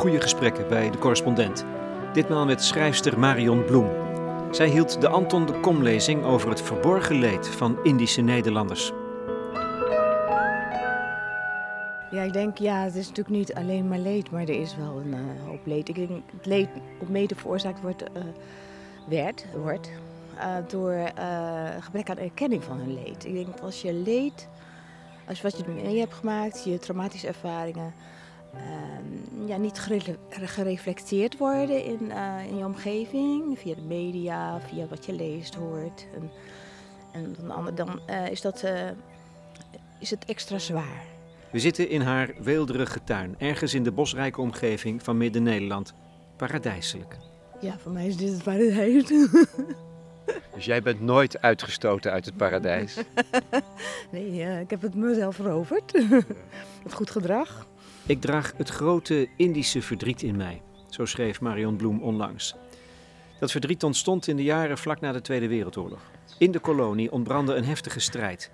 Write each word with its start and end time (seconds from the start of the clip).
goede 0.00 0.20
gesprekken 0.20 0.68
bij 0.68 0.90
de 0.90 0.98
correspondent. 0.98 1.64
Ditmaal 2.12 2.44
met 2.44 2.62
schrijfster 2.62 3.18
Marion 3.18 3.64
Bloem. 3.64 3.88
Zij 4.50 4.68
hield 4.68 5.00
de 5.00 5.08
Anton 5.08 5.46
de 5.46 5.60
Kom-lezing 5.60 6.24
over 6.24 6.48
het 6.48 6.62
verborgen 6.62 7.18
leed 7.18 7.48
van 7.48 7.78
Indische 7.82 8.20
Nederlanders. 8.20 8.92
Ja, 12.10 12.22
ik 12.22 12.32
denk, 12.32 12.58
ja, 12.58 12.82
het 12.82 12.94
is 12.94 13.08
natuurlijk 13.08 13.36
niet 13.36 13.54
alleen 13.54 13.88
maar 13.88 13.98
leed, 13.98 14.30
maar 14.30 14.42
er 14.42 14.60
is 14.60 14.76
wel 14.76 15.00
een 15.00 15.08
uh, 15.08 15.46
hoop 15.46 15.66
leed. 15.66 15.88
Ik 15.88 15.94
denk, 15.94 16.10
het 16.36 16.46
leed 16.46 16.68
op 17.00 17.08
mede 17.08 17.34
veroorzaakt 17.34 17.80
wordt, 17.80 18.02
uh, 18.02 18.22
werd, 19.08 19.46
wordt 19.62 19.90
uh, 20.36 20.56
door 20.68 20.94
gebrek 21.80 22.10
aan 22.10 22.18
erkenning 22.18 22.64
van 22.64 22.76
hun 22.76 22.94
leed. 22.94 23.24
Ik 23.24 23.34
denk, 23.34 23.58
als 23.62 23.82
je 23.82 23.92
leed, 23.92 24.48
als 25.28 25.42
wat 25.42 25.56
je 25.56 25.64
mee 25.82 25.98
hebt 25.98 26.14
gemaakt, 26.14 26.64
je 26.64 26.78
traumatische 26.78 27.26
ervaringen, 27.26 27.94
uh, 28.54 29.48
ja, 29.48 29.56
niet 29.56 29.78
gere 29.78 30.16
gereflecteerd 30.30 31.38
worden 31.38 31.84
in, 31.84 32.00
uh, 32.02 32.46
in 32.48 32.56
je 32.56 32.64
omgeving, 32.64 33.58
via 33.58 33.74
de 33.74 33.82
media, 33.82 34.60
via 34.60 34.86
wat 34.86 35.06
je 35.06 35.12
leest, 35.12 35.54
hoort. 35.54 36.06
En, 36.14 36.30
en 37.12 37.36
dan, 37.46 37.74
dan 37.74 38.00
uh, 38.10 38.30
is, 38.30 38.40
dat, 38.40 38.64
is 40.00 40.10
het 40.10 40.24
extra 40.24 40.58
zwaar. 40.58 41.04
We 41.50 41.58
zitten 41.58 41.88
in 41.88 42.00
haar 42.00 42.34
weelderige 42.42 43.04
tuin, 43.04 43.34
ergens 43.38 43.74
in 43.74 43.82
de 43.82 43.92
bosrijke 43.92 44.40
omgeving 44.40 45.02
van 45.02 45.16
Midden-Nederland. 45.16 45.94
Paradijselijk. 46.36 47.16
Ja, 47.60 47.78
voor 47.78 47.92
mij 47.92 48.06
is 48.06 48.16
dit 48.16 48.32
het 48.32 48.42
paradijs. 48.42 49.08
Dus 50.54 50.64
jij 50.64 50.82
bent 50.82 51.00
nooit 51.00 51.42
uitgestoten 51.42 52.12
uit 52.12 52.24
het 52.24 52.36
paradijs? 52.36 52.96
nee, 54.12 54.60
ik 54.60 54.70
heb 54.70 54.82
het 54.82 54.94
mezelf 54.94 55.34
veroverd. 55.34 55.92
het 56.84 56.92
goed 56.92 57.10
gedrag. 57.10 57.66
Ik 58.06 58.20
draag 58.20 58.52
het 58.56 58.68
grote 58.68 59.28
Indische 59.36 59.82
verdriet 59.82 60.22
in 60.22 60.36
mij, 60.36 60.62
zo 60.88 61.04
schreef 61.04 61.40
Marion 61.40 61.76
Bloem 61.76 62.02
onlangs. 62.02 62.54
Dat 63.38 63.50
verdriet 63.50 63.84
ontstond 63.84 64.26
in 64.26 64.36
de 64.36 64.42
jaren 64.42 64.78
vlak 64.78 65.00
na 65.00 65.12
de 65.12 65.20
Tweede 65.20 65.48
Wereldoorlog. 65.48 66.00
In 66.38 66.50
de 66.50 66.58
kolonie 66.58 67.12
ontbrandde 67.12 67.54
een 67.54 67.64
heftige 67.64 68.00
strijd, 68.00 68.50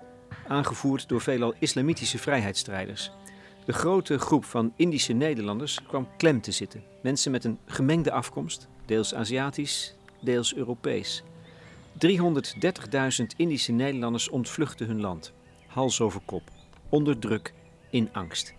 aangevoerd 0.47 1.07
door 1.07 1.21
veelal 1.21 1.53
islamitische 1.59 2.17
vrijheidsstrijders. 2.17 3.11
De 3.65 3.73
grote 3.73 4.19
groep 4.19 4.45
van 4.45 4.73
Indische 4.75 5.13
Nederlanders 5.13 5.83
kwam 5.87 6.07
klem 6.17 6.41
te 6.41 6.51
zitten. 6.51 6.83
Mensen 7.01 7.31
met 7.31 7.43
een 7.43 7.59
gemengde 7.65 8.11
afkomst, 8.11 8.67
deels 8.85 9.13
Aziatisch, 9.13 9.95
deels 10.21 10.55
Europees. 10.55 11.23
330.000 11.93 13.25
Indische 13.37 13.71
Nederlanders 13.71 14.29
ontvluchtten 14.29 14.87
hun 14.87 15.01
land, 15.01 15.33
hals 15.67 16.01
over 16.01 16.21
kop, 16.25 16.51
onder 16.89 17.19
druk, 17.19 17.53
in 17.89 18.09
angst. 18.11 18.53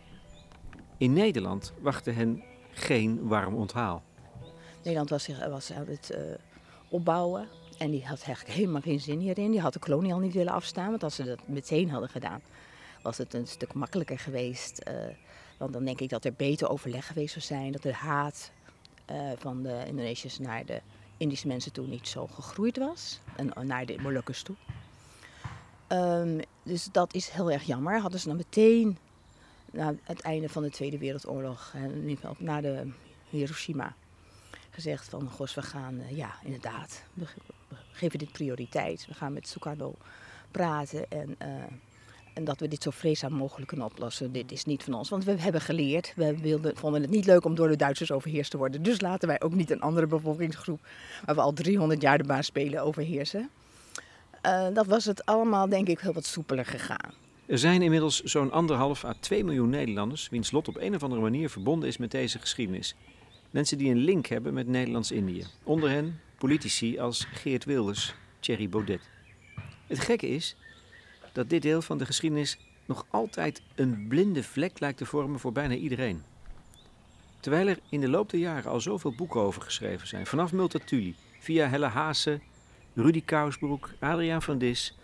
In 0.99 1.13
Nederland 1.13 1.73
wachtte 1.81 2.11
hen 2.11 2.43
geen 2.71 3.29
warm 3.29 3.55
onthaal. 3.55 4.03
Nederland 4.77 5.11
was, 5.11 5.29
was 5.49 5.73
aan 5.73 5.87
het 5.87 6.11
uh, 6.15 6.19
opbouwen 6.89 7.49
en 7.79 7.91
die 7.91 8.07
had 8.07 8.23
eigenlijk 8.23 8.57
helemaal 8.57 8.81
geen 8.81 9.01
zin 9.01 9.19
hierin. 9.19 9.51
Die 9.51 9.61
had 9.61 9.73
de 9.73 9.79
kolonie 9.79 10.13
al 10.13 10.19
niet 10.19 10.35
willen 10.35 10.53
afstaan, 10.53 10.91
want 10.91 11.03
als 11.03 11.15
ze 11.15 11.25
dat 11.25 11.49
meteen 11.49 11.91
hadden 11.91 12.09
gedaan, 12.09 12.41
was 13.03 13.19
het 13.19 13.35
een 13.35 13.47
stuk 13.47 13.75
makkelijker 13.75 14.19
geweest. 14.19 14.81
Uh, 14.89 14.95
want 15.59 15.73
dan 15.73 15.85
denk 15.85 16.01
ik 16.01 16.09
dat 16.09 16.25
er 16.25 16.33
beter 16.33 16.69
overleg 16.69 17.07
geweest 17.07 17.33
zou 17.33 17.45
zijn, 17.45 17.73
dat 17.73 17.83
de 17.83 17.95
haat 17.95 18.51
uh, 19.11 19.17
van 19.37 19.63
de 19.63 19.83
Indonesiërs 19.87 20.39
naar 20.39 20.65
de 20.65 20.81
Indische 21.17 21.47
mensen 21.47 21.73
toe 21.73 21.87
niet 21.87 22.09
zo 22.09 22.27
gegroeid 22.27 22.79
was. 22.79 23.21
En 23.37 23.67
naar 23.67 23.87
de 23.87 23.99
Molukkers 24.01 24.43
toe. 24.43 24.57
Um, 25.89 26.41
dus 26.63 26.89
dat 26.93 27.15
is 27.15 27.29
heel 27.29 27.51
erg 27.51 27.63
jammer. 27.63 28.01
Hadden 28.01 28.21
ze 28.21 28.29
dan 28.29 28.37
meteen 28.37 28.99
na 29.73 29.95
het 30.03 30.21
einde 30.21 30.49
van 30.49 30.63
de 30.63 30.71
Tweede 30.71 30.99
Wereldoorlog, 30.99 31.73
en 31.75 32.19
na 32.39 32.61
de 32.61 32.91
Hiroshima, 33.31 33.95
gezegd 34.71 35.09
van, 35.09 35.31
gos, 35.31 35.55
we 35.55 35.63
gaan, 35.63 35.95
uh, 35.95 36.17
ja, 36.17 36.35
inderdaad, 36.45 37.03
we, 37.15 37.27
geven 37.93 38.19
dit 38.19 38.33
prioriteit. 38.33 39.07
We 39.07 39.15
gaan 39.15 39.33
met 39.33 39.49
Sukarno 39.49 39.95
praten 40.51 41.11
en, 41.11 41.37
uh, 41.43 41.49
en 42.35 42.45
dat 42.45 42.61
we 42.61 42.69
dit 42.69 42.83
zo 42.83 42.91
vreedzaam 42.91 43.33
mogelijk 43.33 43.69
kunnen 43.69 43.87
oplossen. 43.87 44.33
Dit 44.33 44.53
is 44.53 44.65
niet 44.65 44.83
van 44.83 44.95
ons, 44.95 45.09
want 45.09 45.25
we 45.25 45.41
hebben 45.41 45.61
geleerd, 45.61 46.13
we 46.17 46.39
wilden, 46.39 46.77
vonden 46.77 47.03
het 47.03 47.11
niet 47.11 47.27
leuk 47.27 47.45
om 47.45 47.55
door 47.55 47.69
de 47.69 47.77
Duitsers 47.77 48.13
overheerst 48.13 48.51
te 48.51 48.57
worden. 48.57 48.83
Dus 48.83 49.01
laten 49.01 49.29
wij 49.29 49.41
ook 49.41 49.55
niet 49.55 49.71
een 49.71 49.81
andere 49.81 50.07
bevolkingsgroep, 50.07 50.81
waar 51.25 51.35
we 51.35 51.41
al 51.41 51.53
300 51.53 52.03
jaar 52.03 52.19
de 52.19 52.25
baas 52.25 52.47
spelen, 52.47 52.83
overheersen. 52.83 53.51
Uh, 54.47 54.67
dat 54.73 54.87
was 54.87 55.05
het 55.05 55.27
allemaal, 55.27 55.69
denk 55.69 55.89
ik, 55.89 56.01
heel 56.01 56.13
wat 56.13 56.27
soepeler 56.27 56.67
gegaan. 56.67 57.13
Er 57.49 57.59
zijn 57.59 57.83
inmiddels 57.83 58.23
zo'n 58.23 58.53
anderhalf 58.53 59.05
à 59.05 59.13
2 59.21 59.45
miljoen 59.45 59.71
Nederlanders 59.71 60.29
wiens 60.29 60.51
lot 60.51 60.69
op 60.69 60.77
een 60.77 60.95
of 60.95 61.03
andere 61.03 61.21
manier 61.21 61.51
verbonden 61.51 61.89
is 61.89 61.97
met 61.97 62.11
deze 62.11 62.39
geschiedenis. 62.39 62.95
Mensen 63.51 63.79
die 63.79 63.91
een 63.91 63.97
link 63.97 64.27
hebben 64.27 64.55
met 64.55 64.67
Nederlands-Indië. 64.67 65.47
Onder 65.63 65.91
hen 65.91 66.21
politici 66.39 66.99
als 66.99 67.25
Geert 67.33 67.65
Wilders, 67.65 68.15
Thierry 68.41 68.69
Baudet. 68.69 69.01
Het 69.87 69.99
gekke 69.99 70.29
is 70.29 70.57
dat 71.33 71.51
dit 71.51 71.63
deel 71.63 71.83
van 71.83 71.99
de 71.99 72.07
geschiedenis 72.07 72.59
nog 72.87 73.07
altijd 73.11 73.63
een 73.75 74.07
blinde 74.09 74.43
vlek 74.43 74.81
lijkt 74.81 74.99
te 74.99 75.07
vormen 75.07 75.41
voor 75.41 75.53
bijna 75.53 75.75
iedereen. 75.75 76.23
Terwijl 77.41 77.67
er 77.67 77.79
in 77.89 78.01
de 78.01 78.09
loop 78.09 78.31
der 78.31 78.41
jaren 78.41 78.71
al 78.71 78.81
zoveel 78.81 79.15
boeken 79.15 79.41
over 79.41 79.63
geschreven 79.63 80.07
zijn, 80.07 80.27
vanaf 80.27 80.53
Multatuli, 80.53 81.15
via 81.39 81.69
Helle 81.69 81.87
Haase, 81.87 82.41
Rudy 82.95 83.23
Kousbroek, 83.25 83.91
Adriaan 83.99 84.43
van 84.43 84.59
Dis, 84.59 84.97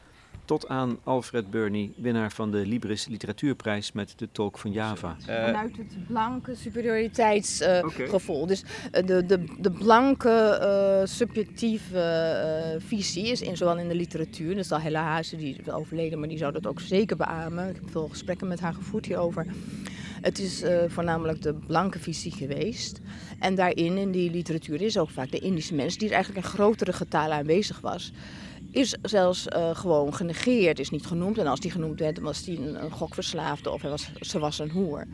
tot 0.45 0.69
aan 0.69 0.99
Alfred 1.03 1.51
Burney, 1.51 1.91
winnaar 1.97 2.33
van 2.33 2.51
de 2.51 2.67
Libris 2.67 3.07
Literatuurprijs 3.07 3.93
met 3.93 4.13
de 4.17 4.29
Tolk 4.33 4.59
van 4.59 4.73
Java. 4.73 5.17
Uh, 5.21 5.45
Vanuit 5.45 5.77
het 5.77 6.07
blanke 6.07 6.55
superioriteitsgevoel. 6.55 8.37
Uh, 8.37 8.43
okay. 8.43 8.47
Dus 8.47 8.63
uh, 8.63 9.07
de, 9.07 9.27
de, 9.27 9.45
de 9.59 9.71
blanke 9.71 11.03
subjectieve 11.05 12.77
visie 12.87 13.27
is 13.27 13.43
in, 13.43 13.57
zowel 13.57 13.79
in 13.79 13.89
de 13.89 13.95
literatuur, 13.95 14.55
dus 14.55 14.73
al 14.73 14.81
Hella 14.81 15.03
Haase, 15.03 15.37
die 15.37 15.57
is 15.57 15.71
overleden, 15.71 16.19
maar 16.19 16.29
die 16.29 16.39
zou 16.39 16.53
dat 16.53 16.67
ook 16.67 16.81
zeker 16.81 17.17
beamen. 17.17 17.69
Ik 17.69 17.75
heb 17.75 17.91
veel 17.91 18.09
gesprekken 18.09 18.49
met 18.49 18.61
haar 18.61 18.75
gevoerd 18.75 19.07
hierover. 19.07 19.47
Het 20.21 20.39
is 20.39 20.63
voornamelijk 20.89 21.43
de 21.43 21.55
blanke 21.55 21.99
visie 21.99 22.33
geweest. 22.33 23.01
En 23.39 23.55
daarin, 23.55 23.97
in 23.97 24.11
die 24.11 24.31
literatuur, 24.31 24.83
is 24.83 24.99
ook 24.99 25.11
vaak 25.11 25.31
de 25.31 25.39
Indische 25.39 25.75
mens, 25.75 25.99
die 25.99 26.09
er 26.09 26.15
eigenlijk 26.15 26.45
in 26.47 26.53
grotere 26.53 26.93
getalen 26.93 27.37
aanwezig 27.37 27.81
was 27.81 28.13
is 28.75 28.97
zelfs 29.03 29.47
uh, 29.47 29.77
gewoon 29.77 30.15
genegeerd, 30.15 30.79
is 30.79 30.91
niet 30.91 31.07
genoemd. 31.07 31.39
En 31.39 31.47
als 31.47 31.61
die 31.61 31.71
genoemd 31.71 32.01
werd, 32.01 32.19
was 32.19 32.45
die 32.45 32.59
een, 32.59 32.85
een 32.85 32.91
gokverslaafde 32.91 33.71
of 33.71 33.81
hij 33.81 33.91
was, 33.91 34.11
ze 34.21 34.39
was 34.39 34.59
een 34.59 34.71
hoer. 34.71 35.05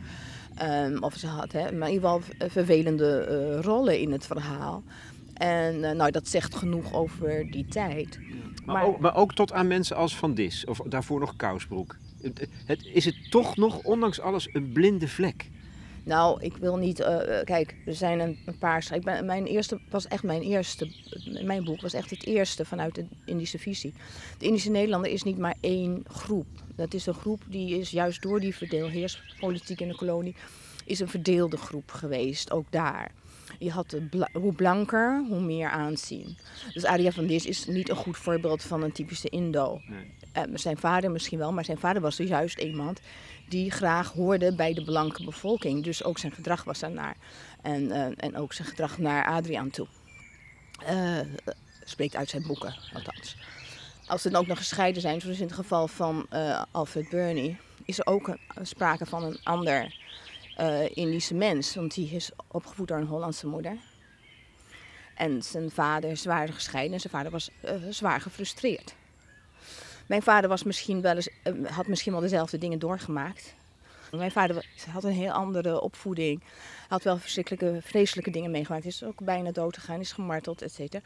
Um, 0.61 1.03
of 1.03 1.15
ze 1.15 1.27
had, 1.27 1.51
hè, 1.51 1.71
maar 1.71 1.87
in 1.87 1.93
ieder 1.93 2.09
geval 2.09 2.49
vervelende 2.49 3.27
uh, 3.29 3.63
rollen 3.63 3.99
in 3.99 4.11
het 4.11 4.25
verhaal. 4.25 4.83
En 5.33 5.75
uh, 5.75 5.91
nou, 5.91 6.11
dat 6.11 6.27
zegt 6.27 6.55
genoeg 6.55 6.93
over 6.93 7.51
die 7.51 7.65
tijd. 7.65 8.19
Maar, 8.65 8.75
maar, 8.75 8.85
ook, 8.85 8.99
maar, 8.99 9.15
ook, 9.15 9.33
tot 9.33 9.51
aan 9.53 9.67
mensen 9.67 9.95
als 9.95 10.15
Van 10.15 10.33
Dis, 10.33 10.65
of 10.65 10.77
daarvoor 10.77 11.19
nog 11.19 11.35
Kousbroek. 11.35 11.95
Het, 12.21 12.47
het, 12.65 12.85
is 12.93 13.05
het 13.05 13.15
toch 13.29 13.55
nog, 13.55 13.83
ondanks 13.83 14.19
alles, 14.19 14.49
een 14.53 14.71
blinde 14.71 15.07
vlek? 15.07 15.49
Nou, 16.03 16.41
ik 16.41 16.57
wil 16.57 16.77
niet. 16.77 16.99
Uh, 16.99 17.07
kijk, 17.43 17.75
er 17.85 17.95
zijn 17.95 18.19
een, 18.19 18.37
een 18.45 18.57
paar. 18.57 18.87
Ik 18.93 19.03
ben, 19.03 19.25
mijn 19.25 19.45
eerste 19.45 19.79
was 19.89 20.07
echt 20.07 20.23
mijn 20.23 20.41
eerste. 20.41 20.91
Mijn 21.43 21.63
boek 21.63 21.81
was 21.81 21.93
echt 21.93 22.09
het 22.09 22.25
eerste 22.25 22.65
vanuit 22.65 22.95
de 22.95 23.05
Indische 23.25 23.59
visie. 23.59 23.93
De 24.37 24.45
Indische 24.45 24.71
Nederlander 24.71 25.11
is 25.11 25.23
niet 25.23 25.37
maar 25.37 25.55
één 25.59 26.03
groep. 26.07 26.47
Dat 26.75 26.93
is 26.93 27.05
een 27.05 27.13
groep 27.13 27.41
die 27.47 27.79
is 27.79 27.89
juist 27.89 28.21
door 28.21 28.39
die 28.39 28.55
verdeelheerspolitiek 28.55 29.79
in 29.79 29.87
de 29.87 29.95
kolonie. 29.95 30.35
is 30.85 30.99
een 30.99 31.07
verdeelde 31.07 31.57
groep 31.57 31.91
geweest, 31.91 32.51
ook 32.51 32.65
daar. 32.69 33.11
Je 33.59 33.71
had 33.71 33.95
bla 34.09 34.29
hoe 34.33 34.53
blanker, 34.53 35.23
hoe 35.27 35.41
meer 35.41 35.69
aanzien. 35.69 36.37
Dus 36.73 36.85
Aria 36.85 37.11
van 37.11 37.27
Dis 37.27 37.45
is 37.45 37.65
niet 37.65 37.89
een 37.89 37.95
goed 37.95 38.17
voorbeeld 38.17 38.63
van 38.63 38.83
een 38.83 38.91
typische 38.91 39.29
Indo. 39.29 39.81
Nee. 39.87 40.47
Uh, 40.47 40.55
zijn 40.55 40.77
vader 40.77 41.11
misschien 41.11 41.37
wel, 41.37 41.53
maar 41.53 41.65
zijn 41.65 41.77
vader 41.77 42.01
was 42.01 42.15
dus 42.15 42.29
juist 42.29 42.59
iemand 42.59 43.01
die 43.51 43.71
graag 43.71 44.11
hoorde 44.11 44.53
bij 44.53 44.73
de 44.73 44.83
blanke 44.83 45.23
bevolking. 45.23 45.83
Dus 45.83 46.03
ook 46.03 46.17
zijn 46.17 46.31
gedrag 46.31 46.63
was 46.63 46.79
daarnaar. 46.79 47.15
En, 47.61 47.81
uh, 47.83 48.05
en 48.15 48.37
ook 48.37 48.53
zijn 48.53 48.67
gedrag 48.67 48.97
naar 48.97 49.25
Adriaan 49.25 49.69
toe. 49.69 49.87
Uh, 50.89 51.19
spreekt 51.83 52.15
uit 52.15 52.29
zijn 52.29 52.47
boeken, 52.47 52.75
althans. 52.93 53.37
Als 54.07 54.21
ze 54.21 54.29
dan 54.29 54.41
ook 54.41 54.47
nog 54.47 54.57
gescheiden 54.57 55.01
zijn, 55.01 55.21
zoals 55.21 55.39
in 55.39 55.45
het 55.45 55.53
geval 55.53 55.87
van 55.87 56.25
uh, 56.33 56.63
Alfred 56.71 57.09
Burney, 57.09 57.57
is 57.85 57.99
er 57.99 58.05
ook 58.05 58.27
een, 58.27 58.67
sprake 58.67 59.05
van 59.05 59.23
een 59.23 59.39
ander 59.43 59.99
Indische 60.93 61.33
mens. 61.33 61.75
Want 61.75 61.93
die 61.93 62.09
is 62.09 62.31
opgevoed 62.47 62.87
door 62.87 62.97
een 62.97 63.07
Hollandse 63.07 63.47
moeder. 63.47 63.77
En 65.15 65.43
zijn 65.43 65.71
vader 65.71 66.09
is 66.09 66.21
zwaar 66.21 66.47
gescheiden 66.47 66.93
en 66.93 66.99
zijn 66.99 67.13
vader 67.13 67.31
was 67.31 67.49
zwaar 67.89 68.21
gefrustreerd. 68.21 68.95
Mijn 70.11 70.23
vader 70.23 70.49
was 70.49 70.63
misschien 70.63 71.01
wel 71.01 71.17
eh, 71.17 71.53
had 71.65 71.87
misschien 71.87 72.11
wel 72.11 72.21
dezelfde 72.21 72.57
dingen 72.57 72.79
doorgemaakt. 72.79 73.55
Mijn 74.11 74.31
vader 74.31 74.65
had 74.89 75.03
een 75.03 75.11
heel 75.11 75.31
andere 75.31 75.81
opvoeding. 75.81 76.43
Had 76.87 77.03
wel 77.03 77.17
verschrikkelijke, 77.17 77.79
vreselijke 77.81 78.31
dingen 78.31 78.51
meegemaakt. 78.51 78.85
Is 78.85 79.03
ook 79.03 79.23
bijna 79.23 79.51
dood 79.51 79.77
gegaan, 79.77 79.99
is 79.99 80.11
gemarteld, 80.11 80.61
et 80.61 80.73
cetera. 80.73 81.03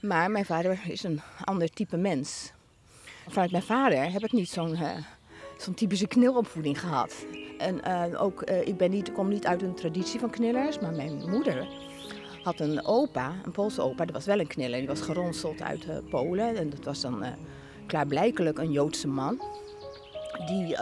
Maar 0.00 0.30
mijn 0.30 0.44
vader 0.44 0.80
is 0.86 1.02
een 1.02 1.20
ander 1.44 1.70
type 1.70 1.96
mens. 1.96 2.52
Vanuit 3.28 3.50
mijn 3.50 3.62
vader 3.62 4.12
heb 4.12 4.24
ik 4.24 4.32
niet 4.32 4.50
zo'n 4.50 4.78
zo'n 5.58 5.74
typische 5.74 6.06
knilopvoeding 6.06 6.80
gehad. 6.80 7.26
En 7.58 7.84
eh, 7.84 8.22
ook, 8.22 8.42
eh, 8.42 8.66
ik 8.66 8.76
ben 8.76 8.90
niet, 8.90 9.12
kom 9.12 9.28
niet 9.28 9.46
uit 9.46 9.62
een 9.62 9.74
traditie 9.74 10.20
van 10.20 10.30
knillers, 10.30 10.78
maar 10.78 10.92
mijn 10.92 11.30
moeder 11.30 11.68
had 12.42 12.60
een 12.60 12.84
opa, 12.84 13.34
een 13.44 13.52
Poolse 13.52 13.82
opa, 13.82 14.04
dat 14.04 14.14
was 14.14 14.26
wel 14.26 14.40
een 14.40 14.46
kniller. 14.46 14.78
Die 14.78 14.88
was 14.88 15.00
geronseld 15.00 15.62
uit 15.62 16.08
Polen 16.10 16.56
en 16.56 16.70
dat 16.70 16.84
was 16.84 17.00
dan 17.00 17.24
klaarblijkelijk 17.88 18.58
een 18.58 18.72
Joodse 18.72 19.08
man. 19.08 19.40
Die 20.46 20.76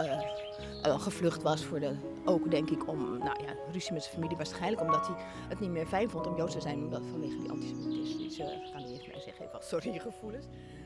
gevlucht 0.83 1.41
was 1.41 1.65
voor 1.65 1.79
de, 1.79 1.91
ook 2.25 2.51
denk 2.51 2.69
ik 2.69 2.87
om, 2.87 3.17
nou 3.17 3.43
ja, 3.43 3.55
ruzie 3.71 3.93
met 3.93 4.03
zijn 4.03 4.15
familie 4.15 4.37
waarschijnlijk 4.37 4.81
omdat 4.81 5.07
hij 5.07 5.15
het 5.49 5.59
niet 5.59 5.69
meer 5.69 5.85
fijn 5.85 6.09
vond 6.09 6.27
om 6.27 6.37
Joods 6.37 6.53
te 6.53 6.61
zijn, 6.61 6.77
omdat 6.77 7.01
vanwege 7.11 7.37
die 7.37 7.51
antisemitische, 7.51 8.43
ik 8.43 8.71
ga 8.73 8.77
niet 8.77 8.87
eens 8.89 9.23
zeggen, 9.23 9.45
even 9.45 9.59
sorry 9.59 9.99
gevoelens, 9.99 10.45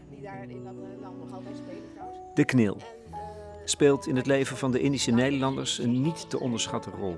die 0.09 0.21
daar 0.21 0.49
in 0.49 0.63
dat 0.63 0.73
land 1.01 1.19
nog 1.19 1.33
altijd 1.33 1.57
spelen 1.57 1.91
trouwens. 1.93 2.19
De 2.33 2.45
knil 2.45 2.77
speelt 3.65 4.07
in 4.07 4.15
het 4.15 4.25
leven 4.25 4.57
van 4.57 4.71
de 4.71 4.79
Indische 4.79 5.11
Nederlanders 5.11 5.77
een 5.77 6.01
niet 6.01 6.29
te 6.29 6.39
onderschatten 6.39 6.91
rol. 6.91 7.17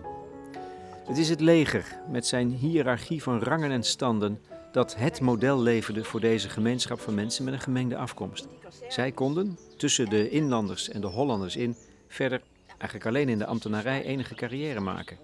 Het 1.05 1.17
is 1.17 1.29
het 1.29 1.39
leger 1.39 1.99
met 2.09 2.25
zijn 2.25 2.49
hiërarchie 2.49 3.23
van 3.23 3.39
rangen 3.39 3.71
en 3.71 3.83
standen 3.83 4.39
dat 4.71 4.95
het 4.95 5.21
model 5.21 5.61
leverde 5.61 6.03
voor 6.03 6.19
deze 6.19 6.49
gemeenschap 6.49 6.99
van 6.99 7.13
mensen 7.13 7.45
met 7.45 7.53
een 7.53 7.59
gemengde 7.59 7.97
afkomst. 7.97 8.47
Zij 8.87 9.11
konden, 9.11 9.57
tussen 9.77 10.09
de 10.09 10.29
inlanders 10.29 10.89
en 10.89 11.01
de 11.01 11.07
Hollanders 11.07 11.55
in, 11.55 11.75
verder 12.07 12.41
eigenlijk 12.67 13.05
alleen 13.05 13.29
in 13.29 13.37
de 13.37 13.45
ambtenarij 13.45 14.03
enige 14.03 14.35
carrière 14.35 14.79
maken. 14.79 15.17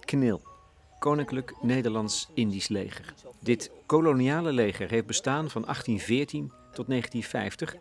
KNIL, 0.00 0.40
Koninklijk 0.98 1.54
Nederlands-Indisch 1.60 2.68
Leger. 2.68 3.14
Dit 3.38 3.70
koloniale 3.86 4.52
leger 4.52 4.90
heeft 4.90 5.06
bestaan 5.06 5.50
van 5.50 5.62
1814 5.62 6.52
tot 6.72 6.86
1950 6.86 7.76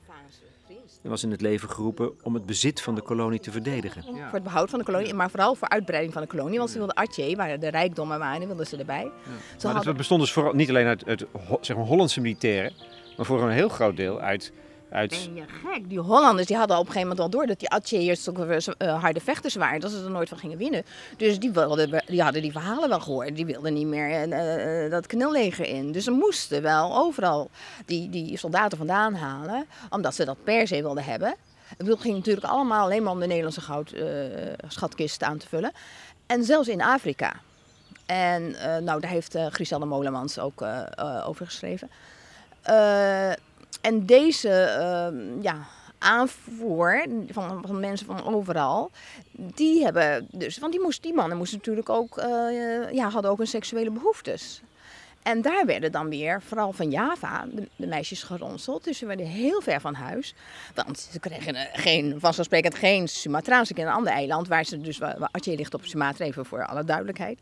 en 1.03 1.09
was 1.09 1.23
in 1.23 1.31
het 1.31 1.41
leven 1.41 1.69
geroepen 1.69 2.11
om 2.23 2.33
het 2.33 2.45
bezit 2.45 2.81
van 2.81 2.95
de 2.95 3.01
kolonie 3.01 3.39
te 3.39 3.51
verdedigen. 3.51 4.03
Voor 4.03 4.13
het 4.31 4.43
behoud 4.43 4.69
van 4.69 4.79
de 4.79 4.85
kolonie, 4.85 5.13
maar 5.13 5.29
vooral 5.29 5.55
voor 5.55 5.69
uitbreiding 5.69 6.13
van 6.13 6.21
de 6.21 6.27
kolonie. 6.27 6.57
Want 6.57 6.69
ze 6.69 6.77
wilden 6.77 6.95
Atje, 6.95 7.35
waar 7.35 7.59
de 7.59 7.69
rijkdommen 7.69 8.19
waren, 8.19 8.47
wilden 8.47 8.67
ze 8.67 8.77
erbij. 8.77 9.11
Ja. 9.61 9.73
maar 9.73 9.83
dat 9.83 9.97
bestond 9.97 10.21
dus 10.21 10.31
vooral 10.31 10.53
niet 10.53 10.69
alleen 10.69 10.85
uit, 10.85 11.05
uit 11.05 11.25
zeg 11.61 11.77
maar, 11.77 11.85
Hollandse 11.85 12.21
militairen, 12.21 12.73
maar 13.17 13.25
voor 13.25 13.41
een 13.41 13.51
heel 13.51 13.69
groot 13.69 13.97
deel 13.97 14.19
uit 14.19 14.51
Ben 14.89 15.35
je 15.35 15.43
gek? 15.47 15.89
Die 15.89 15.99
Hollanders 15.99 16.47
die 16.47 16.57
hadden 16.57 16.77
op 16.77 16.85
een 16.85 16.91
gegeven 16.91 17.09
moment 17.09 17.25
al 17.25 17.39
door 17.39 17.47
dat 17.47 17.59
die 17.59 17.69
Atjeërs 17.69 18.27
uh, 18.27 19.01
harde 19.01 19.19
vechters 19.19 19.55
waren. 19.55 19.79
Dat 19.79 19.91
ze 19.91 20.03
er 20.03 20.11
nooit 20.11 20.29
van 20.29 20.37
gingen 20.37 20.57
winnen. 20.57 20.83
Dus 21.17 21.39
die, 21.39 21.51
wilden, 21.51 22.03
die 22.05 22.21
hadden 22.21 22.41
die 22.41 22.51
verhalen 22.51 22.89
wel 22.89 22.99
gehoord. 22.99 23.35
Die 23.35 23.45
wilden 23.45 23.73
niet 23.73 23.87
meer 23.87 24.27
uh, 24.27 24.91
dat 24.91 25.07
knelleger 25.07 25.65
in. 25.65 25.91
Dus 25.91 26.03
ze 26.03 26.11
moesten 26.11 26.61
wel 26.61 26.97
overal 26.97 27.49
die, 27.85 28.09
die 28.09 28.37
soldaten 28.37 28.77
vandaan 28.77 29.13
halen. 29.13 29.65
Omdat 29.89 30.15
ze 30.15 30.25
dat 30.25 30.43
per 30.43 30.67
se 30.67 30.81
wilden 30.81 31.03
hebben. 31.03 31.35
Het 31.77 31.99
ging 31.99 32.15
natuurlijk 32.15 32.45
allemaal 32.45 32.83
alleen 32.83 33.03
maar 33.03 33.13
om 33.13 33.19
de 33.19 33.27
Nederlandse 33.27 33.61
goud, 33.61 33.93
aan 35.19 35.37
te 35.37 35.47
vullen. 35.47 35.71
En 36.25 36.43
zelfs 36.43 36.67
in 36.67 36.81
Afrika. 36.81 37.33
En 38.05 38.51
nou, 38.83 38.99
daar 38.99 39.09
heeft 39.09 39.37
Griselda 39.49 39.85
Molemans 39.85 40.39
ook 40.39 40.63
over 41.25 41.45
geschreven. 41.45 41.89
En 43.81 44.05
deze 44.05 44.49
uh, 44.49 45.43
ja, 45.43 45.67
aanvoer 45.97 47.05
van, 47.29 47.63
van 47.65 47.79
mensen 47.79 48.05
van 48.05 48.25
overal, 48.25 48.91
die 49.31 49.83
hebben 49.83 50.27
dus, 50.31 50.57
want 50.57 50.71
die, 50.71 50.81
moest, 50.81 51.03
die 51.03 51.13
mannen 51.13 51.37
moesten 51.37 51.57
natuurlijk 51.57 51.89
ook, 51.89 52.17
uh, 52.17 52.91
ja, 52.91 53.09
hadden 53.09 53.31
ook 53.31 53.39
een 53.39 53.47
seksuele 53.47 53.91
behoeftes. 53.91 54.61
En 55.23 55.41
daar 55.41 55.65
werden 55.65 55.91
dan 55.91 56.09
weer, 56.09 56.41
vooral 56.41 56.73
van 56.73 56.89
Java, 56.89 57.47
de, 57.75 57.87
meisjes 57.87 58.23
geronseld. 58.23 58.83
Dus 58.83 58.97
ze 58.97 59.05
werden 59.05 59.25
heel 59.25 59.61
ver 59.61 59.81
van 59.81 59.93
huis. 59.93 60.33
Want 60.75 60.99
ze 61.11 61.19
kregen 61.19 61.55
geen, 61.73 62.19
vanzelfsprekend 62.19 62.75
geen 62.75 63.07
Sumatraanse 63.07 63.73
in 63.73 63.85
een 63.85 63.93
ander 63.93 64.13
eiland. 64.13 64.47
Waar 64.47 64.63
ze 64.63 64.81
dus, 64.81 65.01
Atje 65.31 65.55
ligt 65.55 65.73
op 65.73 65.85
Sumatra, 65.85 66.25
even 66.25 66.45
voor 66.45 66.65
alle 66.65 66.83
duidelijkheid. 66.83 67.39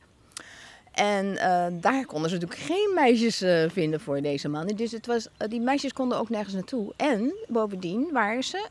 En 0.97 1.25
uh, 1.25 1.65
daar 1.71 2.05
konden 2.05 2.29
ze 2.29 2.35
natuurlijk 2.35 2.61
geen 2.61 2.91
meisjes 2.95 3.41
uh, 3.41 3.69
vinden 3.69 3.99
voor 3.99 4.21
deze 4.21 4.47
mannen. 4.49 4.75
Dus 4.75 4.91
het 4.91 5.05
was, 5.05 5.27
uh, 5.27 5.47
die 5.47 5.59
meisjes 5.59 5.93
konden 5.93 6.17
ook 6.17 6.29
nergens 6.29 6.53
naartoe. 6.53 6.93
En 6.95 7.33
bovendien 7.47 8.09
waren 8.11 8.43
ze 8.43 8.67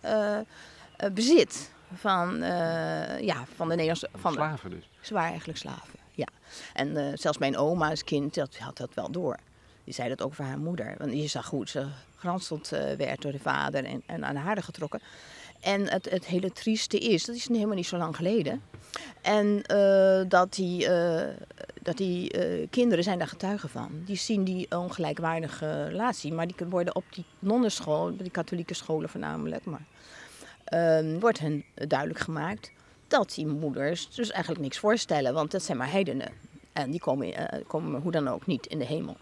bezit 1.13 1.71
van, 1.93 2.39
ja, 3.21 3.45
van 3.55 3.69
de 3.69 3.75
Nederlandse... 3.75 4.09
Van 4.15 4.33
slaven 4.33 4.71
dus? 4.71 4.89
Ze 5.01 5.15
waren 5.15 5.29
eigenlijk 5.29 5.59
slaven, 5.59 5.99
ja. 6.11 6.27
En 6.73 7.19
zelfs 7.19 7.39
mijn 7.39 7.57
oma 7.57 7.91
als 7.91 8.05
kind 8.05 8.35
dat, 8.35 8.57
had 8.57 8.77
dat 8.77 8.91
wel 8.95 9.11
door. 9.11 9.37
Die 9.85 9.95
zei 9.95 10.09
dat 10.09 10.23
ook 10.23 10.35
voor 10.35 10.45
haar 10.45 10.59
moeder. 10.59 10.95
Want 10.99 11.13
je 11.13 11.27
zag 11.27 11.47
goed, 11.47 11.71
ze 11.71 11.87
geranseld 12.17 12.69
werd 12.97 13.23
door 13.23 13.33
de 13.33 13.39
vader 13.39 13.85
en, 13.85 14.03
en 14.07 14.25
aan 14.25 14.37
haar 14.37 14.63
getrokken. 14.63 15.01
En 15.61 15.91
het, 15.91 16.11
het 16.11 16.27
hele 16.27 16.53
trieste 16.53 16.99
is, 16.99 17.25
dat 17.25 17.37
is 17.37 17.49
helemaal 17.49 17.75
niet 17.75 17.87
zo 17.87 17.97
lang 17.97 18.17
geleden. 18.17 18.63
En 19.23 19.63
uh, 19.73 20.21
dat 20.29 20.55
die, 20.55 20.89
uh, 20.89 21.23
dat 21.83 21.97
die 21.97 22.39
uh, 22.39 22.67
kinderen 22.71 23.05
zijn 23.05 23.19
daar 23.19 23.29
getuigen 23.29 23.69
van. 23.69 23.91
Die 24.05 24.17
zien 24.17 24.45
die 24.45 24.71
ongelijkwaardige 24.71 25.85
relatie. 25.87 26.33
Maar 26.33 26.47
die 26.47 26.67
worden 26.69 26.95
op 26.95 27.05
die 27.11 27.25
nonnenschool, 27.39 28.17
die 28.17 28.31
katholieke 28.31 28.75
scholen 28.75 29.09
voornamelijk, 29.09 29.65
maar, 29.65 29.85
ehm, 30.65 31.19
wordt 31.19 31.39
hen 31.39 31.65
duidelijk 31.75 32.21
gemaakt 32.21 32.73
dat 33.09 33.35
die 33.35 33.47
moeders 33.47 34.15
dus 34.15 34.31
eigenlijk 34.31 34.63
niks 34.63 34.79
voorstellen. 34.79 35.35
Want 35.35 35.51
dat 35.51 35.63
zijn 35.63 35.79
maar 35.79 35.91
heidenen. 35.91 36.29
En 36.73 36.91
die 36.91 37.01
komen, 37.01 37.35
komen 37.67 38.01
hoe 38.01 38.13
dan 38.13 38.29
ook 38.29 38.47
niet 38.47 38.67
in 38.67 38.79
de 38.79 38.85
hemel. 38.85 39.17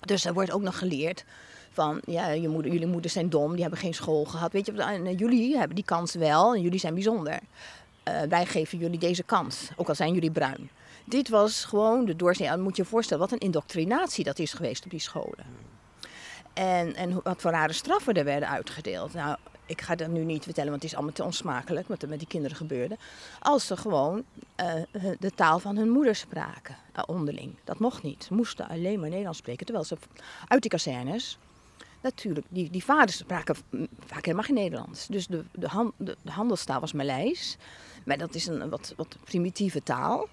Dus 0.00 0.24
er 0.24 0.32
wordt 0.32 0.50
ook 0.50 0.62
nog 0.62 0.78
geleerd 0.78 1.24
van 1.72 2.00
ja, 2.04 2.28
je 2.28 2.48
moeder, 2.48 2.72
jullie 2.72 2.86
moeders 2.86 3.12
zijn 3.12 3.30
dom, 3.30 3.52
die 3.52 3.60
hebben 3.60 3.78
geen 3.78 3.94
school 3.94 4.24
gehad. 4.24 4.52
Weet 4.52 4.66
je, 4.66 4.72
en 4.72 5.14
jullie 5.14 5.56
hebben 5.56 5.76
die 5.76 5.84
kans 5.84 6.14
wel 6.14 6.54
en 6.54 6.60
jullie 6.60 6.78
zijn 6.78 6.94
bijzonder. 6.94 7.38
Uh, 8.08 8.20
wij 8.28 8.46
geven 8.46 8.78
jullie 8.78 8.98
deze 8.98 9.22
kans, 9.22 9.68
ook 9.76 9.88
al 9.88 9.94
zijn 9.94 10.14
jullie 10.14 10.30
bruin. 10.30 10.70
Dit 11.04 11.28
was 11.28 11.64
gewoon 11.64 12.04
de 12.04 12.16
doorsnee. 12.16 12.48
Dan 12.48 12.60
moet 12.60 12.76
je 12.76 12.82
je 12.82 12.88
voorstellen 12.88 13.22
wat 13.22 13.32
een 13.32 13.46
indoctrinatie 13.46 14.24
dat 14.24 14.38
is 14.38 14.52
geweest 14.52 14.84
op 14.84 14.90
die 14.90 15.00
scholen. 15.00 15.44
En, 16.52 16.94
en 16.94 17.20
wat 17.22 17.40
voor 17.40 17.50
rare 17.50 17.72
straffen 17.72 18.14
er 18.14 18.24
werden 18.24 18.48
uitgedeeld. 18.48 19.12
Nou, 19.12 19.36
ik 19.66 19.80
ga 19.80 19.94
dat 19.94 20.08
nu 20.08 20.24
niet 20.24 20.44
vertellen, 20.44 20.70
want 20.70 20.82
het 20.82 20.90
is 20.90 20.96
allemaal 20.96 21.16
te 21.16 21.24
onsmakelijk 21.24 21.88
wat 21.88 22.02
er 22.02 22.08
met 22.08 22.18
die 22.18 22.28
kinderen 22.28 22.56
gebeurde. 22.56 22.96
Als 23.40 23.66
ze 23.66 23.76
gewoon 23.76 24.24
uh, 24.56 25.12
de 25.18 25.30
taal 25.34 25.58
van 25.58 25.76
hun 25.76 25.90
moeder 25.90 26.14
spraken, 26.14 26.76
onderling. 27.06 27.54
Dat 27.64 27.78
mocht 27.78 28.02
niet. 28.02 28.24
Ze 28.24 28.34
moesten 28.34 28.68
alleen 28.68 29.00
maar 29.00 29.08
Nederlands 29.08 29.38
spreken. 29.38 29.66
Terwijl 29.66 29.86
ze 29.86 29.96
uit 30.48 30.62
die 30.62 30.70
kazernes 30.70 31.38
Natuurlijk, 32.00 32.46
die, 32.50 32.70
die 32.70 32.84
vaders 32.84 33.16
spraken 33.16 33.56
vaak 34.06 34.24
helemaal 34.24 34.44
geen 34.44 34.54
Nederlands. 34.54 35.06
Dus 35.06 35.26
de, 35.26 35.44
de, 35.52 35.92
de, 35.96 36.16
de 36.22 36.30
handelstaal 36.30 36.80
was 36.80 36.92
Maleis. 36.92 37.56
Maar 38.04 38.18
dat 38.18 38.34
is 38.34 38.46
een 38.46 38.68
wat, 38.68 38.94
wat 38.96 39.16
primitieve 39.24 39.82
taal. 39.82 40.28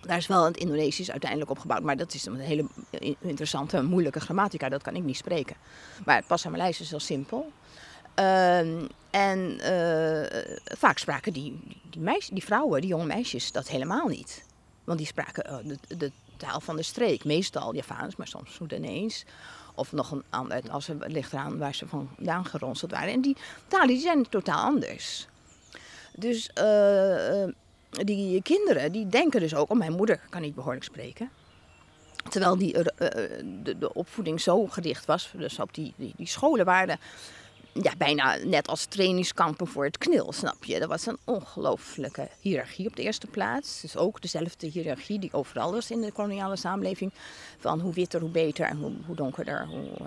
Daar 0.00 0.16
is 0.16 0.26
wel 0.26 0.44
het 0.44 0.56
Indonesisch 0.56 1.10
uiteindelijk 1.10 1.50
opgebouwd. 1.50 1.82
Maar 1.82 1.96
dat 1.96 2.14
is 2.14 2.26
een 2.26 2.36
hele 2.36 2.66
interessante, 3.20 3.82
moeilijke 3.82 4.20
grammatica. 4.20 4.68
Dat 4.68 4.82
kan 4.82 4.96
ik 4.96 5.02
niet 5.02 5.16
spreken. 5.16 5.56
Maar 6.04 6.16
het 6.16 6.26
Passamaleis 6.26 6.80
is 6.80 6.90
heel 6.90 7.00
simpel. 7.00 7.52
Uh, 8.18 8.58
en 9.10 9.58
uh, 9.60 10.42
vaak 10.64 10.98
spraken 10.98 11.32
die, 11.32 11.60
die, 11.90 12.00
meisjes, 12.00 12.28
die 12.28 12.44
vrouwen, 12.44 12.80
die 12.80 12.90
jonge 12.90 13.06
meisjes, 13.06 13.52
dat 13.52 13.68
helemaal 13.68 14.06
niet. 14.06 14.44
Want 14.84 14.98
die 14.98 15.06
spraken 15.06 15.66
uh, 15.66 15.76
de, 15.88 15.96
de, 15.96 16.12
taal 16.36 16.60
van 16.60 16.76
de 16.76 16.82
streek. 16.82 17.24
Meestal 17.24 17.74
Javaans, 17.74 18.16
maar 18.16 18.26
soms 18.26 18.54
Soedanees. 18.54 19.24
Of 19.74 19.92
nog 19.92 20.10
een 20.10 20.24
ander, 20.30 20.62
als 20.70 20.86
het 20.86 21.06
ligt 21.06 21.32
eraan 21.32 21.58
waar 21.58 21.74
ze 21.74 21.86
vandaan 21.88 22.44
geronseld 22.44 22.90
waren. 22.90 23.12
En 23.12 23.20
die 23.20 23.36
talen 23.68 23.86
die 23.86 24.00
zijn 24.00 24.28
totaal 24.28 24.64
anders. 24.64 25.26
Dus 26.16 26.50
uh, 26.58 27.44
die 27.90 28.42
kinderen 28.42 28.92
die 28.92 29.08
denken 29.08 29.40
dus 29.40 29.54
ook, 29.54 29.70
oh 29.70 29.78
mijn 29.78 29.92
moeder 29.92 30.20
kan 30.30 30.40
niet 30.40 30.54
behoorlijk 30.54 30.84
spreken. 30.84 31.30
Terwijl 32.28 32.58
die, 32.58 32.76
uh, 32.76 32.84
de, 33.62 33.90
opvoeding 33.94 34.40
zo 34.40 34.66
gericht 34.66 35.04
was, 35.04 35.32
dus 35.36 35.58
op 35.58 35.74
die, 35.74 35.94
die, 35.96 36.12
die 36.16 36.26
scholen 36.26 36.64
waren 36.64 36.98
ja, 37.72 37.92
bijna 37.98 38.36
net 38.44 38.68
als 38.68 38.84
trainingskampen 38.84 39.66
voor 39.66 39.84
het 39.84 39.98
knil, 39.98 40.32
snap 40.32 40.64
je. 40.64 40.78
Er 40.78 40.88
was 40.88 41.06
een 41.06 41.18
ongelooflijke 41.24 42.28
hiërarchie 42.40 42.86
op 42.86 42.96
de 42.96 43.02
eerste 43.02 43.26
plaats. 43.26 43.80
Dus 43.80 43.96
ook 43.96 44.20
dezelfde 44.20 44.66
hiërarchie 44.66 45.18
die 45.18 45.32
overal 45.32 45.72
was 45.72 45.90
in 45.90 46.00
de 46.00 46.12
koloniale 46.12 46.56
samenleving. 46.56 47.12
Van 47.58 47.80
hoe 47.80 47.92
witter, 47.92 48.20
hoe 48.20 48.30
beter 48.30 48.66
en 48.66 48.76
hoe, 48.76 48.92
hoe 49.06 49.16
donkerder, 49.16 49.66
hoe, 49.66 49.88
uh, 50.00 50.06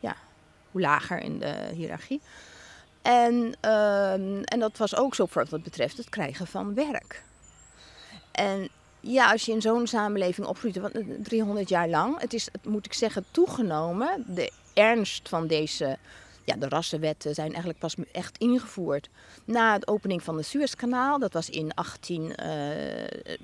ja, 0.00 0.16
hoe 0.70 0.80
lager 0.80 1.20
in 1.20 1.38
de 1.38 1.70
hiërarchie. 1.74 2.20
En, 3.02 3.54
uh, 3.64 4.12
en 4.52 4.58
dat 4.58 4.76
was 4.76 4.96
ook 4.96 5.14
zo 5.14 5.26
voor 5.26 5.46
wat 5.50 5.62
betreft 5.62 5.96
het 5.96 6.08
krijgen 6.08 6.46
van 6.46 6.74
werk. 6.74 7.22
En 8.32 8.68
ja, 9.00 9.32
als 9.32 9.44
je 9.44 9.52
in 9.52 9.60
zo'n 9.60 9.86
samenleving 9.86 10.46
opgroeit, 10.46 10.80
300 11.22 11.68
jaar 11.68 11.88
lang, 11.88 12.20
het 12.20 12.34
is, 12.34 12.48
moet 12.62 12.86
ik 12.86 12.92
zeggen, 12.92 13.24
toegenomen, 13.30 14.24
de 14.26 14.50
ernst 14.74 15.28
van 15.28 15.46
deze 15.46 15.98
ja, 16.44 16.56
de 16.56 16.68
rassenwetten 16.68 17.34
zijn 17.34 17.48
eigenlijk 17.48 17.78
pas 17.78 17.94
echt 18.12 18.38
ingevoerd 18.38 19.08
na 19.44 19.78
de 19.78 19.86
opening 19.86 20.22
van 20.22 20.36
het 20.36 20.46
Suezkanaal. 20.46 21.18
Dat 21.18 21.32
was 21.32 21.50
in 21.50 21.74
18, 21.74 22.32
uh, 22.40 23.02
eh, 23.02 23.38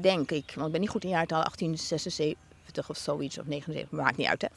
denk 0.00 0.30
ik, 0.30 0.52
want 0.54 0.66
ik 0.66 0.72
ben 0.72 0.80
niet 0.80 0.90
goed 0.90 1.04
in 1.04 1.10
jaartal, 1.10 1.42
1876 1.42 2.88
of 2.88 2.96
zoiets, 2.96 3.38
of 3.38 3.46
79, 3.46 3.90
maakt 3.90 4.16
niet 4.16 4.26
uit 4.26 4.42
hè. 4.42 4.48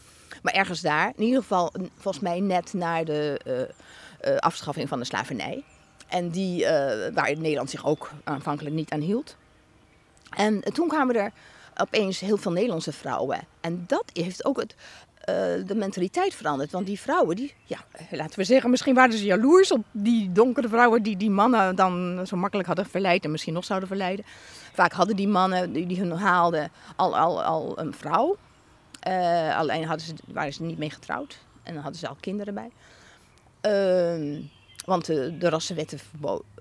Maar 0.41 0.53
ergens 0.53 0.81
daar, 0.81 1.13
in 1.15 1.24
ieder 1.24 1.41
geval 1.41 1.74
volgens 1.98 2.24
mij 2.24 2.39
net 2.39 2.74
na 2.74 3.03
de 3.03 3.39
uh, 4.25 4.38
afschaffing 4.38 4.89
van 4.89 5.00
de 5.00 5.05
slavernij. 5.05 5.63
En 6.08 6.29
die, 6.29 6.65
waar 7.13 7.38
Nederland 7.38 7.69
zich 7.69 7.86
ook 7.86 8.12
aanvankelijk 8.24 8.75
niet 8.75 8.91
aan 8.91 9.00
hield. 9.00 9.36
En 10.29 10.62
toen 10.74 10.88
kwamen 10.88 11.15
er 11.15 11.31
opeens 11.81 12.19
heel 12.19 12.38
veel 12.38 12.51
Nederlandse 12.51 12.91
vrouwen. 12.91 13.39
En 13.62 13.84
dat 13.88 14.03
heeft 14.13 14.46
ook 14.46 14.58
het, 14.58 14.75
de 15.66 15.76
mentaliteit 15.76 16.36
veranderd. 16.36 16.72
Want 16.72 16.86
die 16.86 17.00
vrouwen, 17.00 17.36
die, 17.36 17.54
ja, 17.66 17.80
laten 18.12 18.40
we 18.40 18.46
zeggen, 18.46 18.70
misschien 18.70 18.96
waren 18.96 19.18
ze 19.18 19.26
jaloers 19.26 19.72
op 19.72 19.84
die 19.92 20.32
donkere 20.32 20.68
vrouwen 20.68 21.04
die 21.04 21.18
die 21.18 21.30
mannen 21.30 21.76
dan 21.76 22.22
zo 22.28 22.38
makkelijk 22.38 22.68
hadden 22.68 22.86
verleid 22.86 23.24
en 23.24 23.32
misschien 23.32 23.54
nog 23.54 23.66
zouden 23.66 23.88
verleiden. 23.88 24.26
Vaak 24.74 24.92
hadden 24.92 25.16
die 25.16 25.28
mannen 25.28 25.74
die, 25.74 25.86
die 25.86 26.00
hun 26.00 26.12
haalden 26.12 26.72
al, 26.96 27.18
al, 27.18 27.44
al 27.44 27.80
een 27.80 27.94
vrouw. 27.94 28.38
Uh, 29.08 29.58
alleen 29.58 29.86
hadden 29.86 30.06
ze, 30.06 30.14
waren 30.28 30.54
ze 30.54 30.64
niet 30.64 30.78
mee 30.78 30.90
getrouwd. 30.90 31.38
En 31.64 31.74
dan 31.74 31.84
hadden 31.84 32.00
ze 32.00 32.08
al 32.08 32.18
kinderen 32.20 32.54
bij. 32.54 32.72
Uh, 33.62 34.40
want 34.86 35.06
de, 35.06 35.38
de 35.38 35.50
rassenwetten 35.50 36.00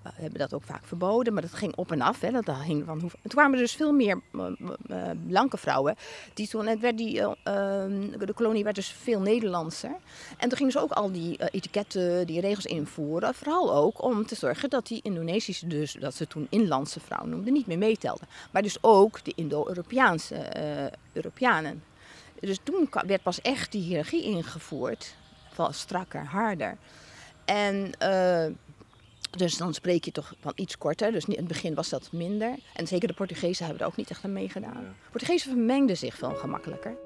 hebben 0.03 0.39
dat 0.39 0.55
ook 0.55 0.63
vaak 0.63 0.85
verboden, 0.85 1.33
maar 1.33 1.43
dat 1.43 1.55
ging 1.55 1.77
op 1.77 1.93
en 1.93 2.01
af. 2.01 2.21
Hè, 2.21 2.31
dat 2.31 2.63
hing 2.63 2.85
van 2.85 3.01
hoe... 3.01 3.11
Toen 3.11 3.31
kwamen 3.31 3.53
er 3.53 3.59
dus 3.59 3.75
veel 3.75 3.93
meer 3.93 4.21
uh, 4.33 4.47
blanke 5.27 5.57
vrouwen. 5.57 5.97
Die 6.35 6.49
toen, 6.49 6.81
werd 6.81 6.99
die, 6.99 7.21
uh, 7.21 7.35
de 7.45 8.33
kolonie 8.35 8.65
werd 8.65 8.77
dus 8.77 8.89
veel 8.89 9.21
Nederlandser. 9.21 9.97
En 10.37 10.49
toen 10.49 10.59
gingen 10.59 10.73
ze 10.73 10.81
ook 10.81 10.91
al 10.91 11.13
die 11.13 11.39
uh, 11.39 11.47
etiketten, 11.51 12.27
die 12.27 12.41
regels 12.41 12.67
invoeren. 12.67 13.35
Vooral 13.35 13.75
ook 13.75 14.03
om 14.03 14.27
te 14.27 14.35
zorgen 14.35 14.71
dat 14.71 14.87
die 14.87 15.01
Indonesische, 15.03 15.67
dus 15.67 15.93
dat 15.93 16.15
ze 16.15 16.27
toen 16.27 16.47
inlandse 16.51 17.01
vrouwen 17.01 17.31
noemden, 17.31 17.53
niet 17.53 17.67
meer 17.67 17.79
meetelden. 17.79 18.29
Maar 18.51 18.63
dus 18.63 18.79
ook 18.81 19.25
de 19.25 19.33
Indo-Europeaanse 19.37 20.37
Europeanen. 21.13 21.83
Dus 22.41 22.59
toen 22.63 22.89
werd 23.07 23.23
pas 23.23 23.41
echt 23.41 23.73
die 23.73 23.83
hiërarchie 23.83 24.23
ingevoerd. 24.23 25.15
Van 25.53 25.75
strakker, 25.75 26.25
harder. 26.25 26.77
En 27.45 27.91
uh, 28.03 28.47
dus 29.31 29.57
dan 29.57 29.75
spreek 29.75 30.05
je 30.05 30.13
toch 30.13 30.35
van 30.41 30.53
iets 30.55 30.79
korter. 30.79 31.13
Dus 31.13 31.25
in 31.25 31.37
het 31.37 31.49
begin 31.49 31.75
was 31.75 31.89
dat 31.89 32.09
minder. 32.13 32.55
En 32.75 32.87
zeker 32.87 33.09
de 33.09 33.15
Portugezen 33.15 33.65
hebben 33.65 33.83
er 33.83 33.89
ook 33.89 33.97
niet 33.97 34.11
echt 34.11 34.25
aan 34.25 34.33
meegedaan. 34.33 34.83
Ja. 34.83 34.95
Portugezen 35.11 35.51
vermengden 35.51 35.97
zich 35.97 36.15
veel 36.15 36.35
gemakkelijker. 36.35 36.97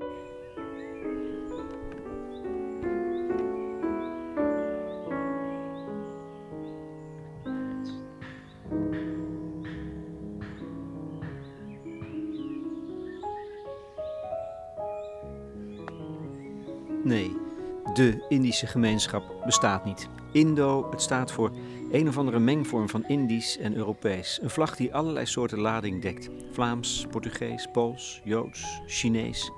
Indische 18.52 18.72
gemeenschap 18.72 19.44
bestaat 19.44 19.84
niet. 19.84 20.08
Indo, 20.32 20.90
het 20.90 21.02
staat 21.02 21.32
voor 21.32 21.52
een 21.90 22.08
of 22.08 22.18
andere 22.18 22.38
mengvorm 22.38 22.88
van 22.88 23.04
Indisch 23.06 23.58
en 23.58 23.76
Europees. 23.76 24.38
Een 24.42 24.50
vlag 24.50 24.76
die 24.76 24.94
allerlei 24.94 25.26
soorten 25.26 25.60
lading 25.60 26.02
dekt. 26.02 26.28
Vlaams, 26.50 27.06
Portugees, 27.10 27.68
Pools, 27.72 28.20
Joods, 28.24 28.80
Chinees. 28.86 29.50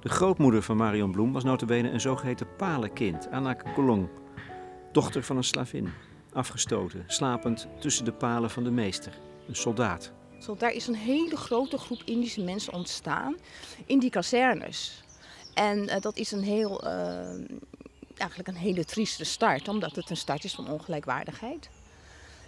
De 0.00 0.08
grootmoeder 0.08 0.62
van 0.62 0.76
Marion 0.76 1.12
Bloem 1.12 1.32
was 1.32 1.44
notabene 1.44 1.90
een 1.90 2.00
zogeheten 2.00 2.46
palenkind, 2.56 3.30
Anak 3.30 3.62
Kolong. 3.74 4.08
Dochter 4.92 5.22
van 5.22 5.36
een 5.36 5.44
slavin, 5.44 5.92
afgestoten, 6.32 7.04
slapend 7.06 7.68
tussen 7.80 8.04
de 8.04 8.12
palen 8.12 8.50
van 8.50 8.64
de 8.64 8.70
meester, 8.70 9.18
een 9.48 9.56
soldaat. 9.56 10.12
Daar 10.58 10.72
is 10.72 10.86
een 10.86 10.94
hele 10.94 11.36
grote 11.36 11.78
groep 11.78 12.02
Indische 12.04 12.42
mensen 12.42 12.72
ontstaan 12.72 13.36
in 13.86 13.98
die 13.98 14.10
kazernes. 14.10 15.04
En 15.54 15.78
uh, 15.78 16.00
dat 16.00 16.16
is 16.16 16.32
een 16.32 16.42
heel 16.42 16.84
uh, 16.84 17.46
eigenlijk 18.22 18.48
een 18.48 18.64
hele 18.64 18.84
trieste 18.84 19.24
start, 19.24 19.68
omdat 19.68 19.96
het 19.96 20.10
een 20.10 20.16
start 20.16 20.44
is 20.44 20.54
van 20.54 20.70
ongelijkwaardigheid. 20.70 21.68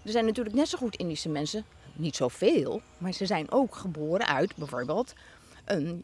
Er 0.03 0.11
zijn 0.11 0.25
natuurlijk 0.25 0.55
net 0.55 0.69
zo 0.69 0.79
goed 0.79 0.97
Indische 0.97 1.29
mensen, 1.29 1.65
niet 1.93 2.17
zoveel, 2.17 2.83
maar 2.99 3.13
ze 3.13 3.27
zijn 3.27 3.51
ook 3.51 3.75
geboren 3.75 4.27
uit 4.27 4.57
bijvoorbeeld 4.57 5.15
een 5.65 6.03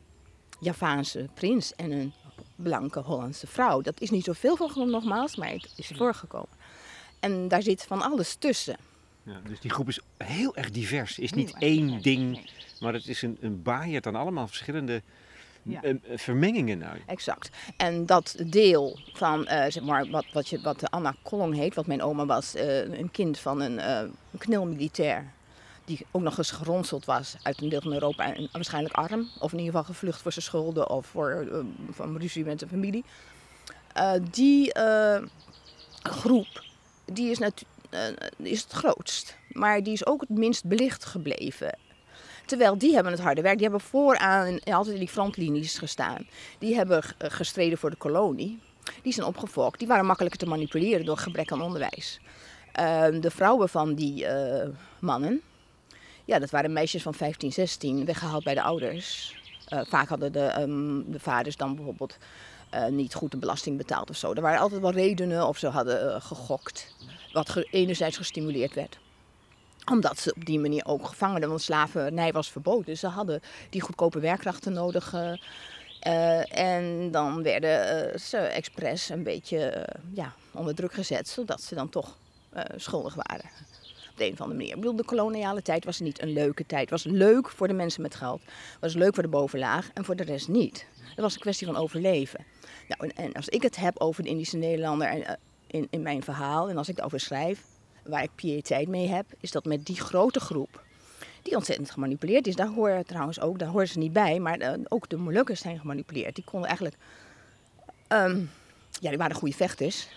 Javaanse 0.60 1.28
prins 1.34 1.74
en 1.74 1.90
een 1.90 2.12
blanke 2.56 3.00
Hollandse 3.00 3.46
vrouw. 3.46 3.80
Dat 3.80 4.00
is 4.00 4.10
niet 4.10 4.24
zoveel 4.24 4.56
van 4.56 4.90
nogmaals, 4.90 5.36
maar 5.36 5.50
het 5.50 5.72
is 5.76 5.92
voorgekomen. 5.96 6.58
En 7.20 7.48
daar 7.48 7.62
zit 7.62 7.82
van 7.82 8.02
alles 8.02 8.34
tussen. 8.34 8.76
Ja, 9.22 9.40
dus 9.48 9.60
die 9.60 9.70
groep 9.70 9.88
is 9.88 10.00
heel 10.16 10.56
erg 10.56 10.70
divers. 10.70 11.18
Is 11.18 11.32
niet 11.32 11.54
één 11.58 12.02
ding, 12.02 12.50
maar 12.80 12.92
het 12.92 13.08
is 13.08 13.22
een, 13.22 13.38
een 13.40 13.62
baaierd 13.62 14.06
aan 14.06 14.14
allemaal 14.14 14.46
verschillende 14.46 15.02
ja. 15.62 15.82
Eh, 15.82 15.90
eh, 15.90 16.18
vermengingen 16.18 16.78
nou. 16.78 16.96
Exact. 17.06 17.50
En 17.76 18.06
dat 18.06 18.36
deel 18.46 18.98
van, 19.12 19.40
uh, 19.40 19.64
zeg 19.68 19.82
maar, 19.82 20.10
wat, 20.10 20.24
wat, 20.32 20.48
je, 20.48 20.60
wat 20.60 20.90
Anna 20.90 21.14
Kollong 21.22 21.54
heet, 21.54 21.74
wat 21.74 21.86
mijn 21.86 22.02
oma 22.02 22.26
was, 22.26 22.56
uh, 22.56 22.98
een 22.98 23.10
kind 23.10 23.38
van 23.38 23.60
een, 23.60 23.72
uh, 23.72 23.98
een 24.32 24.38
knilmilitair. 24.38 25.32
Die 25.84 26.06
ook 26.10 26.22
nog 26.22 26.38
eens 26.38 26.50
geronseld 26.50 27.04
was 27.04 27.36
uit 27.42 27.60
een 27.60 27.68
deel 27.68 27.80
van 27.80 27.92
Europa 27.92 28.34
en 28.34 28.48
waarschijnlijk 28.52 28.94
arm. 28.94 29.28
Of 29.38 29.52
in 29.52 29.58
ieder 29.58 29.74
geval 29.74 29.94
gevlucht 29.94 30.22
voor 30.22 30.32
zijn 30.32 30.44
schulden 30.44 30.90
of 30.90 31.06
voor 31.06 31.46
van 31.90 32.16
ruzie 32.16 32.44
met 32.44 32.58
zijn 32.58 32.70
familie. 32.70 33.04
die 34.30 34.72
groep, 36.02 36.64
die 37.04 37.30
is, 37.30 37.38
is 38.36 38.62
het 38.62 38.72
grootst. 38.72 39.36
Maar 39.48 39.82
die 39.82 39.92
is 39.92 40.06
ook 40.06 40.20
het 40.20 40.30
minst 40.30 40.64
belicht 40.64 41.04
gebleven. 41.04 41.78
Terwijl 42.50 42.78
die 42.78 42.94
hebben 42.94 43.12
het 43.12 43.20
harde 43.20 43.42
werk. 43.42 43.58
Die 43.58 43.68
hebben 43.68 43.86
vooraan 43.86 44.60
altijd 44.64 44.94
in 44.94 45.00
die 45.00 45.08
frontlinies 45.08 45.78
gestaan. 45.78 46.26
Die 46.58 46.74
hebben 46.74 47.02
gestreden 47.18 47.78
voor 47.78 47.90
de 47.90 47.96
kolonie. 47.96 48.58
Die 49.02 49.12
zijn 49.12 49.26
opgefokt. 49.26 49.78
Die 49.78 49.88
waren 49.88 50.06
makkelijker 50.06 50.40
te 50.40 50.46
manipuleren 50.46 51.04
door 51.04 51.16
gebrek 51.16 51.52
aan 51.52 51.62
onderwijs. 51.62 52.20
Uh, 52.80 53.06
de 53.20 53.30
vrouwen 53.30 53.68
van 53.68 53.94
die 53.94 54.24
uh, 54.24 54.68
mannen, 55.00 55.40
ja, 56.24 56.38
dat 56.38 56.50
waren 56.50 56.72
meisjes 56.72 57.02
van 57.02 57.14
15, 57.14 57.52
16, 57.52 58.04
weggehaald 58.04 58.44
bij 58.44 58.54
de 58.54 58.62
ouders. 58.62 59.36
Uh, 59.72 59.80
vaak 59.84 60.08
hadden 60.08 60.32
de, 60.32 60.60
um, 60.60 61.12
de 61.12 61.20
vaders 61.20 61.56
dan 61.56 61.74
bijvoorbeeld 61.74 62.16
niet 62.90 63.14
goed 63.14 63.30
de 63.30 63.36
belasting 63.36 63.76
betaald 63.76 64.10
of 64.10 64.16
zo. 64.16 64.32
Er 64.32 64.42
waren 64.42 64.60
altijd 64.60 64.80
wel 64.80 64.92
redenen 64.92 65.46
of 65.46 65.58
ze 65.58 65.66
hadden 65.66 66.22
gegokt, 66.22 66.94
wat 67.32 67.64
enerzijds 67.70 68.16
gestimuleerd 68.16 68.74
werd 68.74 68.98
omdat 69.90 70.18
ze 70.18 70.34
op 70.36 70.44
die 70.44 70.60
manier 70.60 70.84
ook 70.86 71.06
gevangenen, 71.06 71.48
want 71.48 71.62
slavernij 71.62 72.32
was 72.32 72.50
verboden. 72.50 72.98
Ze 72.98 73.06
hadden 73.06 73.40
die 73.70 73.80
goedkope 73.80 74.20
werkkrachten 74.20 74.72
nodig. 74.72 75.14
Uh, 76.06 76.58
en 76.58 77.10
dan 77.10 77.42
werden 77.42 78.10
uh, 78.10 78.16
ze 78.18 78.36
expres 78.36 79.08
een 79.08 79.22
beetje 79.22 79.88
ja, 80.12 80.32
onder 80.50 80.74
druk 80.74 80.92
gezet, 80.92 81.28
zodat 81.28 81.62
ze 81.62 81.74
dan 81.74 81.88
toch 81.88 82.16
schuldig 82.76 83.14
waren. 83.14 83.50
Op 84.10 84.16
de 84.16 84.24
een 84.24 84.32
of 84.32 84.40
andere 84.40 84.58
manier. 84.58 84.74
Ik 84.74 84.80
bedoel, 84.80 84.96
de 84.96 85.04
koloniale 85.04 85.62
tijd 85.62 85.84
was 85.84 86.00
niet 86.00 86.22
een 86.22 86.32
leuke 86.32 86.66
tijd. 86.66 86.80
Het 86.80 86.90
was 86.90 87.04
leuk 87.04 87.48
voor 87.48 87.68
de 87.68 87.74
mensen 87.74 88.02
met 88.02 88.14
geld. 88.14 88.40
Het 88.44 88.80
was 88.80 88.94
leuk 88.94 89.14
voor 89.14 89.22
de 89.22 89.28
bovenlaag 89.28 89.90
en 89.94 90.04
voor 90.04 90.16
de 90.16 90.22
rest 90.22 90.48
niet. 90.48 90.86
Het 91.00 91.20
was 91.20 91.34
een 91.34 91.40
kwestie 91.40 91.66
van 91.66 91.76
overleven. 91.76 92.44
Nou, 92.88 93.10
en, 93.10 93.24
en 93.24 93.32
als 93.32 93.48
ik 93.48 93.62
het 93.62 93.76
heb 93.76 94.00
over 94.00 94.22
de 94.22 94.28
Indische 94.28 94.56
Nederlander 94.56 95.38
in, 95.66 95.86
in 95.90 96.02
mijn 96.02 96.22
verhaal 96.22 96.68
en 96.68 96.76
als 96.76 96.88
ik 96.88 96.98
erover 96.98 97.20
schrijf, 97.20 97.62
waar 98.02 98.22
ik 98.22 98.30
piëteit 98.34 98.88
mee 98.88 99.08
heb, 99.08 99.26
is 99.40 99.50
dat 99.50 99.64
met 99.64 99.86
die 99.86 100.00
grote 100.00 100.40
groep, 100.40 100.82
die 101.42 101.56
ontzettend 101.56 101.90
gemanipuleerd 101.90 102.46
is. 102.46 102.56
Daar 102.56 102.68
horen 102.68 103.06
trouwens 103.06 103.40
ook, 103.40 103.58
daar 103.58 103.68
horen 103.68 103.88
ze 103.88 103.98
niet 103.98 104.12
bij, 104.12 104.38
maar 104.38 104.60
uh, 104.60 104.72
ook 104.88 105.08
de 105.08 105.16
Molukkers 105.16 105.60
zijn 105.60 105.78
gemanipuleerd. 105.78 106.34
Die 106.34 106.44
konden 106.44 106.68
eigenlijk, 106.68 106.96
um, 108.08 108.50
ja, 109.00 109.08
die 109.08 109.18
waren 109.18 109.36
goede 109.36 109.56
vechters. 109.56 110.08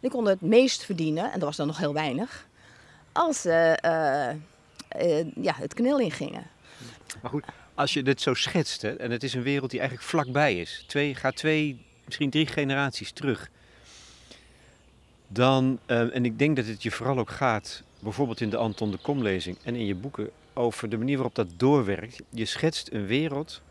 Die 0.00 0.10
konden 0.10 0.32
het 0.32 0.42
meest 0.42 0.84
verdienen, 0.84 1.24
en 1.24 1.32
dat 1.32 1.48
was 1.48 1.56
dan 1.56 1.66
nog 1.66 1.78
heel 1.78 1.92
weinig, 1.92 2.46
als 3.12 3.40
ze 3.40 3.78
uh, 3.84 5.02
uh, 5.02 5.26
ja, 5.44 5.54
het 5.54 5.74
knil 5.74 5.98
ingingen. 5.98 6.46
Maar 7.22 7.30
goed, 7.30 7.44
als 7.74 7.92
je 7.92 8.02
dit 8.02 8.20
zo 8.20 8.34
schetst, 8.34 8.82
hè, 8.82 8.96
en 8.96 9.10
het 9.10 9.22
is 9.22 9.34
een 9.34 9.42
wereld 9.42 9.70
die 9.70 9.80
eigenlijk 9.80 10.08
vlakbij 10.08 10.60
is, 10.60 10.84
twee, 10.86 11.14
gaat 11.14 11.36
twee, 11.36 11.84
misschien 12.04 12.30
drie 12.30 12.46
generaties 12.46 13.12
terug 13.12 13.50
dan, 15.32 15.78
uh, 15.86 16.14
en 16.14 16.24
ik 16.24 16.38
denk 16.38 16.56
dat 16.56 16.66
het 16.66 16.82
je 16.82 16.90
vooral 16.90 17.18
ook 17.18 17.30
gaat, 17.30 17.82
bijvoorbeeld 17.98 18.40
in 18.40 18.50
de 18.50 18.56
Anton 18.56 18.90
de 18.90 18.98
Kom-lezing 18.98 19.56
en 19.62 19.74
in 19.74 19.86
je 19.86 19.94
boeken, 19.94 20.30
over 20.54 20.88
de 20.88 20.98
manier 20.98 21.16
waarop 21.16 21.34
dat 21.34 21.48
doorwerkt. 21.56 22.22
Je 22.30 22.44
schetst 22.44 22.92
een 22.92 23.06
wereld 23.06 23.62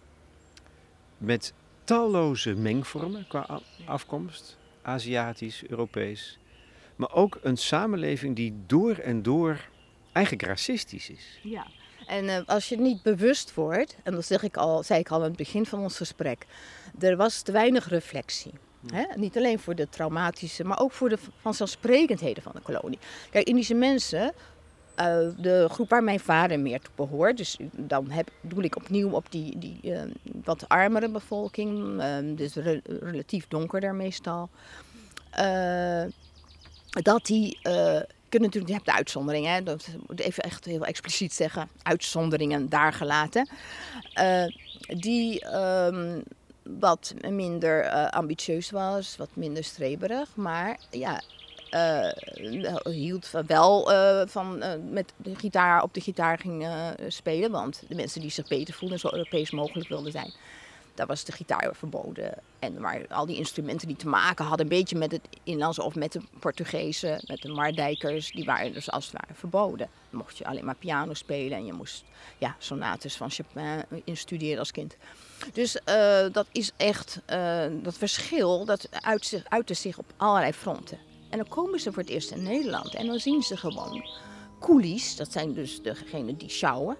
met 1.17 1.53
talloze 1.83 2.53
mengvormen 2.53 3.27
qua 3.27 3.61
afkomst, 3.85 4.57
Aziatisch, 4.81 5.63
Europees, 5.67 6.39
maar 6.95 7.13
ook 7.13 7.39
een 7.41 7.57
samenleving 7.57 8.35
die 8.35 8.53
door 8.65 8.95
en 8.95 9.21
door 9.21 9.67
eigenlijk 10.11 10.45
racistisch 10.45 11.09
is. 11.09 11.39
Ja. 11.43 11.67
En 12.07 12.25
uh, 12.25 12.39
als 12.45 12.69
je 12.69 12.77
niet 12.77 13.01
bewust 13.01 13.53
wordt, 13.53 13.97
en 14.03 14.13
dat 14.13 14.25
zeg 14.25 14.43
ik 14.43 14.57
al, 14.57 14.83
zei 14.83 14.99
ik 14.99 15.09
al 15.09 15.17
aan 15.17 15.27
het 15.27 15.35
begin 15.35 15.65
van 15.65 15.79
ons 15.79 15.97
gesprek, 15.97 16.45
er 16.99 17.17
was 17.17 17.41
te 17.41 17.51
weinig 17.51 17.89
reflectie. 17.89 18.53
Niet 19.15 19.37
alleen 19.37 19.59
voor 19.59 19.75
de 19.75 19.89
traumatische, 19.89 20.63
maar 20.63 20.79
ook 20.79 20.91
voor 20.91 21.09
de 21.09 21.17
vanzelfsprekendheden 21.41 22.43
van 22.43 22.51
de 22.55 22.61
kolonie. 22.61 22.99
Kijk, 23.29 23.47
Indische 23.47 23.73
mensen, 23.73 24.23
uh, 24.23 25.27
de 25.37 25.67
groep 25.69 25.89
waar 25.89 26.03
mijn 26.03 26.19
vader 26.19 26.59
meer 26.59 26.79
toe 26.79 26.93
behoort, 26.95 27.37
dus 27.37 27.57
dan 27.71 28.09
heb, 28.09 28.29
doe 28.41 28.63
ik 28.63 28.75
opnieuw 28.75 29.09
op 29.09 29.31
die, 29.31 29.57
die 29.57 29.79
uh, 29.83 30.01
wat 30.43 30.69
armere 30.69 31.09
bevolking, 31.09 32.01
uh, 32.01 32.17
dus 32.35 32.55
re 32.55 32.81
relatief 32.85 33.47
donkerder 33.47 33.95
meestal, 33.95 34.49
dat 36.89 37.25
die 37.25 37.57
kunt 38.29 38.43
natuurlijk, 38.43 38.67
je 38.67 38.73
hebt 38.73 38.85
de 38.85 38.93
uitzonderingen, 38.93 39.63
dat 39.63 39.87
moet 40.07 40.19
even 40.19 40.43
echt 40.43 40.65
heel 40.65 40.85
expliciet 40.85 41.33
zeggen, 41.33 41.69
uitzonderingen 41.83 42.69
daar 42.69 42.93
gelaten. 42.93 43.49
eh, 44.13 44.45
die 44.99 45.41
ehm, 45.41 46.19
wat 46.79 47.13
minder 47.29 47.83
eh, 47.83 48.07
ambitieus 48.07 48.71
was, 48.71 49.17
wat 49.17 49.29
minder 49.33 49.63
streberig, 49.63 50.35
maar 50.35 50.79
ja, 50.89 51.21
eh, 51.69 52.09
hield 52.83 53.31
wel 53.47 53.91
eh, 53.91 54.27
van 54.27 54.63
met 54.91 55.13
de 55.17 55.35
gitaar 55.35 55.83
op 55.83 55.93
de 55.93 56.01
gitaar 56.01 56.39
ging 56.39 56.67
spelen. 57.07 57.51
Want 57.51 57.83
de 57.87 57.95
mensen 57.95 58.21
die 58.21 58.31
zich 58.31 58.47
beter 58.47 58.73
voelden, 58.73 58.99
zo 58.99 59.09
Europees 59.11 59.51
mogelijk 59.51 59.89
wilden 59.89 60.11
zijn, 60.11 60.31
daar 60.99 61.07
was 61.07 61.23
de 61.23 61.31
gitaar 61.31 61.69
verboden. 61.75 62.33
En 62.59 62.81
maar 62.81 63.05
al 63.09 63.25
die 63.25 63.37
instrumenten 63.37 63.87
die 63.87 63.97
te 63.97 64.07
maken 64.07 64.45
hadden, 64.45 64.65
een 64.65 64.77
beetje 64.77 64.97
met 64.97 65.11
het 65.11 65.21
Inlandse 65.43 65.83
of 65.83 65.95
met 65.95 66.11
de 66.11 66.21
Portugezen, 66.39 67.23
met 67.27 67.41
de 67.41 67.49
Mardijkers, 67.49 68.31
die 68.31 68.45
waren 68.45 68.73
dus 68.73 68.91
als 68.91 69.05
het 69.05 69.13
ware 69.13 69.33
verboden. 69.33 69.89
Dan 70.09 70.19
mocht 70.19 70.37
je 70.37 70.45
alleen 70.45 70.65
maar 70.65 70.75
piano 70.75 71.13
spelen 71.13 71.57
en 71.57 71.65
je 71.65 71.73
moest 71.73 72.03
ja, 72.37 72.55
sonates 72.57 73.17
van 73.17 73.31
Chopin 73.31 73.83
instuderen 74.03 74.59
als 74.59 74.71
kind. 74.71 74.97
Dus 75.53 75.79
eh, 75.83 76.25
dat 76.31 76.47
is 76.51 76.71
echt, 76.77 77.21
eh, 77.25 77.65
dat 77.83 77.97
verschil, 77.97 78.65
dat 78.65 78.89
uit 78.91 79.25
zich, 79.25 79.43
uitte 79.49 79.73
zich 79.73 79.97
op 79.97 80.05
allerlei 80.17 80.53
fronten. 80.53 80.97
En 81.29 81.37
dan 81.37 81.47
komen 81.47 81.79
ze 81.79 81.91
voor 81.91 82.01
het 82.01 82.11
eerst 82.11 82.31
in 82.31 82.43
Nederland 82.43 82.95
en 82.95 83.07
dan 83.07 83.19
zien 83.19 83.41
ze 83.41 83.57
gewoon 83.57 84.09
coolies, 84.59 85.15
dat 85.15 85.31
zijn 85.31 85.53
dus 85.53 85.81
degenen 85.81 86.37
die 86.37 86.49
sjouwen, 86.49 86.97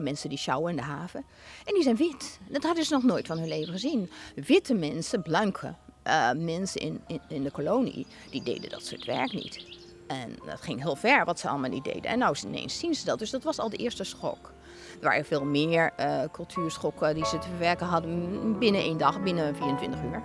mensen 0.00 0.28
die 0.28 0.38
sjouwen 0.38 0.70
in 0.70 0.76
de 0.76 0.82
haven. 0.82 1.24
En 1.64 1.74
die 1.74 1.82
zijn 1.82 1.96
wit. 1.96 2.38
Dat 2.48 2.62
hadden 2.62 2.84
ze 2.84 2.92
nog 2.94 3.02
nooit 3.02 3.26
van 3.26 3.38
hun 3.38 3.48
leven 3.48 3.72
gezien. 3.72 4.10
Witte 4.34 4.74
mensen, 4.74 5.22
blanke 5.22 5.74
eh, 6.02 6.30
mensen 6.32 6.80
in, 6.80 7.00
in, 7.06 7.20
in 7.28 7.42
de 7.42 7.50
kolonie, 7.50 8.06
die 8.30 8.42
deden 8.42 8.70
dat 8.70 8.86
soort 8.86 9.04
werk 9.04 9.32
niet. 9.32 9.64
En 10.06 10.36
dat 10.46 10.60
ging 10.60 10.82
heel 10.82 10.96
ver 10.96 11.24
wat 11.24 11.40
ze 11.40 11.48
allemaal 11.48 11.70
niet 11.70 11.84
deden. 11.84 12.04
En 12.04 12.18
nou 12.18 12.36
ineens 12.46 12.78
zien 12.78 12.94
ze 12.94 13.04
dat. 13.04 13.18
Dus 13.18 13.30
dat 13.30 13.42
was 13.42 13.58
al 13.58 13.68
de 13.70 13.76
eerste 13.76 14.04
schok. 14.04 14.52
Er 15.00 15.06
waren 15.06 15.24
veel 15.24 15.44
meer 15.44 15.92
eh, 15.96 16.22
cultuurschokken 16.32 17.14
die 17.14 17.26
ze 17.26 17.38
te 17.38 17.48
verwerken 17.48 17.86
hadden 17.86 18.58
binnen 18.58 18.80
één 18.80 18.98
dag, 18.98 19.22
binnen 19.22 19.56
24 19.56 20.02
uur. 20.02 20.22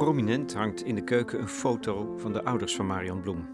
Prominent 0.00 0.54
hangt 0.54 0.84
in 0.84 0.94
de 0.94 1.04
keuken 1.04 1.40
een 1.40 1.48
foto 1.48 2.16
van 2.16 2.32
de 2.32 2.44
ouders 2.44 2.76
van 2.76 2.86
Marion 2.86 3.20
Bloem. 3.20 3.48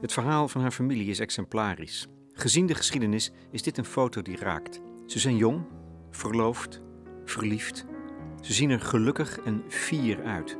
Het 0.00 0.12
verhaal 0.12 0.48
van 0.48 0.60
haar 0.60 0.70
familie 0.70 1.10
is 1.10 1.18
exemplarisch. 1.18 2.08
Gezien 2.40 2.66
de 2.66 2.74
geschiedenis 2.74 3.30
is 3.50 3.62
dit 3.62 3.78
een 3.78 3.84
foto 3.84 4.22
die 4.22 4.36
raakt. 4.38 4.80
Ze 5.06 5.18
zijn 5.18 5.36
jong, 5.36 5.64
verloofd, 6.10 6.80
verliefd. 7.24 7.84
Ze 8.40 8.52
zien 8.52 8.70
er 8.70 8.80
gelukkig 8.80 9.38
en 9.40 9.64
fier 9.68 10.24
uit. 10.24 10.56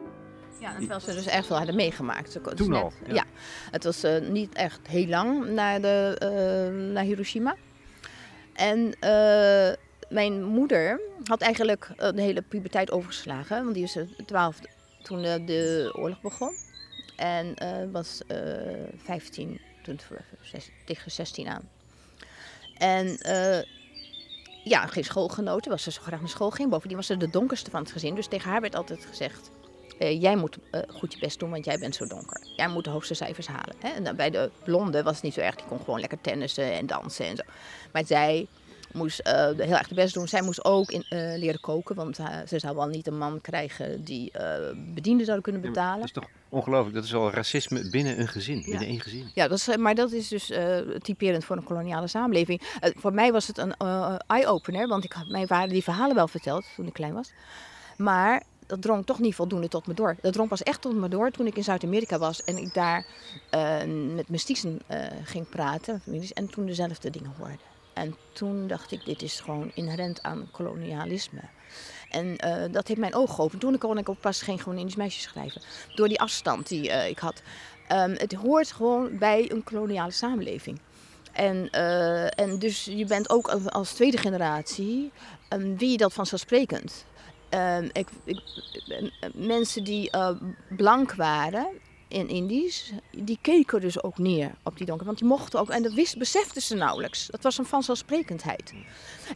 Ja, 0.61 0.77
terwijl 0.79 1.01
ze 1.01 1.13
dus 1.15 1.27
echt 1.27 1.49
wel 1.49 1.57
hadden 1.59 1.77
meegemaakt. 1.77 2.33
Ze- 2.33 2.41
Toen 2.55 2.73
al, 2.75 2.93
net- 3.01 3.09
ja. 3.09 3.15
Ja. 3.15 3.25
het 3.71 3.85
was 3.85 4.03
eh, 4.03 4.29
niet 4.29 4.55
echt 4.55 4.87
heel 4.89 5.07
lang 5.07 5.47
naar, 5.51 5.81
de, 5.81 6.17
eh, 6.19 6.93
naar 6.93 7.05
Hiroshima. 7.05 7.57
En 8.53 8.93
eh, 9.01 9.73
mijn 10.09 10.45
moeder 10.45 11.01
had 11.25 11.41
eigenlijk 11.41 11.89
de 11.97 12.21
hele 12.23 12.43
puberteit 12.43 12.91
overgeslagen. 12.91 13.63
Want 13.63 13.75
die 13.75 13.83
was 13.83 13.97
eh, 13.97 14.05
12 14.27 14.59
toen 15.03 15.23
de 15.23 15.93
oorlog 15.97 16.21
begon. 16.21 16.53
En 17.17 17.55
eh, 17.55 17.91
was 17.93 18.23
eh 18.27 18.39
15, 18.97 19.61
toen 19.83 19.99
tegen 20.85 21.11
16 21.11 21.49
aan. 21.49 21.69
En 22.81 23.19
eh, 23.19 23.63
ja, 24.65 24.87
geen 24.87 25.05
schoolgenoten, 25.05 25.71
was 25.71 25.83
ze 25.83 25.91
zo 25.91 26.03
graag 26.03 26.21
naar 26.21 26.29
school 26.29 26.51
ging. 26.51 26.71
Bovendien 26.71 26.97
was 26.97 27.07
ze 27.07 27.17
de 27.17 27.31
donkerste 27.31 27.71
van 27.71 27.81
het 27.83 27.93
gezin. 27.93 28.15
Dus 28.15 28.27
tegen 28.27 28.51
haar 28.51 28.61
werd 28.61 28.75
altijd 28.75 29.07
gezegd... 29.07 29.51
eh, 29.99 30.21
jij 30.23 30.37
moet 30.37 30.59
eh, 30.71 30.81
goed 30.89 31.13
je 31.13 31.19
best 31.19 31.39
doen, 31.39 31.51
want 31.51 31.65
jij 31.65 31.79
bent 31.79 31.95
zo 31.95 32.07
donker. 32.07 32.47
Jij 32.57 32.69
moet 32.69 32.85
de 32.85 32.91
hoogste 32.91 33.15
cijfers 33.15 33.47
halen. 33.47 33.75
Hè? 33.79 33.89
En 33.89 34.05
dan 34.05 34.17
bij 34.17 34.31
de 34.31 34.51
blonde 34.65 35.03
was 35.03 35.15
het 35.15 35.23
niet 35.23 35.35
zo 35.35 35.41
erg. 35.41 35.57
Die 35.57 35.67
kon 35.67 35.79
gewoon 35.79 36.01
lekker 36.01 36.21
tennissen 36.21 36.73
en 36.73 36.87
dansen 36.87 37.27
en 37.27 37.37
zo. 37.37 37.43
Maar 37.93 38.07
zij 38.07 38.47
moest 38.93 39.19
eh, 39.19 39.35
heel 39.57 39.77
erg 39.77 39.89
de 39.89 39.95
best 39.95 40.15
doen. 40.15 40.29
Zij 40.29 40.43
moest 40.43 40.65
ook 40.65 40.91
in, 40.91 41.05
eh, 41.09 41.19
leren 41.39 41.61
koken. 41.61 41.95
Want 41.95 42.19
eh, 42.19 42.27
ze 42.47 42.59
zou 42.59 42.77
wel 42.77 42.87
niet 42.87 43.07
een 43.07 43.19
man 43.19 43.41
krijgen 43.41 44.05
die 44.05 44.33
bedienden 44.95 45.25
zouden 45.25 45.43
kunnen 45.43 45.71
betalen. 45.71 45.99
Dat 45.99 46.07
is 46.07 46.13
toch 46.13 46.29
ongelooflijk. 46.49 46.95
Dat 46.95 47.05
is 47.05 47.15
al 47.15 47.31
racisme 47.31 47.91
binnen 47.91 48.21
een 48.21 48.29
gezin, 48.29 48.63
binnen 48.65 48.87
één 48.87 49.01
gezin. 49.01 49.31
Ja, 49.35 49.49
dat 49.49 49.59
is, 49.59 49.77
maar 49.77 49.95
dat 49.95 50.13
is 50.13 50.29
dus 50.29 50.53
typerend 50.99 51.45
voor 51.45 51.57
een 51.57 51.65
koloniale 51.65 52.07
samenleving. 52.07 52.63
Voor 52.81 53.13
mij 53.13 53.33
was 53.33 53.47
het 53.47 53.59
een 53.59 53.75
eye-opener, 54.27 54.89
want 54.89 55.05
ik 55.05 55.13
had 55.13 55.29
mijn 55.29 55.47
vader 55.47 55.69
die 55.69 55.83
verhalen 55.83 56.15
wel 56.15 56.29
verteld 56.29 56.65
toen 56.77 56.87
ik 56.87 56.93
klein 56.93 57.15
was. 57.15 57.33
Maar 57.97 58.43
dat 58.67 58.83
drong 58.83 59.07
toch 59.07 59.19
niet 59.19 59.35
voldoende 59.35 59.69
tot 59.69 59.87
me 59.87 59.95
door. 59.95 60.17
Dat 60.21 60.33
drong 60.33 60.49
pas 60.49 60.63
echt 60.63 60.81
tot 60.81 60.95
me 60.95 61.09
door 61.09 61.31
toen 61.31 61.47
ik 61.47 61.57
in 61.57 61.65
Zuid-Amerika 61.65 62.19
was 62.19 62.45
en 62.45 62.57
ik 62.57 62.75
daar 62.75 63.07
met 64.15 64.29
mestiezen 64.29 64.81
eh, 64.87 65.07
ging 65.25 65.49
praten 65.49 66.01
families, 66.01 66.33
en 66.33 66.51
toen 66.51 66.67
dezelfde 66.67 67.11
dingen 67.11 67.33
hoorde. 67.39 67.70
En 68.01 68.17
toen 68.33 68.67
dacht 68.67 68.93
ik, 68.93 69.05
dit 69.05 69.23
is 69.23 69.41
gewoon 69.41 69.71
inherent 69.75 70.23
aan 70.23 70.49
kolonialisme. 70.51 71.41
En 72.11 72.37
eh, 72.37 72.73
dat 72.73 72.89
heeft 72.89 73.01
mijn 73.01 73.15
ogen 73.15 73.35
geopend. 73.35 73.61
Toen 73.61 73.79
kon 73.79 73.99
ik 73.99 74.09
ook 74.09 74.21
pas 74.21 74.43
geen 74.43 74.59
gewoon 74.59 74.79
Indisch 74.79 74.97
meisje 74.97 75.21
schrijven. 75.21 75.63
Door 75.95 76.09
die 76.09 76.21
afstand 76.21 76.69
die 76.69 76.91
eh, 76.91 77.09
ik 77.09 77.19
had. 77.19 77.43
Ehm, 77.89 78.11
het 78.11 78.33
hoort 78.33 78.73
gewoon 78.73 79.19
bij 79.19 79.51
een 79.51 79.65
koloniale 79.65 80.11
samenleving. 80.11 80.81
En, 81.33 81.71
eh, 81.71 82.39
en 82.41 82.59
dus 82.59 82.85
je 82.85 83.05
bent 83.05 83.31
ook 83.31 83.49
als- 83.49 83.93
tweede 83.93 84.17
generatie, 84.17 85.13
um, 85.53 85.79
wie 85.79 85.97
dat 85.97 86.13
vanzelfsprekend. 86.13 87.05
Ehm, 87.49 87.89
ik, 87.93 88.09
ik, 88.25 88.41
mensen 89.35 89.85
die 89.85 90.11
blank 90.69 91.15
waren 91.15 91.67
in 92.11 92.29
Indisch, 92.29 92.93
die 93.11 93.39
keken 93.41 93.81
dus 93.81 94.03
ook 94.03 94.19
neer 94.19 94.51
op 94.63 94.77
die 94.77 94.87
donker. 94.87 95.07
Want 95.07 95.19
die 95.19 95.29
mochten 95.29 95.61
ook, 95.61 95.71
en 95.71 95.83
dat 95.83 95.93
wist, 95.93 96.19
beseften 96.19 96.63
ze 96.63 96.75
nauwelijks. 96.75 97.27
Dat 97.27 97.43
was 97.43 97.59
een 97.59 97.65
vanzelfsprekendheid. 97.65 98.73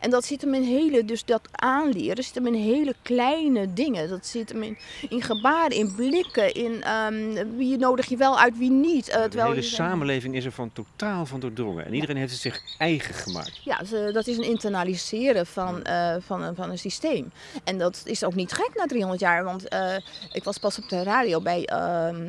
En 0.01 0.11
dat 0.11 0.25
zit 0.25 0.41
hem 0.41 0.55
in 0.55 0.63
hele, 0.63 1.05
dus 1.05 1.25
dat 1.25 1.49
aanleren 1.53 2.25
zit 2.25 2.35
hem 2.35 2.47
in 2.47 2.55
hele 2.55 2.95
kleine 3.03 3.73
dingen. 3.73 4.09
Dat 4.09 4.27
zit 4.27 4.49
hem 4.53 4.63
in, 4.63 4.79
in 5.09 5.23
gebaren, 5.23 5.77
in 5.77 5.95
blikken, 5.95 6.55
in 6.55 6.83
ehm, 6.83 7.57
wie 7.57 7.77
nodig 7.79 8.07
je 8.07 8.17
wel 8.17 8.39
uit, 8.39 8.59
wie 8.59 8.71
niet. 8.71 9.09
Eh, 9.09 9.31
De 9.31 9.43
hele 9.43 9.63
samenleving 9.63 10.35
is 10.35 10.45
er 10.45 10.53
van 10.53 10.73
totaal 10.73 11.27
van 11.27 11.41
doordrongen. 11.41 11.87
En 11.87 11.95
iedereen 11.95 12.17
heeft 12.17 12.33
het 12.33 12.41
zich 12.41 12.63
eigen 12.79 13.15
gemaakt. 13.15 13.61
Ja, 13.65 13.83
dat 14.13 14.27
is 14.27 14.37
een 14.37 14.45
internaliseren 14.45 15.47
van, 15.47 15.83
eh, 15.83 16.17
van, 16.21 16.43
een, 16.43 16.55
van 16.55 16.71
een 16.71 16.79
systeem. 16.79 17.33
En 17.65 17.79
dat 17.79 18.03
is 18.05 18.25
ook 18.25 18.35
niet 18.35 18.53
gek 18.53 18.71
na 18.75 18.87
300 18.87 19.21
jaar. 19.21 19.45
Want 19.45 19.69
eh, 19.69 19.95
ik 20.33 20.45
was 20.45 20.59
pas 20.59 20.79
op 20.79 20.89
de 20.89 21.03
radio 21.03 21.41
bij, 21.41 21.65
ehm 21.65 22.27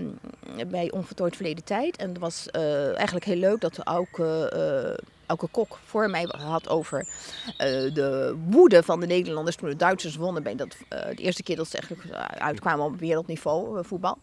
bij 0.68 0.92
Onvertooid 0.92 1.36
Verleden 1.36 1.64
Tijd. 1.64 1.98
En 1.98 2.10
het 2.10 2.18
was 2.18 2.48
eh, 2.50 2.94
eigenlijk 2.96 3.26
heel 3.26 3.36
leuk 3.36 3.62
dat 3.62 3.78
Auke, 3.78 4.50
eh 4.98 5.04
Auke 5.28 5.48
Kok 5.48 5.80
voor 5.86 6.10
mij 6.10 6.28
had 6.38 6.70
over 6.70 7.08
eh, 7.58 7.68
de 7.94 8.36
woede 8.48 8.84
van 8.84 9.00
de 9.00 9.06
Nederlanders 9.06 9.56
toen 9.56 9.70
de 9.70 9.76
Duitsers 9.76 10.16
wonnen. 10.16 10.44
Bij 10.44 10.56
dat, 10.56 10.76
eh, 10.90 11.00
de 11.16 11.22
eerste 11.22 11.44
keer 11.44 11.56
dat 11.56 11.68
ze 11.70 11.78
eigenlijk 11.78 12.10
eh, 12.16 12.22
uitkwamen 12.46 12.86
op 12.86 13.00
wereldniveau, 13.00 13.78
eh, 13.80 13.84
voetbal. 13.84 14.18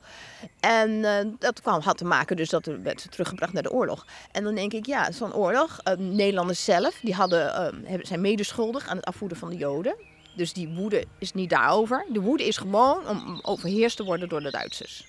En 0.60 1.04
eh, 1.04 1.26
dat 1.38 1.60
kwam, 1.62 1.80
had 1.80 1.98
te 1.98 2.04
maken 2.04 2.36
dus 2.36 2.48
dat 2.48 2.66
er 2.66 2.82
werd 2.82 3.10
teruggebracht 3.10 3.52
naar 3.52 3.62
de 3.62 3.70
oorlog. 3.72 4.06
En 4.32 4.44
dan 4.44 4.54
denk 4.54 4.72
ik, 4.72 4.86
ja, 4.86 5.12
zo'n 5.12 5.34
oorlog. 5.34 5.78
eh, 5.82 5.96
Nederlanders 5.96 6.64
zelf, 6.64 6.98
die 7.02 7.14
hadden, 7.14 7.54
eh, 7.54 7.60
hebben- 7.84 8.06
zijn 8.06 8.20
medeschuldig 8.20 8.88
aan 8.88 8.96
het 8.96 9.06
afvoeren 9.06 9.36
van 9.38 9.50
de 9.50 9.56
Joden. 9.56 9.94
Dus 10.36 10.52
die 10.52 10.68
woede 10.68 11.04
is 11.18 11.32
niet 11.32 11.50
daarover. 11.50 12.06
De 12.12 12.20
woede 12.20 12.46
is 12.46 12.56
gewoon 12.56 13.08
om 13.08 13.38
overheerst 13.42 13.96
te 13.96 14.04
worden 14.04 14.28
door 14.28 14.40
de 14.40 14.50
Duitsers. 14.50 15.06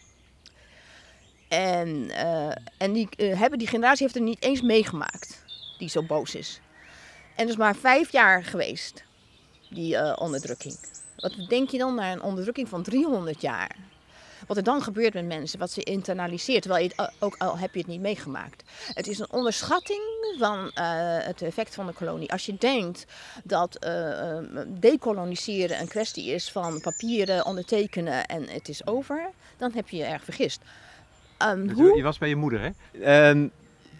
En, 1.54 2.10
eh, 2.10 2.50
en 2.78 2.94
die, 2.94 3.10
eh, 3.18 3.40
hebben, 3.40 3.60
die 3.60 3.68
generatie 3.68 4.04
heeft 4.04 4.16
er 4.16 4.22
niet 4.22 4.44
eens 4.44 4.62
meegemaakt, 4.62 5.44
die 5.78 5.90
zo 5.90 6.04
boos 6.04 6.36
is. 6.36 6.60
En 7.36 7.46
dat 7.46 7.50
is 7.50 7.58
maar 7.58 7.76
vijf 7.76 8.12
jaar 8.12 8.44
geweest, 8.44 9.04
die 9.70 9.98
eh, 9.98 10.22
onderdrukking. 10.22 10.78
Wat 11.18 11.36
denk 11.48 11.70
je 11.70 11.78
dan 11.78 11.96
naar 11.96 12.12
een 12.12 12.22
onderdrukking 12.22 12.70
van 12.70 12.84
300 12.84 13.42
jaar? 13.42 13.76
Wat 14.48 14.58
er 14.58 14.64
dan 14.64 14.82
gebeurt 14.82 15.14
met 15.14 15.26
mensen, 15.26 15.60
wat 15.60 15.72
ze 15.72 15.84
internaliseert, 15.84 16.62
terwijl 16.62 16.84
je 16.84 17.12
ook 17.20 17.36
al 17.38 17.58
heb 17.58 17.74
je 17.74 17.80
het 17.80 17.88
niet 17.88 18.02
meegemaakt. 18.02 18.64
Het 18.94 19.08
is 19.08 19.20
een 19.20 19.32
onderschatting 19.32 20.02
van 20.38 20.72
het 21.24 21.42
effect 21.42 21.76
van 21.76 21.88
de 21.88 21.94
kolonie. 21.94 22.32
Als 22.32 22.46
je 22.46 22.56
denkt 22.58 23.06
dat 23.44 23.88
decoloniseren 24.68 25.80
een 25.80 25.88
kwestie 25.88 26.26
is 26.26 26.52
van 26.52 26.82
papieren 26.82 27.46
ondertekenen 27.46 28.26
en 28.26 28.50
het 28.50 28.70
is 28.70 28.88
over, 28.88 29.30
dan 29.58 29.72
heb 29.74 29.90
je 29.90 29.98
je 29.98 30.04
erg 30.04 30.24
vergist. 30.24 30.62
Ehm, 31.44 31.70
hoe? 31.70 31.98
Je 31.98 32.04
was 32.04 32.18
bij 32.18 32.30
je 32.30 32.36
moeder, 32.36 32.62
hè? 32.62 32.70
Ehm, 33.02 33.48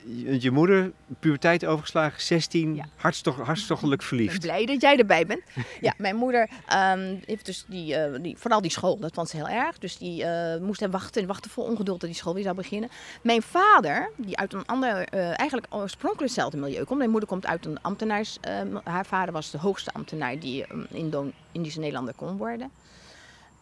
je, 0.06 0.42
je 0.42 0.52
moeder, 0.52 0.92
puberteit 1.20 1.66
overgeslagen, 1.66 2.22
16, 2.22 2.76
Ja. 2.76 2.86
hartstocht, 2.96 3.40
hartstochtelijk 3.40 4.02
Ik 4.02 4.10
ben 4.10 4.18
verliefd. 4.18 4.42
blij 4.42 4.66
dat 4.66 4.82
jij 4.82 4.98
erbij 4.98 5.26
bent. 5.26 5.42
Ja, 5.82 5.94
mijn 5.98 6.16
moeder 6.16 6.50
ehm, 6.68 7.16
heeft 7.26 7.46
dus 7.46 7.66
die, 7.68 7.96
eh, 7.96 8.22
die, 8.22 8.38
vooral 8.38 8.62
die 8.62 8.72
school, 8.72 9.00
dat 9.00 9.14
vond 9.14 9.30
ze 9.30 9.36
heel 9.36 9.48
erg. 9.48 9.78
Dus 9.78 9.98
die 9.98 10.24
eh, 10.26 10.62
moest 10.62 10.80
hem 10.80 10.92
wachten 10.92 11.22
en 11.22 11.28
wachten 11.28 11.52
vol 11.52 11.64
ongeduld 11.64 12.00
dat 12.00 12.10
die 12.10 12.20
school 12.20 12.34
weer 12.34 12.44
zou 12.44 12.56
beginnen. 12.56 12.90
Mijn 13.22 13.42
vader, 13.42 14.10
die 14.18 14.38
uit 14.38 14.54
een 14.54 14.66
ander, 14.66 15.08
eh, 15.08 15.40
eigenlijk 15.40 15.68
oorspronkelijk 15.70 16.28
hetzelfde 16.28 16.58
milieu 16.58 16.84
komt. 16.84 16.98
Mijn 16.98 17.10
moeder 17.12 17.30
komt 17.30 17.46
uit 17.46 17.66
een 17.66 17.82
ambtenaars, 17.82 18.38
ehm, 18.42 18.76
haar 18.84 19.06
vader 19.06 19.34
was 19.34 19.52
de 19.52 19.58
hoogste 19.58 19.94
ambtenaar 19.94 20.40
die 20.40 20.66
um, 20.72 20.86
Indo-Indische 20.92 21.80
Nederlander 21.80 22.14
kon 22.14 22.38
worden. 22.38 22.72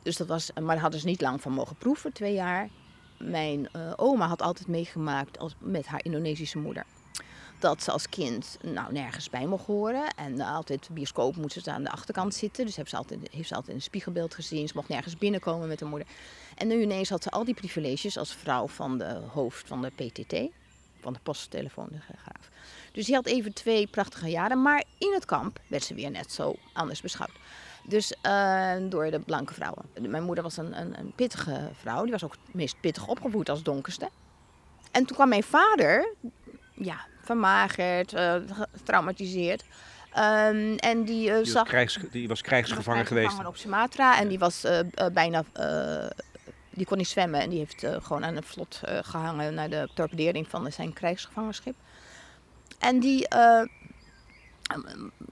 Dus 0.04 0.18
dat 0.18 0.28
was, 0.28 0.52
maar 0.54 0.66
daar 0.66 0.78
hadden 0.80 1.00
ze 1.00 1.06
niet 1.06 1.22
lang 1.22 1.42
van 1.42 1.52
mogen 1.52 1.76
proeven, 1.76 2.14
twee 2.14 2.34
jaar. 2.34 2.70
Mijn 3.24 3.70
eh, 3.72 3.94
oma 3.96 4.28
had 4.28 4.42
altijd 4.42 4.68
meegemaakt 4.68 5.40
als, 5.40 5.56
met 5.60 5.86
haar 5.86 6.04
Indonesische 6.04 6.58
moeder 6.58 6.86
dat 7.62 7.84
ze 7.84 7.92
als 7.92 8.10
kind 8.10 8.58
nou, 8.62 8.94
nergens 8.94 9.30
bij 9.30 9.46
mocht 9.46 9.66
horen. 9.66 10.14
En 10.16 10.34
uh, 10.34 10.56
altijd 10.56 10.90
bioscoop 10.92 11.36
moest 11.36 11.64
ze 11.64 11.72
aan 11.72 11.84
de 11.84 11.92
achterkant 11.92 12.34
zitten. 12.34 12.66
Dus 12.66 12.76
heeft 12.76 12.90
ze, 12.90 12.98
altijd, 12.98 13.20
heeft 13.32 13.48
ze 13.48 13.56
altijd 13.56 13.76
een 13.76 13.82
spiegelbeeld 13.82 14.34
gezien. 14.36 14.68
Ze 14.68 14.74
mocht 14.76 14.88
nergens 14.88 15.18
binnenkomen 15.18 15.68
met 15.68 15.80
haar 15.80 15.90
moeder. 15.90 16.08
En 16.56 16.68
nu 16.68 16.82
ineens 16.82 17.10
had 17.10 17.24
ze 17.24 17.30
al 17.30 17.46
die 17.46 17.54
privileges 17.54 18.18
als 18.18 18.34
vrouw 18.34 18.68
van 18.68 18.98
de 18.98 19.20
hoofd 19.32 19.68
van 19.68 19.82
de 19.82 19.90
PTT. 19.90 20.36
Van 21.00 21.14
de 21.14 21.20
posttelefoongraaf. 21.24 22.50
Dus 22.92 23.06
die 23.06 23.16
had 23.16 23.26
even 23.26 23.54
twee 23.54 23.88
prachtige 23.88 24.30
jaren. 24.30 24.62
Maar 24.62 24.84
in 24.98 25.14
het 25.14 25.26
kamp 25.26 25.60
werd 25.68 25.84
ze 25.84 25.94
weer 25.94 26.12
net 26.12 26.32
zo 26.32 26.56
anders 26.74 27.02
beschouwd. 27.02 27.32
Dus 27.84 28.16
uh, 28.26 28.74
door 28.90 29.12
de 29.12 29.20
blanke 29.20 29.54
vrouwen. 29.54 29.86
Mijn 30.00 30.24
moeder 30.24 30.44
was 30.44 30.58
een, 30.58 30.80
een, 30.80 31.00
een 31.00 31.14
pittige 31.16 31.70
vrouw. 31.74 32.04
Die 32.04 32.12
was 32.12 32.24
ook 32.24 32.32
het 32.46 32.54
meest 32.54 32.80
pittig 32.80 33.08
opgevoed 33.08 33.50
als 33.50 33.64
donkerste. 33.64 34.10
En 34.92 35.06
toen 35.06 35.16
kwam 35.16 35.30
mijn 35.30 35.44
vader, 35.44 36.14
ja, 36.76 37.06
vermagerd, 37.22 38.14
uh, 38.14 38.36
getraumatiseerd. 38.74 39.64
Um, 40.18 40.76
en 40.76 41.04
die, 41.04 41.30
uh, 41.30 41.36
Die 41.36 41.46
zag. 41.46 41.54
was, 41.54 41.70
krijgs, 41.70 42.00
die 42.12 42.28
was 42.28 42.42
krijgsgevangen 42.42 43.00
was 43.00 43.08
geweest. 43.08 43.46
op 43.46 43.58
Sumatra 43.58 44.20
en 44.20 44.28
die 44.28 44.40
was 44.40 44.66
uh, 44.66 44.80
bijna. 45.14 45.44
die 46.70 46.86
kon 46.86 46.98
niet 46.98 47.08
zwemmen 47.08 47.42
en 47.42 47.50
die 47.50 47.60
heeft 47.60 47.86
gewoon 48.04 48.26
aan 48.26 48.36
een 48.36 48.44
vlot 48.44 48.82
gehangen 48.86 49.54
naar 49.54 49.70
de 49.70 49.90
torpedering 49.94 50.50
van 50.50 50.72
zijn 50.72 50.94
krijgsgevangenschip. 50.94 51.76
En 52.80 53.00
die 53.00 53.28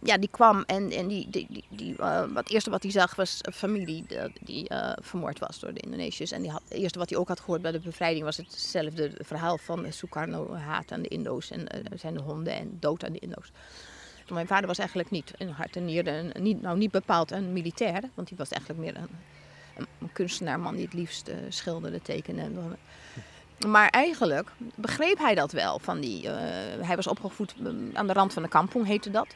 ja, 0.02 0.18
die 0.18 0.30
kwam 0.30 0.64
en, 0.66 0.92
en 0.92 1.08
die, 1.08 1.30
die, 1.30 1.48
die, 1.50 1.66
die 1.70 1.96
uh, 2.00 2.24
het 2.34 2.50
eerste 2.50 2.70
wat 2.70 2.84
hij 2.84 2.92
zag 2.92 3.16
was 3.16 3.42
familie 3.54 4.04
die, 4.08 4.18
die 4.42 4.72
uh, 4.72 4.92
vermoord 5.02 5.40
was 5.40 5.60
door 5.60 5.74
de 5.74 5.80
Indonesiërs. 5.80 6.32
En 6.32 6.42
die 6.42 6.52
had, 6.52 6.62
het 6.64 6.78
eerste 6.78 7.00
wat 7.00 7.10
hij 7.10 7.20
ook 7.20 7.28
had 7.28 7.40
gehoord 7.40 7.62
bij 7.62 7.72
de 7.72 7.80
bevrijding 7.80 8.24
was 8.24 8.38
hetzelfde 8.38 9.12
verhaal 9.18 9.58
van 9.58 9.94
Sukarno 9.94 10.54
haat 10.54 10.92
aan 10.92 11.02
de 11.02 11.08
Indo's 11.08 11.52
en 11.52 11.60
uh, 11.60 11.84
zijn 11.96 12.14
de 12.14 12.22
honden 12.22 12.54
en 12.54 12.78
dood 12.80 13.06
aan 13.06 13.14
de 13.14 13.20
Indo's. 13.20 13.52
Mijn 14.30 14.48
vader 14.48 14.68
was 14.68 14.78
eigenlijk 14.78 15.10
niet 15.10 15.34
in 15.38 15.50
hart 15.50 15.76
en 15.76 15.86
nieren, 15.86 16.32
niet, 16.40 16.62
nou 16.62 16.78
niet 16.78 16.92
bepaald 16.92 17.32
een 17.32 17.54
militair, 17.54 18.02
want 18.14 18.30
hij 18.30 18.38
was 18.38 18.50
eigenlijk 18.50 18.82
meer 18.82 18.96
een, 18.96 19.10
een, 19.78 19.88
een 20.00 20.12
kunstenaar, 20.14 20.60
man 20.60 20.76
die 20.76 20.86
het 20.86 20.94
liefst 20.94 21.32
schilderde, 21.50 22.02
tekende. 22.02 22.52
Maar 23.68 23.90
eigenlijk 23.90 24.52
begreep 24.76 25.18
hij 25.18 25.36
dat 25.36 25.52
wel. 25.52 25.80
Van 25.80 26.00
die, 26.00 26.24
uh, 26.24 26.32
hij 26.82 26.96
was 26.96 27.08
opgevoed 27.08 27.56
aan 27.94 28.08
de 28.08 28.14
rand 28.14 28.34
van 28.34 28.44
de 28.44 28.50
kampong, 28.50 28.86
heette 28.86 29.12
dat. 29.12 29.28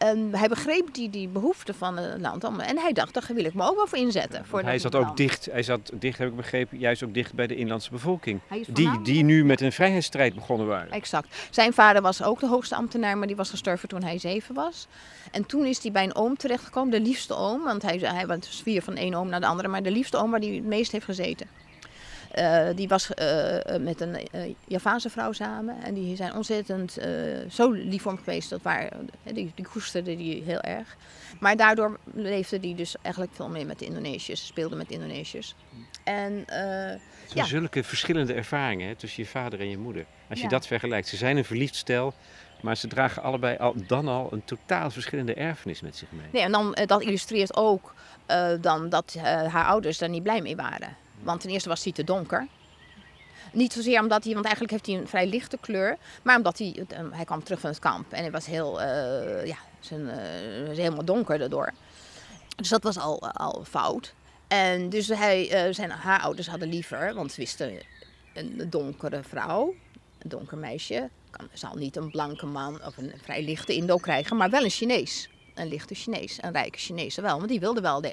En 0.00 0.34
hij 0.34 0.48
begreep 0.48 0.94
die, 0.94 1.10
die 1.10 1.28
behoeften 1.28 1.74
van 1.74 1.96
het 1.96 2.20
land. 2.20 2.44
En 2.44 2.78
hij 2.78 2.92
dacht, 2.92 3.14
daar 3.14 3.30
wil 3.34 3.44
ik 3.44 3.54
me 3.54 3.62
ook 3.62 3.76
wel 3.76 3.86
voor 3.86 3.98
inzetten. 3.98 4.46
Voor 4.46 4.62
hij 4.62 4.78
zat 4.78 4.94
ook 4.94 5.16
dicht, 5.16 5.48
hij 5.50 5.62
zat 5.62 5.90
dicht, 5.94 6.18
heb 6.18 6.28
ik 6.28 6.36
begrepen, 6.36 6.78
juist 6.78 7.02
ook 7.02 7.14
dicht 7.14 7.34
bij 7.34 7.46
de 7.46 7.56
inlandse 7.56 7.90
bevolking. 7.90 8.40
Die, 8.66 9.02
die 9.02 9.24
nu 9.24 9.44
met 9.44 9.60
een 9.60 9.72
vrijheidsstrijd 9.72 10.34
begonnen 10.34 10.66
waren. 10.66 10.90
Exact. 10.90 11.48
Zijn 11.50 11.72
vader 11.72 12.02
was 12.02 12.22
ook 12.22 12.40
de 12.40 12.46
hoogste 12.46 12.74
ambtenaar, 12.74 13.18
maar 13.18 13.26
die 13.26 13.36
was 13.36 13.50
gestorven 13.50 13.88
toen 13.88 14.02
hij 14.02 14.18
zeven 14.18 14.54
was. 14.54 14.86
En 15.30 15.46
toen 15.46 15.64
is 15.64 15.82
hij 15.82 15.92
bij 15.92 16.04
een 16.04 16.14
oom 16.14 16.36
terechtgekomen, 16.36 16.90
de 16.90 17.00
liefste 17.00 17.34
oom. 17.34 17.62
Want 17.62 17.82
hij, 17.82 17.98
hij 17.98 18.26
was 18.26 18.60
vier 18.62 18.82
van 18.82 18.96
één 18.96 19.14
oom 19.14 19.28
naar 19.28 19.40
de 19.40 19.46
andere, 19.46 19.68
maar 19.68 19.82
de 19.82 19.90
liefste 19.90 20.16
oom 20.16 20.30
waar 20.30 20.40
hij 20.40 20.48
het 20.48 20.64
meest 20.64 20.92
heeft 20.92 21.04
gezeten. 21.04 21.46
Uh, 22.38 22.68
die 22.74 22.88
was 22.88 23.10
uh, 23.10 23.56
met 23.80 24.00
een 24.00 24.16
uh, 24.34 24.54
Javaanse 24.66 25.10
vrouw 25.10 25.32
samen. 25.32 25.82
En 25.82 25.94
die 25.94 26.16
zijn 26.16 26.34
ontzettend 26.34 26.98
zo 27.50 27.70
lief 27.70 28.02
voor 28.02 28.12
hem 28.12 28.20
geweest. 28.24 28.50
Dat 28.50 28.62
waren, 28.62 29.10
die, 29.22 29.52
die 29.54 29.66
koesterde 29.72 30.16
die 30.16 30.42
heel 30.42 30.60
erg. 30.60 30.96
Maar 31.40 31.56
daardoor 31.56 31.98
leefde 32.14 32.60
die 32.60 32.74
dus 32.74 32.94
eigenlijk 33.02 33.34
veel 33.34 33.48
meer 33.48 33.66
met 33.66 33.78
de 33.78 33.84
Indonesiërs. 33.84 34.46
Speelde 34.46 34.76
met 34.76 34.90
Indonesiërs. 34.90 35.54
En, 36.04 36.44
ja. 37.34 37.44
zulke 37.44 37.84
verschillende 37.84 38.34
ervaringen 38.34 38.88
hè, 38.88 38.94
tussen 38.94 39.22
je 39.22 39.28
vader 39.28 39.60
en 39.60 39.70
je 39.70 39.78
moeder. 39.78 40.04
Als 40.28 40.38
je 40.38 40.44
ja. 40.44 40.50
dat 40.50 40.66
vergelijkt. 40.66 41.08
Ze 41.08 41.16
zijn 41.16 41.36
een 41.36 41.44
verliefd 41.44 41.74
stel. 41.74 42.14
Maar 42.60 42.76
ze 42.76 42.86
dragen 42.86 43.22
allebei 43.22 43.56
al, 43.56 43.74
dan 43.86 44.08
al 44.08 44.28
een 44.32 44.44
totaal 44.44 44.90
verschillende 44.90 45.34
erfenis 45.34 45.80
met 45.80 45.96
zich 45.96 46.08
mee. 46.10 46.26
Nee, 46.32 46.42
en 46.42 46.52
dan, 46.52 46.76
dat 46.86 47.02
illustreert 47.02 47.56
ook 47.56 47.94
dan 48.60 48.88
dat 48.88 49.16
haar 49.48 49.64
ouders 49.64 49.98
daar 49.98 50.08
niet 50.08 50.22
blij 50.22 50.40
mee 50.40 50.56
waren. 50.56 50.96
Want 51.22 51.40
ten 51.40 51.50
eerste 51.50 51.68
was 51.68 51.84
hij 51.84 51.92
te 51.92 52.04
donker. 52.04 52.46
Niet 53.52 53.72
zozeer 53.72 54.00
omdat 54.00 54.24
hij, 54.24 54.32
want 54.32 54.44
eigenlijk 54.44 54.74
heeft 54.74 54.86
hij 54.86 54.96
een 54.96 55.08
vrij 55.08 55.26
lichte 55.26 55.58
kleur, 55.60 55.96
maar 56.22 56.36
omdat 56.36 56.58
hij, 56.58 56.86
hij 57.10 57.24
kwam 57.24 57.44
terug 57.44 57.60
van 57.60 57.70
het 57.70 57.78
kamp 57.78 58.12
en 58.12 58.20
hij 58.20 58.30
was 58.30 58.46
heel, 58.46 58.80
uh, 58.80 59.46
ja, 59.46 59.56
zijn, 59.80 60.00
uh, 60.00 60.66
was 60.66 60.76
helemaal 60.76 61.04
donker 61.04 61.38
daardoor. 61.38 61.72
Dus 62.56 62.68
dat 62.68 62.82
was 62.82 62.98
al, 62.98 63.30
al 63.30 63.64
fout. 63.68 64.14
En 64.48 64.88
dus 64.88 65.08
hij, 65.08 65.68
zijn, 65.72 65.90
haar 65.90 66.20
ouders 66.20 66.48
hadden 66.48 66.68
liever, 66.68 67.14
want 67.14 67.32
ze 67.32 67.40
wisten 67.40 67.78
een 68.34 68.66
donkere 68.70 69.22
vrouw, 69.22 69.74
een 70.18 70.28
donker 70.28 70.58
meisje, 70.58 71.08
kan, 71.30 71.48
zal 71.52 71.74
niet 71.74 71.96
een 71.96 72.10
blanke 72.10 72.46
man 72.46 72.84
of 72.84 72.96
een 72.96 73.12
vrij 73.22 73.42
lichte 73.44 73.74
Indo 73.74 73.96
krijgen, 73.96 74.36
maar 74.36 74.50
wel 74.50 74.64
een 74.64 74.70
Chinees. 74.70 75.28
Een 75.54 75.68
lichte 75.68 75.94
Chinees, 75.94 76.38
een 76.42 76.52
rijke 76.52 76.78
Chinese 76.78 77.20
wel, 77.20 77.36
want 77.36 77.48
die 77.48 77.60
wilde 77.60 77.80
wel 77.80 78.00
de, 78.00 78.12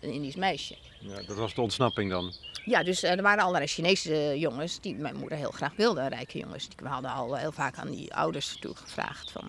een 0.00 0.12
Indisch 0.12 0.36
meisje. 0.36 0.76
Ja, 1.00 1.22
dat 1.22 1.36
was 1.36 1.54
de 1.54 1.60
ontsnapping 1.60 2.10
dan? 2.10 2.32
Ja, 2.64 2.82
dus 2.82 3.04
uh, 3.04 3.10
er 3.10 3.22
waren 3.22 3.42
allerlei 3.42 3.66
Chinese 3.66 4.38
jongens 4.38 4.80
die 4.80 4.94
mijn 4.94 5.16
moeder 5.16 5.38
heel 5.38 5.50
graag 5.50 5.72
wilde, 5.76 6.08
rijke 6.08 6.38
jongens. 6.38 6.68
Die 6.68 6.88
hadden 6.88 7.10
al 7.10 7.34
heel 7.34 7.52
vaak 7.52 7.76
aan 7.76 7.90
die 7.90 8.14
ouders 8.14 8.56
toe 8.60 8.74
gevraagd 8.74 9.30
van, 9.30 9.44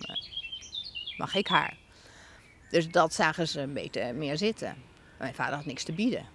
mag 1.16 1.34
ik 1.34 1.46
haar? 1.46 1.76
Dus 2.70 2.90
dat 2.90 3.14
zagen 3.14 3.48
ze 3.48 3.60
een 3.60 3.72
beetje 3.72 4.12
meer 4.12 4.36
zitten. 4.36 4.76
Mijn 5.18 5.34
vader 5.34 5.54
had 5.54 5.64
niks 5.64 5.84
te 5.84 5.92
bieden. 5.92 6.26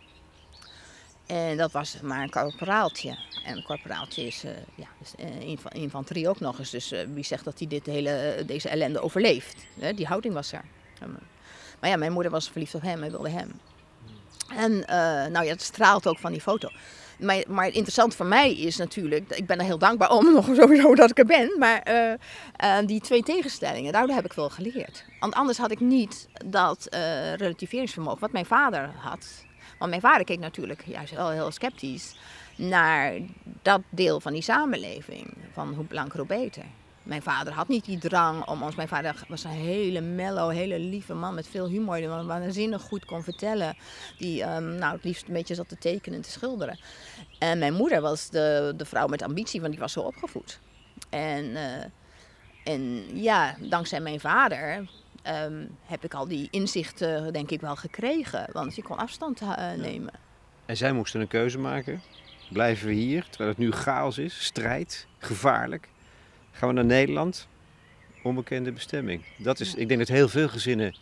En 1.25 1.57
dat 1.57 1.71
was 1.71 2.01
maar 2.01 2.21
een 2.21 2.29
corporaaltje. 2.29 3.17
En 3.45 3.57
een 3.57 3.63
corporaaltje 3.63 4.25
is 4.25 4.45
uh, 4.45 4.51
ja, 4.75 4.87
dus, 4.99 6.27
ook 6.27 6.39
nog 6.39 6.59
eens. 6.59 6.69
Dus 6.69 6.93
wie 7.13 7.23
zegt 7.23 7.43
dat 7.43 7.59
hij 7.59 7.67
dit 7.67 7.85
hele, 7.85 8.43
deze 8.45 8.69
ellende 8.69 9.01
overleeft? 9.01 9.65
die 9.95 10.05
houding 10.05 10.33
was 10.33 10.51
er. 10.51 10.65
Maar 11.79 11.89
ja, 11.89 11.95
mijn 11.95 12.11
moeder 12.11 12.31
was 12.31 12.49
verliefd 12.49 12.75
op 12.75 12.81
hem 12.81 13.03
en 13.03 13.11
wilde 13.11 13.29
hem. 13.29 13.51
En 14.55 14.71
uh, 14.71 14.87
nou 15.31 15.45
ja, 15.45 15.51
het 15.51 15.61
straalt 15.61 16.07
ook 16.07 16.19
van 16.19 16.31
die 16.31 16.41
foto. 16.41 16.69
Maar, 17.19 17.43
maar 17.47 17.67
interessant 17.67 18.15
voor 18.15 18.25
mij 18.25 18.55
is 18.55 18.77
natuurlijk, 18.77 19.29
ik 19.29 19.45
ben 19.45 19.59
er 19.59 19.65
heel 19.65 19.77
dankbaar 19.77 20.09
om 20.09 20.33
nog 20.33 20.49
sowieso 20.53 20.95
dat 20.95 21.09
ik 21.09 21.17
er 21.17 21.25
ben, 21.25 21.55
maar 21.59 21.87
uh, 21.89 22.13
uh, 22.63 22.87
die 22.87 23.01
twee 23.01 23.23
tegenstellingen, 23.23 23.93
daardoor 23.93 24.15
heb 24.15 24.25
ik 24.25 24.33
wel 24.33 24.49
geleerd. 24.49 25.05
Want 25.19 25.33
anders 25.33 25.57
had 25.57 25.71
ik 25.71 25.79
niet 25.79 26.27
dat 26.45 26.87
relativeringsvermogen 27.35 28.19
wat 28.19 28.31
mijn 28.31 28.45
vader 28.45 28.89
had. 28.97 29.45
Want 29.79 29.89
mijn 29.89 30.01
vader 30.01 30.25
keek 30.25 30.39
natuurlijk 30.39 30.83
juist 30.85 31.13
wel 31.15 31.29
heel 31.29 31.51
sceptisch 31.51 32.15
naar 32.55 33.13
dat 33.61 33.81
deel 33.89 34.19
van 34.19 34.33
die 34.33 34.41
samenleving, 34.41 35.33
van 35.53 35.73
hoe 35.73 35.85
blanker 35.85 36.17
hoe 36.17 36.27
beter. 36.27 36.63
Mijn 37.05 37.21
vader 37.21 37.53
had 37.53 37.67
niet 37.67 37.85
die 37.85 37.97
drang 37.97 38.47
om 38.47 38.63
ons. 38.63 38.75
Mijn 38.75 38.87
vader 38.87 39.23
was 39.27 39.43
een 39.43 39.49
hele 39.49 40.01
mellow, 40.01 40.51
hele 40.51 40.79
lieve 40.79 41.13
man 41.13 41.33
met 41.33 41.47
veel 41.47 41.67
humor. 41.67 41.95
Die 41.95 42.07
waanzinnig 42.07 42.81
goed 42.81 43.05
kon 43.05 43.23
vertellen. 43.23 43.77
Die 44.17 44.43
um, 44.43 44.75
nou, 44.75 44.95
het 44.95 45.03
liefst 45.03 45.27
een 45.27 45.33
beetje 45.33 45.55
zat 45.55 45.69
te 45.69 45.77
tekenen 45.77 46.17
en 46.17 46.23
te 46.23 46.31
schilderen. 46.31 46.79
En 47.39 47.59
mijn 47.59 47.73
moeder 47.73 48.01
was 48.01 48.29
de, 48.29 48.73
de 48.75 48.85
vrouw 48.85 49.07
met 49.07 49.21
ambitie, 49.21 49.59
want 49.59 49.71
die 49.71 49.81
was 49.81 49.91
zo 49.93 49.99
opgevoed. 49.99 50.59
En, 51.09 51.45
uh, 51.45 51.83
en 52.63 53.03
ja, 53.21 53.55
dankzij 53.59 53.99
mijn 53.99 54.19
vader 54.19 54.89
um, 55.27 55.77
heb 55.85 56.03
ik 56.03 56.13
al 56.13 56.27
die 56.27 56.47
inzichten 56.51 57.33
denk 57.33 57.51
ik 57.51 57.61
wel 57.61 57.75
gekregen. 57.75 58.49
Want 58.51 58.75
je 58.75 58.83
kon 58.83 58.97
afstand 58.97 59.41
uh, 59.41 59.71
nemen. 59.77 60.13
En 60.65 60.77
zij 60.77 60.91
moesten 60.91 61.21
een 61.21 61.27
keuze 61.27 61.59
maken. 61.59 62.01
Blijven 62.49 62.87
we 62.87 62.93
hier, 62.93 63.25
terwijl 63.29 63.49
het 63.49 63.57
nu 63.57 63.71
chaos 63.71 64.17
is, 64.17 64.45
strijd, 64.45 65.07
gevaarlijk. 65.17 65.89
Gaan 66.55 66.67
we 66.67 66.75
naar 66.75 66.85
Nederland? 66.85 67.47
Onbekende 68.23 68.71
bestemming. 68.71 69.25
Dat 69.37 69.59
is, 69.59 69.71
ja. 69.71 69.77
Ik 69.77 69.87
denk 69.87 69.99
dat 69.99 70.09
heel 70.09 70.27
veel 70.27 70.47
gezinnen 70.47 70.95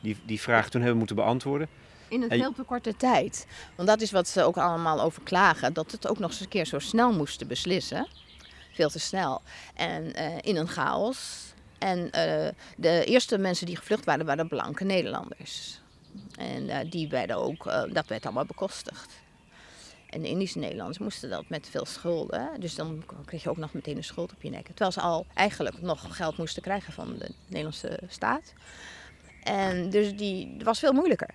die, 0.00 0.16
die 0.24 0.40
vraag 0.40 0.68
toen 0.68 0.80
hebben 0.80 0.98
moeten 0.98 1.16
beantwoorden. 1.16 1.68
In 2.08 2.22
een 2.22 2.28
veel 2.28 2.52
te 2.52 2.62
korte 2.62 2.96
tijd. 2.96 3.46
Want 3.74 3.88
dat 3.88 4.00
is 4.00 4.10
wat 4.10 4.28
ze 4.28 4.42
ook 4.42 4.56
allemaal 4.56 5.00
over 5.00 5.22
klagen. 5.22 5.72
Dat 5.72 5.90
het 5.92 6.08
ook 6.08 6.18
nog 6.18 6.30
eens 6.30 6.40
een 6.40 6.48
keer 6.48 6.64
zo 6.64 6.78
snel 6.78 7.12
moesten 7.12 7.46
beslissen. 7.46 8.08
Veel 8.72 8.88
te 8.88 8.98
snel. 8.98 9.42
En 9.74 10.12
uh, 10.18 10.36
in 10.40 10.56
een 10.56 10.68
chaos. 10.68 11.52
En 11.78 11.98
uh, 11.98 12.48
de 12.76 13.04
eerste 13.04 13.38
mensen 13.38 13.66
die 13.66 13.76
gevlucht 13.76 14.04
waren, 14.04 14.26
waren 14.26 14.48
blanke 14.48 14.84
Nederlanders. 14.84 15.80
En 16.38 16.62
uh, 16.62 16.76
die 16.90 17.08
werden 17.08 17.36
ook, 17.36 17.64
dat 17.92 18.06
werd 18.06 18.24
allemaal 18.24 18.44
bekostigd. 18.44 19.19
En 20.10 20.20
de 20.20 20.28
Indische 20.28 20.58
Nederlanders 20.58 20.98
moesten 20.98 21.30
dat 21.30 21.48
met 21.48 21.68
veel 21.70 21.86
schulden. 21.86 22.48
Dus 22.58 22.74
dan 22.74 23.04
kreeg 23.24 23.42
je 23.42 23.50
ook 23.50 23.56
nog 23.56 23.72
meteen 23.72 23.96
een 23.96 24.04
schuld 24.04 24.32
op 24.32 24.42
je 24.42 24.50
nek. 24.50 24.66
Terwijl 24.66 24.92
ze 24.92 25.00
al 25.00 25.26
eigenlijk 25.34 25.82
nog 25.82 26.16
geld 26.16 26.36
moesten 26.36 26.62
krijgen 26.62 26.92
van 26.92 27.16
de 27.18 27.30
Nederlandse 27.46 28.00
staat. 28.08 28.52
En 29.42 29.90
dus 29.90 30.16
die, 30.16 30.56
was 30.64 30.78
veel 30.78 30.92
moeilijker. 30.92 31.30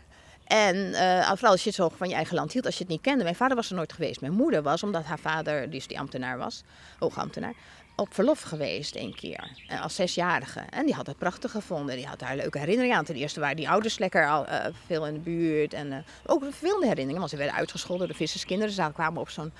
En 0.46 0.76
uh, 0.76 1.28
vooral 1.28 1.52
als 1.52 1.64
je 1.64 1.68
het 1.68 1.78
zo 1.78 1.90
van 1.90 2.10
je 2.10 2.16
eigen 2.16 2.36
land 2.36 2.52
hield, 2.52 2.66
als 2.66 2.76
je 2.78 2.84
het 2.84 2.92
niet 2.92 3.02
kende. 3.02 3.24
Mijn 3.24 3.36
vader 3.36 3.56
was 3.56 3.70
er 3.70 3.76
nooit 3.76 3.94
geweest. 3.94 4.22
Mijn 4.22 4.34
moeder 4.34 4.62
was, 4.62 4.84
omdat 4.84 5.04
haar 5.04 5.20
vader, 5.20 5.70
dus 5.70 5.88
die 5.88 6.00
ambtenaar 6.00 6.38
was, 6.38 6.64
hoogambtenaar, 7.00 7.54
op 7.96 8.14
verlof 8.14 8.42
geweest 8.42 8.96
een 8.96 9.16
keer. 9.16 9.52
Eh, 9.68 9.82
als 9.82 9.96
zesjarige. 9.96 10.60
En 10.60 10.86
die 10.86 10.96
had 10.96 11.08
het 11.08 11.18
prachtig 11.18 11.52
gevonden. 11.52 11.96
Die 11.96 12.08
had 12.08 12.20
daar 12.20 12.36
leuke 12.36 12.60
herinneringen 12.60 12.98
aan. 12.98 13.06
Ten 13.06 13.16
eerste 13.16 13.40
waren 13.40 13.56
die 13.56 13.70
ouders 13.70 13.98
lekker 13.98 14.30
al, 14.30 14.46
uh, 14.48 14.66
veel 14.86 15.08
in 15.08 15.14
de 15.14 15.20
buurt. 15.20 15.74
En 15.74 15.92
uh, 15.92 15.98
ook 16.26 16.44
veel 16.50 16.82
herinneringen. 16.82 17.20
Want 17.20 17.30
ze 17.30 17.38
werden 17.38 17.56
uitgescholden 17.56 18.08
door 18.08 18.16
visserskinderen. 18.16 18.74
Ze 18.74 18.90
kwamen 18.94 19.22
op 19.22 19.30
zo'n 19.30 19.54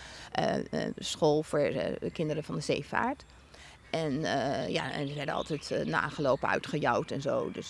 school 0.98 1.44
voor 1.44 1.60
de 1.60 2.10
kinderen 2.14 2.44
van 2.44 2.56
de 2.56 2.62
zeevaart. 2.62 3.24
En, 3.90 4.22
ja, 4.70 4.92
en 4.92 5.08
ze 5.08 5.14
werden 5.14 5.36
altijd 5.36 5.86
nagelopen, 5.86 6.50
uitgejouwd 6.50 7.12
en 7.12 7.22
zo. 7.22 7.52
Dus 7.52 7.68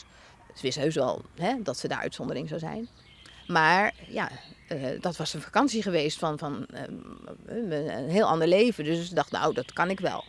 ze 0.53 0.61
wisten 0.61 0.81
heus 0.81 0.95
wel 0.95 1.21
hè, 1.35 1.53
dat 1.63 1.77
ze 1.77 1.87
daar 1.87 1.99
uitzondering 1.99 2.47
zou 2.47 2.59
zijn. 2.59 2.87
Maar 3.47 3.93
ja, 4.07 4.31
dat 4.99 5.17
was 5.17 5.33
een 5.33 5.41
vakantie 5.41 5.81
geweest 5.81 6.19
van, 6.19 6.37
van 6.37 6.65
een 7.45 8.09
heel 8.09 8.27
ander 8.27 8.47
leven. 8.47 8.83
Dus 8.83 9.07
ze 9.07 9.15
dacht, 9.15 9.31
nou, 9.31 9.53
dat 9.53 9.73
kan 9.73 9.89
ik 9.89 9.99
wel. 9.99 10.23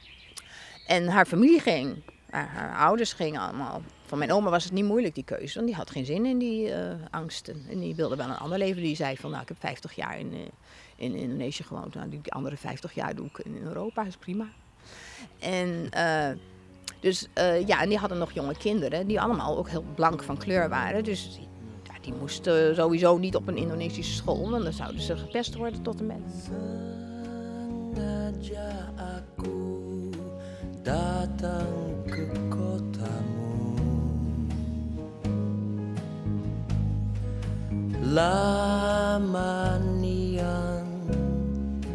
En 0.86 1.08
haar 1.08 1.26
familie 1.26 1.60
ging. 1.60 2.02
Haar, 2.30 2.76
ouders 2.76 3.12
gingen 3.12 3.40
allemaal. 3.40 3.82
Van 4.06 4.18
mijn 4.18 4.32
oma 4.32 4.50
was 4.50 4.64
het 4.64 4.72
niet 4.72 4.84
moeilijk, 4.84 5.14
die 5.14 5.24
keuze. 5.24 5.54
Want 5.54 5.66
die 5.66 5.76
had 5.76 5.90
geen 5.90 6.04
zin 6.04 6.26
in 6.26 6.38
die 6.38 6.68
uh, 6.68 6.76
angsten. 7.10 7.64
En 7.70 7.78
die 7.78 7.94
wilde 7.94 8.16
wel 8.16 8.28
een 8.28 8.36
ander 8.36 8.58
leven. 8.58 8.82
Die 8.82 8.96
zei 8.96 9.16
van, 9.16 9.30
nou, 9.30 9.42
ik 9.42 9.48
heb 9.48 9.60
50 9.60 9.92
jaar 9.92 10.18
in, 10.18 10.32
in 10.96 11.14
Indonesië 11.14 11.62
gewoond. 11.62 11.94
Nou, 11.94 12.08
die 12.08 12.32
andere 12.32 12.56
50 12.56 12.92
jaar 12.92 13.14
doe 13.14 13.26
ik 13.26 13.38
in 13.38 13.60
Europa, 13.62 14.04
is 14.04 14.16
prima. 14.16 14.46
En... 15.38 15.90
Dus 17.00 17.28
uh, 17.38 17.66
ja, 17.66 17.82
en 17.82 17.88
die 17.88 17.98
hadden 17.98 18.18
nog 18.18 18.32
jonge 18.32 18.56
kinderen, 18.56 19.06
die 19.06 19.20
allemaal 19.20 19.58
ook 19.58 19.68
heel 19.68 19.84
blank 19.94 20.22
van 20.22 20.36
kleur 20.36 20.68
waren. 20.68 21.04
Dus 21.04 21.38
ja, 21.82 21.92
die 22.00 22.12
moesten 22.12 22.74
sowieso 22.74 23.18
niet 23.18 23.36
op 23.36 23.48
een 23.48 23.56
Indonesische 23.56 24.14
school, 24.14 24.50
want 24.50 24.64
dan 24.64 24.72
zouden 24.72 25.00
ze 25.00 25.16
gepest 25.16 25.54
worden 25.54 25.82
tot 25.82 26.00
en 26.00 26.06
met. 26.06 26.50
Datang 30.86 32.06
ke 32.06 32.22
Lama 38.06 39.82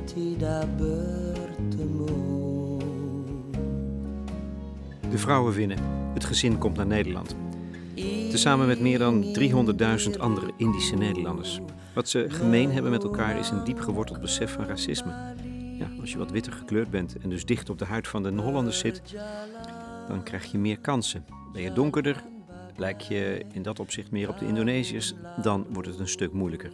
tidak 0.03 0.67
bertemu 0.75 2.19
De 5.09 5.17
vrouwen 5.17 5.53
winnen. 5.53 5.77
Het 6.13 6.25
gezin 6.25 6.57
komt 6.57 6.75
naar 6.77 6.85
Nederland. 6.85 7.35
Tezamen 8.29 8.67
met 8.67 8.79
meer 8.79 8.99
dan 8.99 9.23
300.000 9.39 10.19
andere 10.19 10.51
Indische 10.57 10.95
Nederlanders. 10.95 11.59
Wat 11.93 12.09
ze 12.09 12.25
gemeen 12.29 12.71
hebben 12.71 12.91
met 12.91 13.03
elkaar 13.03 13.39
is 13.39 13.49
een 13.49 13.63
diep 13.63 13.79
geworteld 13.79 14.21
besef 14.21 14.53
van 14.53 14.65
racisme. 14.65 15.13
Als 16.01 16.11
je 16.11 16.17
wat 16.17 16.31
witter 16.31 16.53
gekleurd 16.53 16.89
bent 16.89 17.17
en 17.17 17.29
dus 17.29 17.45
dicht 17.45 17.69
op 17.69 17.79
de 17.79 17.85
huid 17.85 18.07
van 18.07 18.23
de 18.23 18.41
Hollanders 18.41 18.79
zit, 18.79 19.01
dan 20.07 20.23
krijg 20.23 20.51
je 20.51 20.57
meer 20.57 20.79
kansen. 20.79 21.25
Ben 21.53 21.61
je 21.61 21.73
donkerder, 21.73 22.23
lijk 22.75 23.01
je 23.01 23.45
in 23.51 23.61
dat 23.61 23.79
opzicht 23.79 24.11
meer 24.11 24.29
op 24.29 24.39
de 24.39 24.47
Indonesiërs, 24.47 25.13
dan 25.41 25.65
wordt 25.69 25.87
het 25.87 25.99
een 25.99 26.07
stuk 26.07 26.33
moeilijker. 26.33 26.71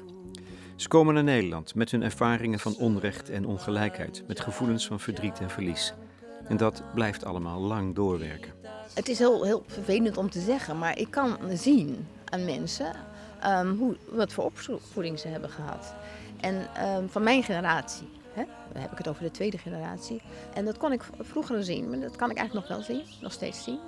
Ze 0.76 0.88
komen 0.88 1.14
naar 1.14 1.24
Nederland 1.24 1.76
met 1.76 1.92
hun 1.92 2.04
ervaringen 2.04 2.60
van 2.60 2.76
onrecht 2.76 3.30
en 3.30 3.46
ongelijkheid, 3.46 4.24
met 4.28 4.40
gevoelens 4.40 4.88
van 4.88 5.00
verdriet 5.00 5.40
en 5.40 5.50
verlies. 5.50 5.94
En 6.48 6.58
dat 6.58 6.84
blijft 6.94 7.26
allemaal 7.26 7.60
lang 7.60 7.96
doorwerken. 7.96 8.52
Het 8.94 9.08
is 9.08 9.20
heel, 9.20 9.44
heel 9.44 9.64
vervelend 9.68 10.18
om 10.18 10.30
te 10.30 10.40
zeggen, 10.42 10.78
maar 10.78 10.98
ik 10.98 11.12
kan 11.12 11.38
zien 11.54 12.08
aan 12.26 12.46
mensen 12.46 12.96
um, 13.46 13.78
hoe, 13.78 13.96
wat 14.10 14.34
voor 14.34 14.52
opvoeding 14.68 15.20
ze 15.20 15.28
hebben 15.28 15.50
gehad. 15.50 15.94
En 16.40 16.56
um, 16.56 17.10
van 17.10 17.24
mijn 17.24 17.44
generatie, 17.44 18.08
hè, 18.38 18.44
dan 18.74 18.82
heb 18.82 18.92
ik 18.92 18.98
het 18.98 19.08
over 19.08 19.24
de 19.24 19.32
tweede 19.32 19.58
generatie. 19.58 20.22
En 20.54 20.66
dat 20.66 20.78
kon 20.78 20.92
ik 20.92 21.04
vroeger 21.20 21.64
zien, 21.64 21.90
maar 21.90 22.00
dat 22.00 22.16
kan 22.16 22.30
ik 22.32 22.38
eigenlijk 22.38 22.68
nog 22.68 22.78
wel 22.78 22.86
zien, 22.96 23.06
nog 23.22 23.32
steeds 23.32 23.64
zien. 23.64 23.80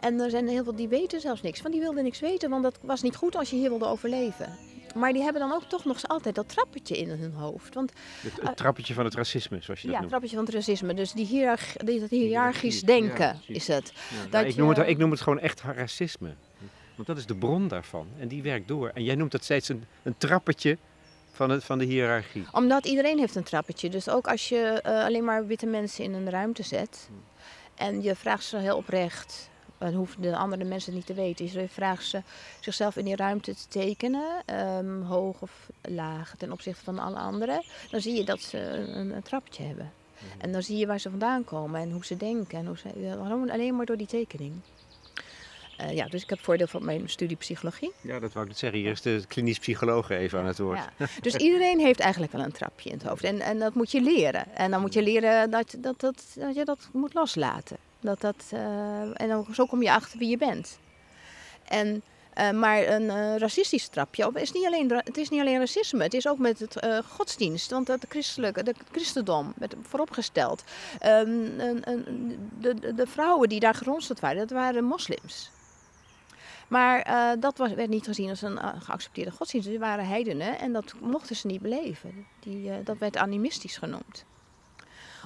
En 0.00 0.20
er 0.20 0.30
zijn 0.30 0.48
heel 0.48 0.64
veel 0.64 0.76
die 0.76 0.88
weten 0.88 1.20
zelfs 1.20 1.42
niks 1.42 1.60
van. 1.60 1.70
Die 1.70 1.80
wilden 1.80 2.04
niks 2.04 2.20
weten, 2.20 2.50
want 2.50 2.62
dat 2.62 2.78
was 2.82 3.02
niet 3.02 3.16
goed 3.16 3.36
als 3.36 3.50
je 3.50 3.56
hier 3.56 3.68
wilde 3.68 3.86
overleven. 3.86 4.58
Maar 4.94 5.12
die 5.12 5.22
hebben 5.22 5.42
dan 5.42 5.52
ook 5.52 5.64
toch 5.64 5.84
nog 5.84 6.08
altijd 6.08 6.34
dat 6.34 6.48
trappetje 6.48 6.98
in 6.98 7.08
hun 7.08 7.32
hoofd. 7.32 7.74
Want, 7.74 7.92
het, 8.20 8.32
het 8.42 8.56
trappetje 8.56 8.94
van 8.94 9.04
het 9.04 9.14
racisme, 9.14 9.60
zoals 9.60 9.80
je 9.80 9.86
dat 9.86 9.96
ja, 9.96 10.00
noemt. 10.00 10.00
Ja, 10.00 10.00
het 10.00 10.08
trappetje 10.08 10.36
van 10.36 10.44
het 10.44 10.54
racisme. 10.54 10.94
Dus 10.94 11.12
die 11.12 11.26
hierarch, 11.26 11.76
die, 11.76 12.00
dat 12.00 12.10
hiërarchisch 12.10 12.82
denken 12.82 13.40
is 13.46 13.66
het. 13.66 13.92
dat 14.30 14.44
ik, 14.44 14.56
noem 14.56 14.68
het 14.68 14.88
ik 14.88 14.98
noem 14.98 15.10
het 15.10 15.20
gewoon 15.20 15.38
echt 15.38 15.62
racisme. 15.62 16.34
Want 16.94 17.06
dat 17.06 17.16
is 17.16 17.26
de 17.26 17.34
bron 17.34 17.68
daarvan. 17.68 18.06
En 18.18 18.28
die 18.28 18.42
werkt 18.42 18.68
door. 18.68 18.90
En 18.94 19.04
jij 19.04 19.14
noemt 19.14 19.32
dat 19.32 19.44
steeds 19.44 19.68
een, 19.68 19.84
een 20.02 20.14
trappetje 20.18 20.78
van, 21.40 21.50
het, 21.50 21.64
van 21.64 21.78
de 21.78 21.84
hiërarchie. 21.84 22.46
Omdat 22.52 22.86
iedereen 22.86 23.18
heeft 23.18 23.34
een 23.34 23.42
trappetje. 23.42 23.90
Dus 23.90 24.08
ook 24.08 24.28
als 24.28 24.48
je 24.48 24.82
uh, 24.86 25.04
alleen 25.04 25.24
maar 25.24 25.46
witte 25.46 25.66
mensen 25.66 26.04
in 26.04 26.12
een 26.12 26.30
ruimte 26.30 26.62
zet... 26.62 27.08
En 27.74 28.02
je 28.02 28.14
vraagt 28.14 28.44
ze 28.44 28.56
heel 28.56 28.76
oprecht 28.76 29.50
dan 29.78 29.94
hoeven 29.94 30.22
de 30.22 30.36
andere 30.36 30.64
mensen 30.64 30.94
niet 30.94 31.06
te 31.06 31.14
weten. 31.14 31.52
Dus 31.52 31.72
vragen 31.72 32.04
ze 32.04 32.22
zichzelf 32.60 32.96
in 32.96 33.04
die 33.04 33.16
ruimte 33.16 33.54
te 33.54 33.68
tekenen, 33.68 34.42
um, 34.78 35.02
hoog 35.02 35.40
of 35.40 35.68
laag 35.82 36.34
ten 36.38 36.52
opzichte 36.52 36.84
van 36.84 36.98
alle 36.98 37.16
anderen. 37.16 37.62
Dan 37.90 38.00
zie 38.00 38.14
je 38.14 38.24
dat 38.24 38.40
ze 38.40 38.58
een, 38.58 39.14
een 39.14 39.22
trapje 39.22 39.62
hebben. 39.62 39.92
Mhm. 40.18 40.40
En 40.40 40.52
dan 40.52 40.62
zie 40.62 40.76
je 40.76 40.86
waar 40.86 41.00
ze 41.00 41.10
vandaan 41.10 41.44
komen 41.44 41.80
en 41.80 41.90
hoe 41.90 42.04
ze 42.04 42.16
denken. 42.16 42.58
En 42.58 42.66
hoe 42.66 42.78
ze, 42.78 43.16
alleen 43.50 43.76
maar 43.76 43.86
door 43.86 43.96
die 43.96 44.06
tekening. 44.06 44.52
Uh, 45.80 45.94
ja, 45.94 46.06
dus 46.06 46.22
ik 46.22 46.30
heb 46.30 46.40
voordeel 46.40 46.66
van 46.66 46.84
mijn 46.84 47.08
studie 47.08 47.36
psychologie. 47.36 47.92
Ja, 48.00 48.18
dat 48.18 48.32
wou 48.32 48.44
ik 48.44 48.50
net 48.50 48.60
zeggen. 48.60 48.78
Hier 48.78 48.90
is 48.90 49.02
de 49.02 49.22
klinisch 49.28 49.58
psycholoog 49.58 50.10
even 50.10 50.38
aan 50.38 50.46
het 50.46 50.58
woord. 50.58 50.78
Ja. 50.96 51.06
Dus 51.20 51.34
iedereen 51.34 51.78
heeft 51.78 52.00
eigenlijk 52.00 52.32
wel 52.32 52.42
een 52.42 52.52
trapje 52.52 52.90
in 52.90 52.98
het 52.98 53.06
hoofd. 53.06 53.24
En, 53.24 53.40
en 53.40 53.58
dat 53.58 53.74
moet 53.74 53.90
je 53.90 54.00
leren. 54.00 54.54
En 54.54 54.70
dan 54.70 54.80
moet 54.80 54.94
je 54.94 55.02
leren 55.02 55.50
dat, 55.50 55.74
dat, 55.78 56.00
dat, 56.00 56.24
dat 56.34 56.54
je 56.54 56.64
dat 56.64 56.88
moet 56.92 57.14
loslaten. 57.14 57.76
Dat 58.00 58.20
dat, 58.20 58.44
uh, 58.54 58.60
en 59.20 59.28
dan, 59.28 59.46
zo 59.52 59.66
kom 59.66 59.82
je 59.82 59.92
achter 59.92 60.18
wie 60.18 60.28
je 60.28 60.36
bent. 60.36 60.78
En, 61.64 62.02
uh, 62.38 62.50
maar 62.50 62.88
een 62.88 63.38
racistisch 63.38 63.88
trapje 63.88 64.30
is 64.34 64.52
niet 64.52 64.66
alleen, 64.66 64.90
het 64.90 65.16
is 65.16 65.28
niet 65.28 65.40
alleen 65.40 65.58
racisme, 65.58 66.02
het 66.02 66.14
is 66.14 66.28
ook 66.28 66.38
met 66.38 66.58
het 66.58 67.02
godsdienst. 67.08 67.70
Want 67.70 67.88
het 67.88 68.04
christelijke, 68.08 68.62
de 68.62 68.74
christendom 68.90 69.52
werd 69.56 69.74
vooropgesteld. 69.82 70.64
Um, 71.06 71.56
de, 72.58 72.74
de, 72.74 72.94
de, 72.94 73.06
vrouwen 73.06 73.48
die 73.48 73.60
daar 73.60 73.74
geronseld 73.74 74.20
waren, 74.20 74.38
dat 74.38 74.50
waren 74.50 74.84
moslims. 74.84 75.50
Maar 76.70 77.04
dat 77.40 77.58
was, 77.58 77.72
werd 77.72 77.88
niet 77.88 78.04
gezien 78.04 78.28
als 78.28 78.42
een 78.42 78.58
geaccepteerde 78.82 79.30
godsdienst. 79.30 79.68
Die 79.68 79.78
waren 79.78 80.06
heidenen 80.06 80.58
en 80.58 80.72
dat 80.72 80.94
mochten 81.00 81.36
ze 81.36 81.46
niet 81.46 81.60
beleven. 81.60 82.26
Die, 82.40 82.82
dat 82.82 82.98
werd 82.98 83.16
animistisch 83.16 83.76
genoemd. 83.76 84.24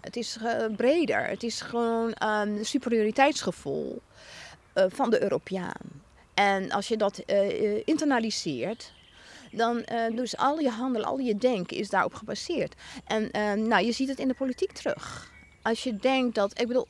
Het 0.04 0.16
is 0.16 0.38
uh, 0.42 0.76
breder. 0.76 1.26
Het 1.28 1.42
is 1.42 1.60
gewoon 1.60 2.06
um, 2.06 2.16
een 2.18 2.66
superioriteitsgevoel 2.66 4.02
uh, 4.74 4.84
van 4.88 5.10
de 5.10 5.22
Europeaan. 5.22 6.02
En 6.34 6.70
als 6.70 6.88
je 6.88 6.96
dat 6.96 7.22
uh, 7.26 7.82
internaliseert, 7.84 8.92
dan 9.52 9.84
dus 10.14 10.36
al 10.36 10.58
je 10.58 10.70
handelen, 10.70 11.08
al 11.08 11.18
je 11.18 11.36
denken 11.36 11.76
is 11.76 11.90
daarop 11.90 12.14
gebaseerd. 12.14 12.74
En 13.06 13.30
ehm, 13.30 13.68
nou, 13.68 13.84
je 13.84 13.92
ziet 13.92 14.08
het 14.08 14.18
in 14.18 14.28
de 14.28 14.34
politiek 14.34 14.72
terug. 14.72 15.32
Als 15.62 15.82
je 15.82 15.96
denkt 15.96 16.34
dat, 16.34 16.60
ik 16.60 16.66
bedoel, 16.66 16.86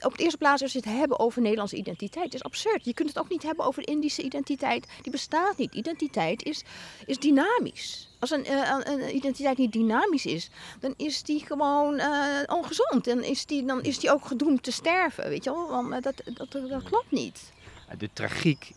op 0.00 0.16
de 0.16 0.22
eerste 0.22 0.38
plaats 0.38 0.62
als 0.62 0.72
je 0.72 0.78
het 0.78 0.88
hebben 0.88 1.18
over 1.18 1.42
Nederlandse 1.42 1.76
identiteit 1.76 2.34
is 2.34 2.42
absurd. 2.42 2.84
Je 2.84 2.94
kunt 2.94 3.08
het 3.08 3.18
ook 3.18 3.28
niet 3.28 3.42
hebben 3.42 3.64
over 3.64 3.88
Indische 3.88 4.22
identiteit. 4.22 4.86
Die 5.02 5.12
bestaat 5.12 5.56
niet. 5.56 5.74
Identiteit 5.74 6.42
is, 6.42 6.64
is 7.06 7.18
dynamisch. 7.18 8.08
Als 8.18 8.30
een, 8.30 8.52
een, 8.90 9.16
identiteit 9.16 9.58
niet 9.58 9.72
dynamisch 9.72 10.26
is, 10.26 10.50
dan 10.80 10.94
is 10.96 11.22
die 11.22 11.46
gewoon 11.46 11.94
uh, 11.94 12.42
ongezond. 12.46 13.04
Dan 13.04 13.22
is, 13.22 13.46
die, 13.46 13.64
dan 13.64 13.82
is 13.82 13.98
die 13.98 14.10
ook 14.10 14.26
gedoemd 14.26 14.62
te 14.62 14.72
sterven. 14.72 15.28
Weet 15.28 15.44
je 15.44 15.50
wel? 15.50 15.68
Want 15.68 16.02
dat, 16.02 16.22
dat 16.50 16.82
klopt 16.82 17.10
niet. 17.10 17.52
De 17.98 18.10
tragiek, 18.12 18.72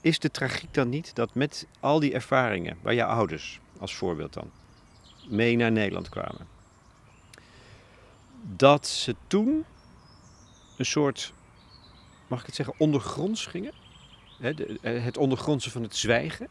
is 0.00 0.18
de 0.18 0.30
tragiek 0.30 0.74
dan 0.74 0.88
niet 0.88 1.14
dat 1.14 1.34
met 1.34 1.66
al 1.80 2.00
die 2.00 2.12
ervaringen, 2.12 2.78
waar 2.82 2.94
je 2.94 3.04
ouders 3.04 3.60
als 3.78 3.94
voorbeeld 3.94 4.32
dan, 4.32 4.50
mee 5.28 5.56
naar 5.56 5.72
Nederland 5.72 6.08
kwamen, 6.08 6.46
dat 8.56 8.86
ze 8.86 9.16
toen 9.26 9.64
een 10.80 10.86
soort, 10.86 11.32
mag 12.26 12.40
ik 12.40 12.46
het 12.46 12.54
zeggen, 12.54 12.74
ondergronds 12.78 13.46
gingen. 13.46 13.72
Eh, 14.40 15.04
het 15.04 15.16
ondergrondse 15.16 15.70
van 15.70 15.82
het 15.82 15.96
zwijgen. 15.96 16.48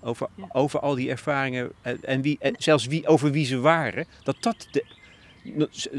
Over, 0.00 0.28
over 0.52 0.80
al 0.80 0.94
die 0.94 1.10
ervaringen 1.10 1.72
en, 1.82 2.22
wie, 2.22 2.36
en 2.40 2.54
zelfs 2.58 2.86
wie, 2.86 3.06
over 3.06 3.30
wie 3.30 3.46
ze 3.46 3.58
waren. 3.58 4.06
Dat 4.22 4.36
dat 4.40 4.68
de, 4.70 4.84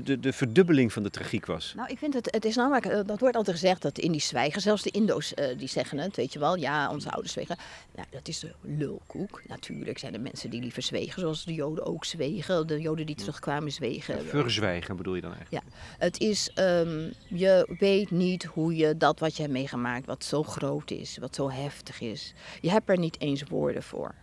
de, 0.03 0.19
de 0.19 0.33
verdubbeling 0.33 0.93
van 0.93 1.03
de 1.03 1.09
tragiek 1.09 1.45
was. 1.45 1.73
Nou, 1.75 1.89
ik 1.89 1.97
vind 1.97 2.13
het, 2.13 2.31
het 2.31 2.45
is 2.45 2.55
namelijk, 2.55 2.85
eh, 2.85 2.99
dat 3.05 3.19
wordt 3.19 3.35
altijd 3.35 3.57
gezegd 3.57 3.81
dat 3.81 3.95
de 3.95 4.01
Indisch 4.01 4.27
zwijgen, 4.27 4.61
zelfs 4.61 4.83
de 4.83 4.91
Indo's 4.91 5.33
uh, 5.35 5.57
die 5.57 5.67
zeggen 5.67 5.97
het, 5.97 6.15
weet 6.15 6.33
je 6.33 6.39
wel, 6.39 6.55
ja, 6.55 6.91
onze 6.91 7.11
ouders 7.11 7.33
zwegen. 7.33 7.57
Nou, 7.95 8.07
dat 8.11 8.27
is 8.27 8.39
de 8.39 8.53
lulkoek. 8.61 9.41
Natuurlijk 9.47 9.97
zijn 9.97 10.13
er 10.13 10.21
mensen 10.21 10.49
die 10.49 10.61
liever 10.61 10.81
zwegen, 10.81 11.21
zoals 11.21 11.45
de 11.45 11.53
Joden 11.53 11.85
ook 11.85 12.05
zwegen, 12.05 12.67
de 12.67 12.81
Joden 12.81 13.05
die 13.05 13.15
terugkwamen 13.15 13.71
zwegen. 13.71 14.15
Ja, 14.15 14.29
verzwijgen 14.29 14.95
bedoel 14.95 15.15
je 15.15 15.21
dan 15.21 15.33
eigenlijk? 15.33 15.63
Ja, 15.65 15.71
het 15.97 16.19
is, 16.19 16.51
um, 16.59 17.13
je 17.27 17.75
weet 17.79 18.11
niet 18.11 18.43
hoe 18.43 18.75
je 18.75 18.97
dat 18.97 19.19
wat 19.19 19.35
je 19.35 19.41
hebt 19.41 19.53
meegemaakt, 19.53 20.05
wat 20.05 20.23
zo 20.23 20.43
groot 20.43 20.91
is, 20.91 21.17
wat 21.17 21.35
zo 21.35 21.49
heftig 21.51 22.01
is, 22.01 22.33
je 22.61 22.69
hebt 22.69 22.89
er 22.89 22.97
niet 22.97 23.19
eens 23.19 23.43
woorden 23.43 23.83
voor. 23.83 24.15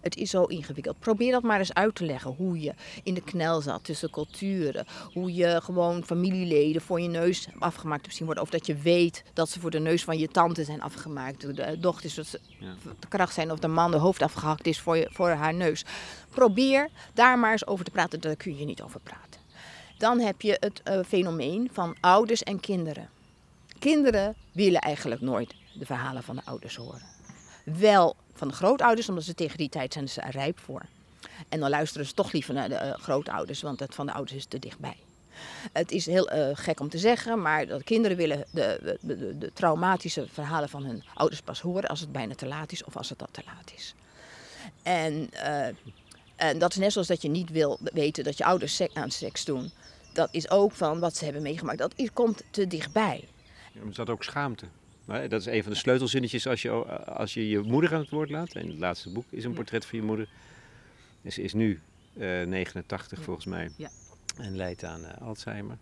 Het 0.00 0.16
is 0.16 0.30
zo 0.30 0.44
ingewikkeld. 0.44 0.98
Probeer 0.98 1.32
dat 1.32 1.42
maar 1.42 1.58
eens 1.58 1.74
uit 1.74 1.94
te 1.94 2.04
leggen. 2.04 2.34
Hoe 2.36 2.60
je 2.60 2.74
in 3.02 3.14
de 3.14 3.20
knel 3.20 3.60
zat 3.60 3.84
tussen 3.84 4.10
culturen. 4.10 4.86
Hoe 5.12 5.34
je 5.34 5.60
gewoon 5.62 6.04
familieleden 6.04 6.82
voor 6.82 7.00
je 7.00 7.08
neus 7.08 7.48
afgemaakt 7.58 8.02
hebt 8.02 8.16
zien 8.16 8.26
worden. 8.26 8.44
Of 8.44 8.50
dat 8.50 8.66
je 8.66 8.74
weet 8.74 9.22
dat 9.32 9.48
ze 9.48 9.60
voor 9.60 9.70
de 9.70 9.80
neus 9.80 10.04
van 10.04 10.18
je 10.18 10.28
tante 10.28 10.64
zijn 10.64 10.82
afgemaakt. 10.82 11.56
De 11.56 11.78
dochters 11.80 12.14
dat 12.14 12.26
ze 12.26 12.40
ja. 12.58 12.74
de 12.98 13.08
kracht 13.08 13.34
zijn. 13.34 13.50
Of 13.50 13.58
de 13.58 13.68
man 13.68 13.90
de 13.90 13.96
hoofd 13.96 14.22
afgehakt 14.22 14.66
is 14.66 14.80
voor, 14.80 14.96
je, 14.96 15.08
voor 15.12 15.30
haar 15.30 15.54
neus. 15.54 15.84
Probeer 16.30 16.88
daar 17.14 17.38
maar 17.38 17.52
eens 17.52 17.66
over 17.66 17.84
te 17.84 17.90
praten. 17.90 18.20
Daar 18.20 18.36
kun 18.36 18.58
je 18.58 18.64
niet 18.64 18.82
over 18.82 19.00
praten. 19.00 19.40
Dan 19.98 20.20
heb 20.20 20.40
je 20.40 20.56
het 20.60 20.82
uh, 20.84 21.00
fenomeen 21.06 21.70
van 21.72 21.96
ouders 22.00 22.42
en 22.42 22.60
kinderen. 22.60 23.08
Kinderen 23.78 24.34
willen 24.52 24.80
eigenlijk 24.80 25.20
nooit 25.20 25.54
de 25.72 25.86
verhalen 25.86 26.22
van 26.22 26.36
de 26.36 26.42
ouders 26.44 26.76
horen. 26.76 27.02
Wel 27.64 28.16
van 28.40 28.48
de 28.48 28.54
grootouders, 28.54 29.08
omdat 29.08 29.24
ze 29.24 29.34
tegen 29.34 29.58
die 29.58 29.68
tijd 29.68 29.92
zijn 29.92 30.08
ze 30.08 30.20
er 30.20 30.30
rijp 30.30 30.58
voor. 30.58 30.82
En 31.48 31.60
dan 31.60 31.70
luisteren 31.70 32.06
ze 32.06 32.14
toch 32.14 32.32
liever 32.32 32.54
naar 32.54 32.68
de 32.68 32.74
uh, 32.74 32.92
grootouders, 32.92 33.62
want 33.62 33.80
het 33.80 33.94
van 33.94 34.06
de 34.06 34.12
ouders 34.12 34.36
is 34.36 34.44
te 34.44 34.58
dichtbij. 34.58 34.96
Het 35.72 35.90
is 35.90 36.06
heel 36.06 36.32
uh, 36.32 36.48
gek 36.52 36.80
om 36.80 36.88
te 36.88 36.98
zeggen, 36.98 37.42
maar 37.42 37.66
dat 37.66 37.84
kinderen 37.84 38.16
willen 38.16 38.44
de, 38.50 38.98
de, 39.00 39.38
de, 39.38 39.52
traumatische 39.52 40.26
verhalen 40.32 40.68
van 40.68 40.84
hun 40.84 41.04
ouders 41.14 41.40
pas 41.40 41.60
horen 41.60 41.88
als 41.88 42.00
het 42.00 42.12
bijna 42.12 42.34
te 42.34 42.46
laat 42.46 42.72
is 42.72 42.84
of 42.84 42.96
als 42.96 43.08
het 43.08 43.20
al 43.20 43.28
te 43.30 43.42
laat 43.46 43.72
is. 43.74 43.94
En, 44.82 45.30
uh, 45.34 45.66
en 46.36 46.58
dat 46.58 46.70
is 46.70 46.76
net 46.76 46.92
zoals 46.92 47.08
dat 47.08 47.22
je 47.22 47.28
niet 47.28 47.50
wil 47.50 47.78
weten 47.82 48.24
dat 48.24 48.38
je 48.38 48.44
ouders 48.44 48.76
seks, 48.76 48.94
aan 48.94 49.10
seks 49.10 49.44
doen. 49.44 49.70
Dat 50.12 50.28
is 50.32 50.50
ook 50.50 50.72
van 50.72 51.00
wat 51.00 51.16
ze 51.16 51.24
hebben 51.24 51.42
meegemaakt. 51.42 51.78
Dat 51.78 51.94
komt 52.12 52.42
te 52.50 52.66
dichtbij. 52.66 53.28
Ja, 53.72 53.80
zat 53.92 54.10
ook 54.10 54.24
schaamte. 54.24 54.66
Dat 55.06 55.32
is 55.32 55.46
een 55.46 55.62
van 55.62 55.72
de 55.72 55.78
sleutelzinnetjes 55.78 56.46
als 56.46 56.62
je, 56.62 56.70
als 57.04 57.34
je 57.34 57.48
je 57.48 57.60
moeder 57.60 57.94
aan 57.94 58.00
het 58.00 58.10
woord 58.10 58.30
laat. 58.30 58.52
En 58.52 58.68
het 58.68 58.78
laatste 58.78 59.10
boek 59.10 59.24
is 59.30 59.44
een 59.44 59.52
portret 59.52 59.84
van 59.84 59.98
je 59.98 60.04
moeder. 60.04 60.28
Ze 61.28 61.42
is 61.42 61.52
nu 61.52 61.80
uh, 62.16 62.46
89 62.46 63.22
volgens 63.22 63.46
mij. 63.46 63.70
Ja. 63.76 63.88
En 64.36 64.56
leidt 64.56 64.84
aan 64.84 65.00
uh, 65.00 65.26
Alzheimer. 65.26 65.78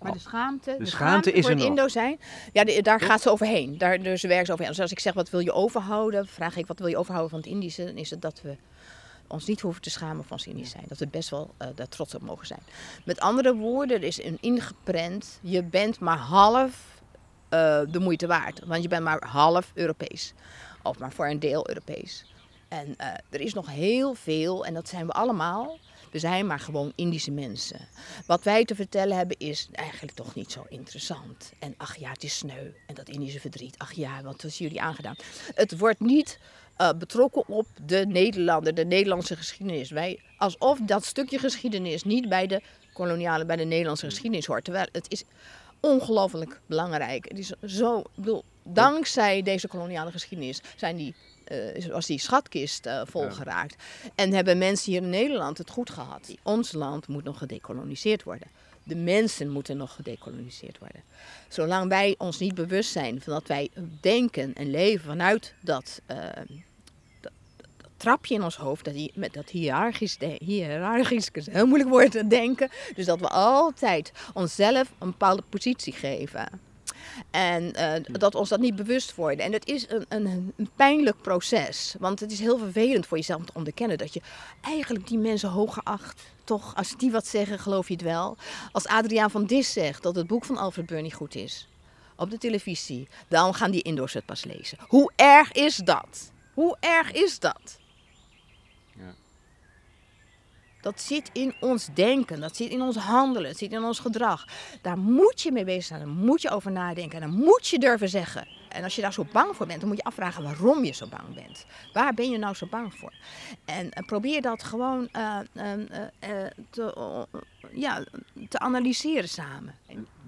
Maar 0.00 0.12
de 0.12 0.18
schaamte, 0.18 0.70
de, 0.70 0.84
de 0.84 0.90
schaamte, 0.90 1.32
is 1.32 1.46
voor 1.46 1.54
er 1.54 1.64
Indo 1.64 1.88
zijn, 1.88 2.18
ja, 2.52 2.64
de, 2.64 2.82
daar 2.82 3.00
gaat 3.00 3.22
ze 3.22 3.30
overheen. 3.30 3.78
Daar, 3.78 4.02
dus 4.02 4.20
ze 4.20 4.28
werkt 4.28 4.46
ze 4.46 4.52
overheen. 4.52 4.72
Dus 4.72 4.82
als 4.82 4.90
ik 4.90 5.00
zeg 5.00 5.14
wat 5.14 5.30
wil 5.30 5.40
je 5.40 5.52
overhouden, 5.52 6.26
vraag 6.26 6.56
ik 6.56 6.66
wat 6.66 6.78
wil 6.78 6.88
je 6.88 6.96
overhouden 6.96 7.30
van 7.30 7.40
het 7.40 7.48
Indische, 7.48 7.84
dan 7.84 7.96
is 7.96 8.10
het 8.10 8.22
dat 8.22 8.40
we 8.42 8.56
ons 9.26 9.46
niet 9.46 9.60
hoeven 9.60 9.82
te 9.82 9.90
schamen 9.90 10.24
van 10.24 10.32
ons 10.32 10.46
Indisch 10.46 10.70
zijn. 10.70 10.84
Dat 10.88 10.98
we 10.98 11.06
best 11.06 11.30
wel 11.30 11.54
uh, 11.62 11.68
daar 11.74 11.88
trots 11.88 12.14
op 12.14 12.22
mogen 12.22 12.46
zijn. 12.46 12.60
Met 13.04 13.20
andere 13.20 13.54
woorden, 13.54 13.96
er 13.96 14.02
is 14.06 14.22
een 14.22 14.38
ingeprent, 14.40 15.38
je 15.42 15.62
bent 15.62 16.00
maar 16.00 16.18
half 16.18 16.95
uh, 17.50 17.80
de 17.90 17.98
moeite 17.98 18.26
waard. 18.26 18.60
Want 18.64 18.82
je 18.82 18.88
bent 18.88 19.04
maar 19.04 19.26
half 19.26 19.70
Europees. 19.74 20.32
Of 20.82 20.98
maar 20.98 21.12
voor 21.12 21.28
een 21.28 21.38
deel 21.38 21.68
Europees. 21.68 22.24
En 22.68 22.86
uh, 23.00 23.06
er 23.30 23.40
is 23.40 23.54
nog 23.54 23.70
heel 23.70 24.14
veel, 24.14 24.66
en 24.66 24.74
dat 24.74 24.88
zijn 24.88 25.06
we 25.06 25.12
allemaal. 25.12 25.78
We 26.10 26.18
zijn 26.18 26.46
maar 26.46 26.60
gewoon 26.60 26.92
Indische 26.94 27.30
mensen. 27.30 27.88
Wat 28.26 28.42
wij 28.42 28.64
te 28.64 28.74
vertellen 28.74 29.16
hebben 29.16 29.36
is 29.38 29.68
eigenlijk 29.72 30.16
toch 30.16 30.34
niet 30.34 30.52
zo 30.52 30.66
interessant. 30.68 31.52
En 31.58 31.74
ach 31.76 31.96
ja, 31.96 32.10
het 32.10 32.22
is 32.22 32.36
sneu. 32.36 32.70
En 32.86 32.94
dat 32.94 33.08
Indische 33.08 33.40
verdriet. 33.40 33.78
Ach 33.78 33.92
ja, 33.92 34.22
wat 34.22 34.44
is 34.44 34.58
jullie 34.58 34.80
aangedaan? 34.80 35.16
Het 35.54 35.78
wordt 35.78 36.00
niet 36.00 36.38
uh, 36.78 36.90
betrokken 36.98 37.48
op 37.48 37.66
de 37.86 38.04
Nederlander, 38.08 38.74
de 38.74 38.84
Nederlandse 38.84 39.36
geschiedenis. 39.36 39.90
Wij, 39.90 40.20
alsof 40.38 40.78
dat 40.82 41.04
stukje 41.04 41.38
geschiedenis 41.38 42.02
niet 42.04 42.28
bij 42.28 42.46
de 42.46 42.62
koloniale, 42.92 43.44
bij 43.44 43.56
de 43.56 43.64
Nederlandse 43.64 44.06
geschiedenis 44.06 44.46
hoort. 44.46 44.64
Terwijl 44.64 44.86
het 44.92 45.06
is 45.08 45.24
ongelooflijk 45.86 46.60
belangrijk. 46.66 47.28
Het 47.28 47.38
is 47.38 47.52
zo, 47.66 47.98
ik 47.98 48.06
bedoel, 48.14 48.44
dankzij 48.62 49.42
deze 49.42 49.68
koloniale 49.68 50.10
geschiedenis 50.10 50.60
zijn 50.76 50.96
die, 50.96 51.14
uh, 51.52 51.86
was 51.86 52.06
die 52.06 52.18
schatkist 52.18 52.86
uh, 52.86 53.00
volgeraakt. 53.04 53.76
Ja. 54.02 54.10
En 54.14 54.32
hebben 54.32 54.58
mensen 54.58 54.92
hier 54.92 55.02
in 55.02 55.10
Nederland 55.10 55.58
het 55.58 55.70
goed 55.70 55.90
gehad. 55.90 56.34
Ons 56.42 56.72
land 56.72 57.08
moet 57.08 57.24
nog 57.24 57.38
gedekoloniseerd 57.38 58.22
worden. 58.22 58.48
De 58.82 58.96
mensen 58.96 59.50
moeten 59.50 59.76
nog 59.76 59.94
gedekoloniseerd 59.94 60.78
worden. 60.78 61.02
Zolang 61.48 61.88
wij 61.88 62.14
ons 62.18 62.38
niet 62.38 62.54
bewust 62.54 62.90
zijn 62.90 63.20
van 63.20 63.32
dat 63.32 63.46
wij 63.46 63.70
denken 64.00 64.54
en 64.54 64.70
leven 64.70 65.06
vanuit 65.06 65.54
dat, 65.60 66.00
uh, 66.10 66.16
trapje 67.96 68.34
in 68.34 68.42
ons 68.42 68.56
hoofd, 68.56 68.84
dat, 68.84 68.94
met 69.14 69.34
dat 69.34 69.48
hiërarchisch, 69.48 70.18
hiërarchisch 70.38 71.28
is 71.32 71.46
heel 71.46 71.66
moeilijk 71.66 71.90
woord 71.90 72.10
te 72.10 72.26
denken. 72.26 72.70
Dus 72.94 73.06
dat 73.06 73.20
we 73.20 73.28
altijd 73.28 74.12
onszelf 74.34 74.92
een 74.98 75.10
bepaalde 75.10 75.42
positie 75.50 75.92
geven. 75.92 76.48
En 77.30 77.72
uh, 77.76 77.92
dat 78.02 78.34
ons 78.34 78.48
dat 78.48 78.60
niet 78.60 78.76
bewust 78.76 79.14
worden. 79.14 79.44
En 79.44 79.52
het 79.52 79.66
is 79.66 79.86
een, 79.88 80.04
een, 80.08 80.52
een, 80.56 80.70
pijnlijk 80.76 81.22
proces. 81.22 81.94
Want 81.98 82.20
het 82.20 82.32
is 82.32 82.38
heel 82.38 82.58
vervelend 82.58 83.06
voor 83.06 83.16
jezelf 83.16 83.44
te 83.44 83.52
onderkennen 83.54 83.98
dat 83.98 84.14
je 84.14 84.20
eigenlijk 84.60 85.08
die 85.08 85.18
mensen 85.18 85.48
hoger 85.48 85.82
acht. 85.82 86.22
Toch, 86.44 86.74
als 86.74 86.96
die 86.96 87.10
wat 87.10 87.26
zeggen, 87.26 87.58
geloof 87.58 87.88
je 87.88 87.94
het 87.94 88.02
wel. 88.02 88.36
Als 88.72 88.86
Adriaan 88.86 89.30
van 89.30 89.46
Dis 89.46 89.72
zegt 89.72 90.02
dat 90.02 90.16
het 90.16 90.26
boek 90.26 90.44
van 90.44 90.56
Alfred 90.56 90.86
Burney 90.86 91.10
goed 91.10 91.34
is. 91.34 91.68
Op 92.16 92.30
de 92.30 92.38
televisie. 92.38 93.08
Dan 93.28 93.54
gaan 93.54 93.70
die 93.70 93.82
Indoors 93.82 94.12
het 94.12 94.26
pas 94.26 94.44
lezen. 94.44 94.78
Hoe 94.88 95.12
erg 95.16 95.52
is 95.52 95.76
dat? 95.76 96.30
Hoe 96.54 96.76
erg 96.80 97.12
is 97.12 97.38
dat? 97.38 97.78
Dat 100.86 101.00
zit 101.00 101.30
in 101.32 101.54
ons 101.60 101.88
denken, 101.94 102.40
dat 102.40 102.56
zit 102.56 102.70
in 102.70 102.82
ons 102.82 102.96
handelen, 102.96 103.48
dat 103.48 103.58
zit 103.58 103.72
in 103.72 103.82
ons 103.82 103.98
gedrag. 103.98 104.46
Daar 104.82 104.98
moet 104.98 105.42
je 105.42 105.52
mee 105.52 105.64
bezig 105.64 105.84
zijn, 105.84 106.00
daar 106.00 106.08
moet 106.08 106.42
je 106.42 106.50
over 106.50 106.72
nadenken 106.72 107.22
en 107.22 107.30
dan 107.30 107.38
moet 107.38 107.68
je 107.68 107.78
durven 107.78 108.08
zeggen. 108.08 108.48
En 108.68 108.84
als 108.84 108.94
je 108.94 109.02
daar 109.02 109.12
zo 109.12 109.26
bang 109.32 109.56
voor 109.56 109.66
bent, 109.66 109.80
dan 109.80 109.88
moet 109.88 109.98
je 109.98 110.04
afvragen 110.04 110.42
waarom 110.42 110.84
je 110.84 110.92
zo 110.92 111.06
bang 111.06 111.34
bent. 111.34 111.66
Waar 111.92 112.14
ben 112.14 112.30
je 112.30 112.38
nou 112.38 112.54
zo 112.54 112.66
bang 112.66 112.94
voor? 112.94 113.12
En 113.64 113.86
uh, 113.86 114.06
probeer 114.06 114.42
dat 114.42 114.62
gewoon 114.62 115.08
uh, 115.12 115.38
uh, 115.54 116.46
te, 116.70 117.26
ja, 117.72 118.04
te 118.48 118.58
analyseren 118.58 119.28
samen. 119.28 119.74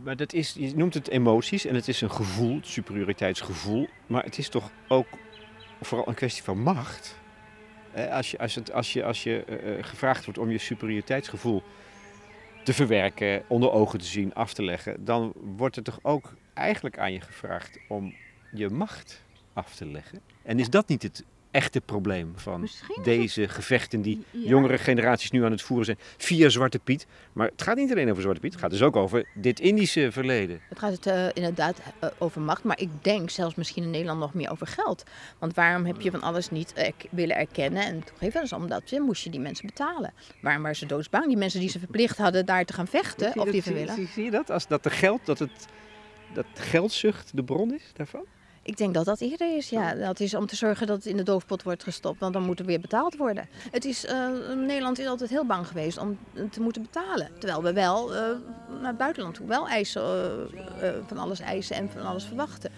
Maar 0.02 0.16
dat 0.16 0.32
is, 0.32 0.54
je 0.58 0.76
noemt 0.76 0.94
het 0.94 1.08
emoties 1.08 1.64
en 1.64 1.74
het 1.74 1.88
is 1.88 2.00
een 2.00 2.10
gevoel, 2.10 2.58
superioriteitsgevoel. 2.62 3.88
Maar 4.06 4.24
het 4.24 4.38
is 4.38 4.48
toch 4.48 4.70
ook 4.88 5.06
vooral 5.80 6.08
een 6.08 6.14
kwestie 6.14 6.42
van 6.42 6.62
macht? 6.62 7.17
Als 8.06 8.30
je, 8.30 8.38
als 8.38 8.54
het, 8.54 8.72
als 8.72 8.92
je, 8.92 9.04
als 9.04 9.22
je 9.22 9.44
uh, 9.48 9.84
gevraagd 9.84 10.24
wordt 10.24 10.38
om 10.38 10.50
je 10.50 10.58
superioriteitsgevoel 10.58 11.62
te 12.64 12.72
verwerken, 12.72 13.42
onder 13.48 13.70
ogen 13.70 13.98
te 13.98 14.04
zien, 14.04 14.34
af 14.34 14.54
te 14.54 14.62
leggen, 14.62 15.04
dan 15.04 15.32
wordt 15.34 15.76
er 15.76 15.82
toch 15.82 15.98
ook 16.02 16.34
eigenlijk 16.54 16.98
aan 16.98 17.12
je 17.12 17.20
gevraagd 17.20 17.78
om 17.88 18.14
je 18.52 18.68
macht 18.68 19.22
af 19.52 19.74
te 19.74 19.86
leggen. 19.86 20.20
En 20.42 20.58
is 20.58 20.70
dat 20.70 20.88
niet 20.88 21.02
het 21.02 21.24
echte 21.58 21.80
probleem 21.80 22.32
van 22.36 22.68
deze 23.02 23.48
gevechten 23.48 24.02
die 24.02 24.24
jongere 24.30 24.78
generaties 24.78 25.30
nu 25.30 25.44
aan 25.44 25.50
het 25.50 25.62
voeren 25.62 25.84
zijn 25.84 25.98
via 26.16 26.48
Zwarte 26.48 26.78
Piet. 26.78 27.06
Maar 27.32 27.48
het 27.48 27.62
gaat 27.62 27.76
niet 27.76 27.90
alleen 27.90 28.10
over 28.10 28.22
Zwarte 28.22 28.40
Piet, 28.40 28.52
het 28.52 28.60
gaat 28.60 28.70
dus 28.70 28.82
ook 28.82 28.96
over 28.96 29.28
dit 29.34 29.60
Indische 29.60 30.12
verleden. 30.12 30.60
Het 30.68 30.78
gaat 30.78 30.92
het, 30.92 31.06
uh, 31.06 31.26
inderdaad 31.34 31.80
uh, 32.04 32.10
over 32.18 32.40
macht, 32.40 32.64
maar 32.64 32.80
ik 32.80 32.88
denk 33.02 33.30
zelfs 33.30 33.54
misschien 33.54 33.82
in 33.82 33.90
Nederland 33.90 34.20
nog 34.20 34.34
meer 34.34 34.50
over 34.50 34.66
geld. 34.66 35.04
Want 35.38 35.54
waarom 35.54 35.84
heb 35.84 36.00
je 36.00 36.10
van 36.10 36.22
alles 36.22 36.50
niet 36.50 36.72
er 36.76 36.92
willen 37.10 37.36
erkennen 37.36 37.82
en 37.82 38.04
toegeven? 38.04 38.32
Dat 38.32 38.42
is 38.42 38.52
omdat 38.52 38.90
je 38.90 39.00
moest 39.00 39.24
je 39.24 39.30
die 39.30 39.40
mensen 39.40 39.66
betalen. 39.66 40.12
Waarom 40.40 40.62
waren 40.62 40.76
ze 40.76 40.86
doodsbang? 40.86 41.26
Die 41.26 41.36
mensen 41.36 41.60
die 41.60 41.68
ze 41.68 41.78
verplicht 41.78 42.18
hadden 42.18 42.46
daar 42.46 42.64
te 42.64 42.72
gaan 42.72 42.88
vechten, 42.88 43.40
of 43.40 43.50
die 43.50 43.62
willen. 43.62 43.94
Zie, 43.94 44.06
zie 44.06 44.24
je 44.24 44.30
dat? 44.30 44.50
Als 44.50 44.66
dat 44.66 44.82
de 44.82 44.90
geld, 44.90 45.26
dat 45.26 45.38
het 45.38 45.66
dat 46.32 46.46
geldzucht 46.54 47.36
de 47.36 47.44
bron 47.44 47.74
is 47.74 47.90
daarvan? 47.92 48.24
Ik 48.68 48.76
denk 48.76 48.94
dat 48.94 49.04
dat 49.04 49.20
eerder 49.20 49.56
is, 49.56 49.68
ja. 49.68 49.94
Dat 49.94 50.20
is 50.20 50.34
om 50.34 50.46
te 50.46 50.56
zorgen 50.56 50.86
dat 50.86 50.96
het 50.96 51.06
in 51.06 51.16
de 51.16 51.22
doofpot 51.22 51.62
wordt 51.62 51.82
gestopt, 51.82 52.20
want 52.20 52.32
dan 52.32 52.42
moet 52.42 52.58
er 52.58 52.64
weer 52.64 52.80
betaald 52.80 53.16
worden. 53.16 53.48
Het 53.70 53.84
is, 53.84 54.04
uh, 54.04 54.28
Nederland 54.56 54.98
is 54.98 55.06
altijd 55.06 55.30
heel 55.30 55.46
bang 55.46 55.66
geweest 55.66 55.98
om 55.98 56.18
te 56.50 56.60
moeten 56.60 56.82
betalen. 56.82 57.28
Terwijl 57.38 57.62
we 57.62 57.72
wel 57.72 58.14
uh, 58.14 58.20
naar 58.80 58.88
het 58.88 58.96
buitenland 58.96 59.34
toe 59.34 59.46
wel 59.46 59.68
eisen, 59.68 60.02
uh, 60.02 60.10
van 61.06 61.18
alles 61.18 61.40
eisen 61.40 61.76
en 61.76 61.90
van 61.90 62.06
alles 62.06 62.24
verwachten. 62.24 62.70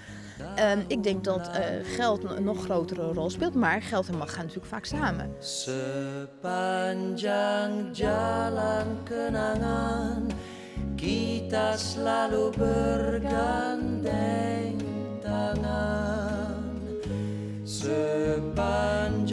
ik 0.87 1.03
denk 1.03 1.25
dat 1.25 1.51
geld 1.83 2.25
een 2.25 2.45
nog 2.45 2.63
grotere 2.63 3.13
rol 3.13 3.31
speelt, 3.31 3.55
maar 3.55 3.83
geld 3.83 4.09
en 4.09 4.17
macht 4.17 4.33
gaan 4.33 4.45
natuurlijk 4.45 4.73
vaak 4.73 4.85
samen. 4.85 5.35
Sepanjang 5.39 7.97
jalan 7.97 8.87
kenangan, 9.05 10.31
kita 10.97 11.77
selalu 11.77 12.51
bergandeng. 12.57 14.70
Sepanjang 17.81 19.25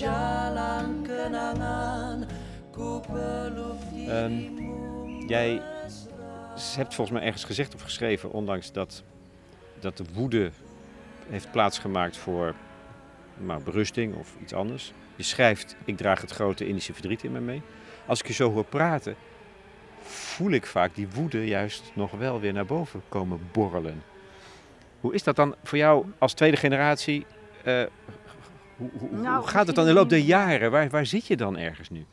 jalan 0.00 1.02
kenangan 1.04 2.24
ku 2.72 3.00
peluk 3.00 3.76
Ehm, 4.06 4.42
jij 5.26 5.62
hebt 6.76 6.94
volgens 6.94 7.10
mij 7.10 7.26
ergens 7.26 7.44
gezegd 7.44 7.74
of 7.74 7.82
geschreven, 7.82 8.30
ondanks 8.32 8.72
dat, 8.72 9.02
dat 9.80 9.96
de 9.96 10.04
woede 10.14 10.50
heeft 11.28 11.50
plaatsgemaakt 11.50 12.16
voor 12.16 12.54
maar, 13.36 13.62
berusting 13.62 14.14
of 14.14 14.34
iets 14.42 14.52
anders. 14.52 14.92
Je 15.16 15.22
schrijft, 15.22 15.76
ik 15.84 15.96
draag 15.96 16.20
het 16.20 16.30
grote 16.30 16.66
Indische 16.66 16.92
verdriet 16.92 17.24
in 17.24 17.32
me 17.32 17.40
mee. 17.40 17.62
Als 18.06 18.20
ik 18.20 18.26
je 18.26 18.32
zo 18.32 18.52
hoor 18.52 18.64
praten, 18.64 19.16
voel 20.00 20.50
ik 20.50 20.66
vaak 20.66 20.94
die 20.94 21.08
woede 21.14 21.46
juist 21.46 21.82
nog 21.94 22.10
wel 22.10 22.40
weer 22.40 22.52
naar 22.52 22.66
boven 22.66 23.02
komen 23.08 23.40
borrelen. 23.52 24.02
Hoe 25.00 25.14
is 25.14 25.22
dat 25.22 25.36
dan 25.36 25.54
voor 25.62 25.78
jou 25.78 26.06
als 26.18 26.32
tweede 26.32 26.56
generatie? 26.56 27.26
Uh, 27.66 27.84
hoe, 28.76 28.90
hoe, 28.98 29.10
nou, 29.10 29.38
hoe, 29.38 29.48
gaat 29.48 29.66
het 29.66 29.76
dan 29.76 29.86
in 29.86 29.94
de 29.94 29.98
loop 29.98 30.08
der 30.08 30.18
jaren? 30.18 30.70
Waar, 30.70 30.88
waar 30.88 31.06
zit 31.06 31.26
je 31.26 31.36
dan 31.36 31.56
ergens 31.56 31.90
nu? 31.90 32.06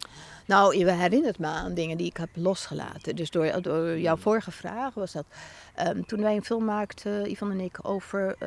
Nou, 0.46 0.78
je 0.78 0.92
herinnert 0.92 1.40
me 1.40 1.48
aan 1.48 1.74
dingen 1.74 1.98
die 1.98 2.08
ik 2.08 2.18
heb 2.18 2.30
losgelaten. 2.34 3.16
Dus 3.16 3.30
door, 3.30 3.62
door 3.62 4.00
jouw 4.00 4.16
vorige 4.16 4.52
vraag 4.52 4.94
was 4.94 5.12
dat. 5.12 5.26
Um, 5.88 6.06
toen 6.06 6.22
wij 6.22 6.36
een 6.36 6.44
film 6.44 6.66
maakten, 6.66 7.32
Ivan 7.32 7.52
en 7.52 7.60
ik, 7.60 7.78
over 7.82 8.28
uh, 8.28 8.38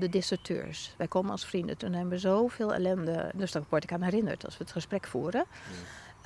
de 0.00 0.08
deserteurs. 0.10 0.94
Wij 0.96 1.08
komen 1.08 1.30
als 1.30 1.46
vrienden. 1.46 1.76
Toen 1.76 1.92
hebben 1.92 2.10
we 2.10 2.18
zoveel 2.18 2.74
ellende. 2.74 3.30
Dus 3.34 3.52
dan 3.52 3.64
word 3.68 3.84
ik 3.84 3.92
aan 3.92 4.02
herinnerd 4.02 4.44
als 4.44 4.56
we 4.56 4.64
het 4.64 4.72
gesprek 4.72 5.06
voeren. 5.06 5.44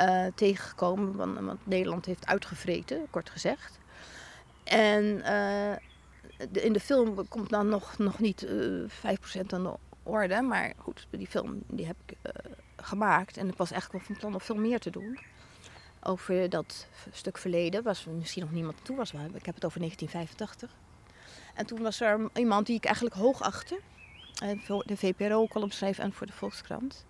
Uh, 0.00 0.26
tegengekomen. 0.34 1.16
Want, 1.16 1.40
want, 1.40 1.66
Nederland 1.66 2.06
heeft 2.06 2.26
uitgevreten, 2.26 3.06
kort 3.10 3.30
gezegd. 3.30 3.78
En 4.64 5.04
uh, 5.04 5.22
de, 6.50 6.62
in 6.62 6.72
de 6.72 6.80
film 6.80 7.28
komt 7.28 7.50
dan 7.50 7.68
nog, 7.68 7.98
nog 7.98 8.18
niet 8.18 8.46
5% 8.46 8.48
aan 9.48 9.62
de 9.62 9.74
orde. 10.06 10.42
Maar 10.42 10.72
goed, 10.76 11.06
die 11.10 11.26
film 11.26 11.62
die 11.66 11.86
heb 11.86 11.96
ik 12.06 12.16
gemaakt. 12.76 13.36
En 13.36 13.48
ik 13.48 13.56
was 13.56 13.70
echt 13.70 13.90
van 13.90 14.16
plan 14.16 14.32
nog 14.32 14.44
veel 14.44 14.56
meer 14.56 14.80
te 14.80 14.90
doen. 14.90 15.18
Over 16.02 16.48
dat 16.50 16.86
stuk 17.12 17.38
verleden, 17.38 17.82
was 17.82 18.04
misschien 18.04 18.42
nog 18.42 18.52
niemand 18.52 18.76
toe 18.82 18.96
was. 18.96 19.12
Ik 19.12 19.46
heb 19.46 19.54
het 19.54 19.64
over 19.64 19.78
1985. 19.78 20.70
En 21.54 21.66
toen 21.66 21.82
was 21.82 22.00
er 22.00 22.30
iemand 22.34 22.66
die 22.66 22.76
ik 22.76 22.84
eigenlijk 22.84 23.16
hoog 23.16 23.42
achtte. 23.42 23.80
Voor 24.56 24.82
de 24.86 24.96
VPRO-column 24.96 25.70
schreef 25.70 25.98
en 25.98 26.12
voor 26.12 26.26
de 26.26 26.32
Volkskrant. 26.32 27.06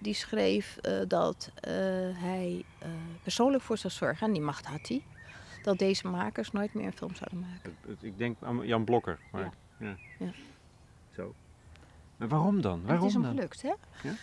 Die 0.00 0.14
schreef 0.14 0.78
uh, 0.82 1.00
dat 1.08 1.50
uh, 1.54 1.70
hij 2.22 2.64
persoonlijk 3.22 3.62
voor 3.62 3.78
zou 3.78 3.92
zorgen, 3.92 4.26
en 4.26 4.32
die 4.32 4.42
macht 4.42 4.66
had 4.66 4.88
hij, 4.88 5.04
dat 5.62 5.78
deze 5.78 6.08
makers 6.08 6.50
nooit 6.50 6.74
meer 6.74 6.86
een 6.86 6.96
film 6.96 7.14
zouden 7.14 7.40
maken. 7.40 7.76
Ik 8.00 8.18
denk 8.18 8.36
aan 8.42 8.66
Jan 8.66 8.84
Blokker. 8.84 9.18
Maar, 9.32 9.42
ja. 9.42 9.52
ja. 9.78 9.96
ja. 10.18 10.32
Zo. 11.14 11.34
Maar 12.20 12.28
waarom 12.28 12.60
dan? 12.60 12.82
Waarom 12.84 13.06
het 13.06 13.16
is 13.16 13.22
hem 13.22 13.34
gelukt, 13.34 13.62
hè? 13.62 13.72
Ja? 14.02 14.14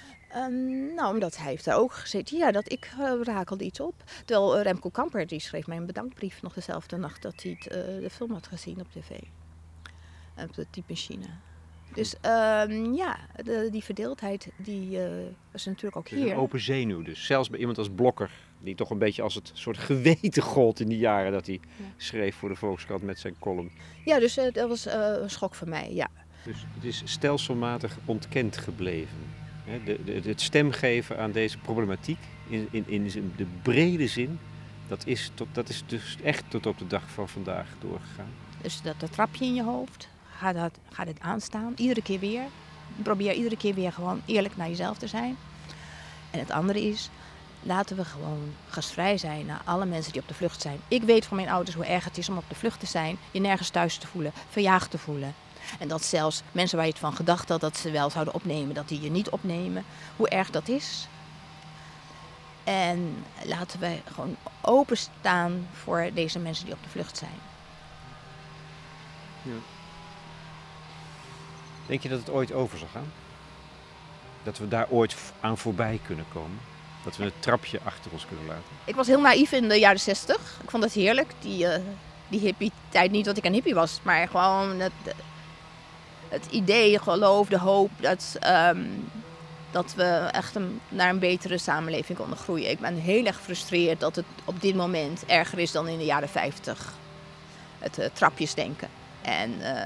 Um, 0.46 0.94
nou, 0.94 1.14
omdat 1.14 1.38
hij 1.38 1.50
heeft 1.50 1.66
daar 1.66 1.78
ook 1.78 1.94
gezeten. 1.94 2.38
Ja, 2.38 2.52
dat 2.52 2.72
ik 2.72 2.92
uh, 3.00 3.14
rakelde 3.24 3.64
iets 3.64 3.80
op. 3.80 4.04
Terwijl 4.26 4.58
uh, 4.58 4.64
Remco 4.64 4.90
Kamper, 4.90 5.28
die 5.28 5.40
schreef 5.40 5.68
mij 5.68 5.78
een 5.78 5.86
bedankbrief 5.86 6.42
nog 6.42 6.54
dezelfde 6.54 6.98
nacht 6.98 7.22
dat 7.22 7.44
hij 7.44 7.58
het, 7.60 7.76
uh, 7.76 8.02
de 8.02 8.10
film 8.10 8.32
had 8.32 8.48
gezien 8.48 8.80
op 8.80 8.92
tv. 8.92 9.10
Op 10.44 10.54
de 10.54 10.66
type 10.70 10.96
China. 10.96 11.28
Dus 11.94 12.16
um, 12.16 12.94
ja, 12.94 13.18
de, 13.44 13.68
die 13.72 13.84
verdeeldheid, 13.84 14.52
die 14.58 15.00
was 15.52 15.66
natuurlijk 15.66 15.96
ook 15.96 16.08
hier. 16.08 16.32
Een 16.32 16.38
open 16.38 16.60
zenuw 16.60 17.02
dus. 17.02 17.26
Zelfs 17.26 17.50
bij 17.50 17.60
iemand 17.60 17.78
als 17.78 17.90
Blokker, 17.90 18.32
die 18.60 18.76
toch 18.76 18.90
een 18.90 18.98
beetje 18.98 19.22
als 19.22 19.36
het 19.36 19.52
soort 19.54 19.78
geweten 19.78 20.44
gold 20.44 20.80
in 20.80 20.88
die 20.88 20.98
jaren 20.98 21.32
dat 21.32 21.46
hij 21.46 21.60
ja. 21.78 21.86
schreef 21.98 22.36
voor 22.36 22.50
de 22.50 22.56
Volkskrant 22.56 23.02
met 23.04 23.20
zijn 23.20 23.36
column. 23.40 23.72
Ja, 24.06 24.20
dus 24.20 24.34
dat 24.36 24.68
was 24.68 24.86
een 24.86 25.30
schok 25.30 25.56
voor 25.56 25.70
mij, 25.70 25.94
ja. 25.94 26.10
Dus 26.44 26.66
het 26.74 26.84
is 26.84 27.02
stelselmatig 27.06 27.98
ontkend 28.06 28.58
gebleven. 28.58 29.18
De, 29.86 30.04
de, 30.04 30.30
het 30.30 30.42
stemgeven 30.42 31.20
aan 31.20 31.32
deze 31.32 31.58
problematiek 31.58 32.20
in, 32.50 32.68
in, 32.72 32.88
in 32.88 33.34
de 33.36 33.46
brede 33.62 34.08
zin, 34.08 34.40
dat 34.88 35.06
is, 35.06 35.32
tot, 35.34 35.48
dat 35.52 35.70
is 35.70 35.84
dus 35.86 36.18
echt 36.24 36.44
tot 36.48 36.66
op 36.66 36.78
de 36.78 36.88
dag 36.88 37.10
van 37.10 37.30
vandaag 37.30 37.68
doorgegaan. 37.80 38.32
Dus 38.62 38.82
dat, 38.82 39.00
dat 39.00 39.12
trapje 39.12 39.46
in 39.46 39.54
je 39.54 39.64
hoofd, 39.64 40.08
gaat, 40.38 40.56
dat, 40.56 40.80
gaat 40.92 41.08
het 41.08 41.20
aanstaan, 41.20 41.74
iedere 41.76 42.02
keer 42.02 42.20
weer. 42.20 42.42
Probeer 43.02 43.34
iedere 43.34 43.58
keer 43.58 43.74
weer 43.74 43.92
gewoon 43.92 44.22
eerlijk 44.26 44.58
naar 44.58 44.70
jezelf 44.70 44.98
te 44.98 45.08
zijn. 45.08 45.38
En 46.32 46.40
het 46.40 46.52
andere 46.52 46.82
is, 46.82 47.10
laten 47.64 47.98
we 47.98 48.06
gewoon 48.06 48.54
gastvrij 48.68 49.18
zijn 49.18 49.46
naar 49.46 49.62
alle 49.66 49.86
mensen 49.86 50.12
die 50.12 50.22
op 50.22 50.28
de 50.28 50.34
vlucht 50.34 50.62
zijn. 50.62 50.80
Ik 50.88 51.04
weet 51.04 51.26
van 51.26 51.38
mijn 51.38 51.50
ouders 51.50 51.76
hoe 51.76 51.86
erg 51.86 52.04
het 52.04 52.18
is 52.18 52.30
om 52.30 52.38
op 52.38 52.50
de 52.50 52.56
vlucht 52.56 52.80
te 52.80 52.86
zijn, 52.86 53.18
je 53.32 53.40
nergens 53.40 53.70
thuis 53.70 53.98
te 53.98 54.08
voelen, 54.08 54.32
verjaagd 54.50 54.92
te 54.92 54.98
voelen. 54.98 55.34
En 55.80 55.88
dat 55.88 56.04
zelfs 56.04 56.42
mensen 56.52 56.78
waar 56.78 56.86
je 56.86 56.92
het 56.92 57.02
van 57.02 57.16
gedacht 57.16 57.50
had 57.50 57.62
dat 57.62 57.78
ze 57.78 57.92
wel 57.92 58.10
zouden 58.10 58.34
opnemen, 58.34 58.76
dat 58.76 58.88
die 58.88 59.02
je 59.02 59.12
niet 59.12 59.30
opnemen. 59.30 59.86
Hoe 60.16 60.30
erg 60.30 60.50
dat 60.50 60.68
is. 60.68 61.08
En 62.64 63.26
laten 63.44 63.80
we 63.80 63.98
gewoon 64.14 64.36
openstaan 64.62 65.68
voor 65.74 66.10
deze 66.14 66.40
mensen 66.40 66.66
die 66.66 66.74
op 66.74 66.84
de 66.84 66.90
vlucht 66.90 67.18
zijn. 67.18 67.40
Ja. 69.42 69.52
Denk 71.86 72.02
je 72.02 72.10
dat 72.10 72.20
het 72.20 72.30
ooit 72.30 72.54
over 72.54 72.78
zal 72.78 72.88
gaan? 72.92 73.12
Dat 74.44 74.58
we 74.58 74.68
daar 74.68 74.88
ooit 74.90 75.16
aan 75.40 75.58
voorbij 75.58 76.00
kunnen 76.06 76.26
komen? 76.34 76.60
Dat 77.04 77.18
we 77.18 77.24
het 77.24 77.42
trapje 77.42 77.80
achter 77.84 78.12
ons 78.12 78.26
kunnen 78.26 78.46
laten? 78.46 78.64
Ik 78.84 78.96
was 78.96 79.08
heel 79.08 79.22
naïef 79.22 79.52
in 79.52 79.68
de 79.68 79.80
jaren 79.80 80.00
zestig. 80.00 80.60
Ik 80.64 80.70
vond 80.70 80.84
het 80.84 80.94
heerlijk, 80.94 81.32
die, 81.40 81.66
uh, 81.66 81.76
die 82.28 82.40
hippie-tijd. 82.40 83.12
Niet 83.12 83.26
dat 83.26 83.38
ik 83.38 83.46
een 83.46 83.54
hippie 83.54 83.74
was, 83.74 84.00
maar 84.04 84.28
gewoon 84.28 84.80
het, 84.80 84.92
het 86.30 86.46
idee, 86.46 87.00
geloof, 87.00 87.48
de 87.48 87.60
hoop 87.60 87.92
dat, 88.00 88.38
um, 88.74 89.10
dat 89.72 89.94
we 89.94 90.04
echt 90.32 90.56
een, 90.56 90.80
naar 90.90 91.10
een 91.10 91.20
betere 91.20 91.58
samenleving 91.58 92.18
konden 92.18 92.38
groeien. 92.38 92.70
Ik 92.70 92.80
ben 92.80 92.96
heel 92.96 93.26
erg 93.26 93.36
gefrustreerd 93.36 94.00
dat 94.00 94.16
het 94.16 94.26
op 94.46 94.62
dit 94.62 94.76
moment 94.76 95.26
erger 95.26 95.60
is 95.60 95.72
dan 95.72 95.88
in 95.88 95.98
de 95.98 96.06
jaren 96.06 96.30
50. 96.30 96.94
Het 97.80 98.00
uh, 98.00 98.06
trapjesdenken. 98.14 98.90
En, 99.22 99.52
uh, 99.60 99.84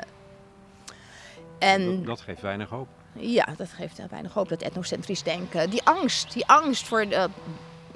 en 1.59 1.95
dat, 1.95 2.05
dat, 2.05 2.21
geeft 2.21 2.41
weinig 2.41 2.69
hoop. 2.69 2.87
Ja, 3.13 3.47
dat 3.57 3.69
geeft 3.69 4.01
weinig 4.09 4.33
hoop. 4.33 4.49
Dat 4.49 4.61
etnocentrisch 4.61 5.23
denken. 5.23 5.69
Die 5.69 5.83
angst, 5.83 6.33
die 6.33 6.47
angst 6.47 6.87
voor 6.87 7.07
de, 7.07 7.29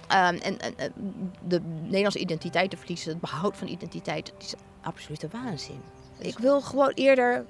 um, 0.09 0.37
en, 0.37 0.59
en, 0.59 0.93
de 1.41 1.61
Nederlandse 1.81 2.19
identiteit 2.19 2.69
te 2.69 2.77
verliezen, 2.77 3.11
het 3.11 3.19
behoud 3.19 3.57
van 3.57 3.67
identiteit, 3.67 4.25
dat 4.25 4.43
is 4.43 4.53
absolute 4.81 5.27
waanzin. 5.31 5.81
Ik 6.18 6.38
wil 6.38 6.61
gewoon 6.61 6.91
eerder 6.93 7.45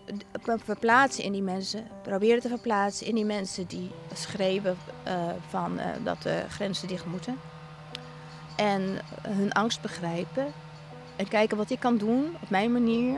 me 0.46 0.58
verplaatsen 0.64 1.24
in 1.24 1.32
die 1.32 1.42
mensen. 1.42 1.88
Proberen 2.02 2.42
te 2.42 2.48
verplaatsen 2.48 3.08
in 3.08 3.16
die 3.16 3.26
mensen 3.26 3.66
die 3.68 3.92
schreeuwen 4.14 4.78
uh, 5.08 5.14
van 5.48 5.80
uh, 5.80 5.86
dat 6.04 6.22
de 6.22 6.44
grenzen 6.50 6.88
dicht 6.88 7.06
moeten. 7.06 7.40
En 8.56 9.00
hun 9.28 9.52
angst 9.52 9.82
begrijpen. 9.82 10.54
En 11.16 11.28
kijken 11.28 11.58
wat 11.58 11.70
ik 11.70 11.80
kan 11.80 11.98
doen 11.98 12.36
op 12.42 12.50
mijn 12.50 12.72
manier 12.72 13.18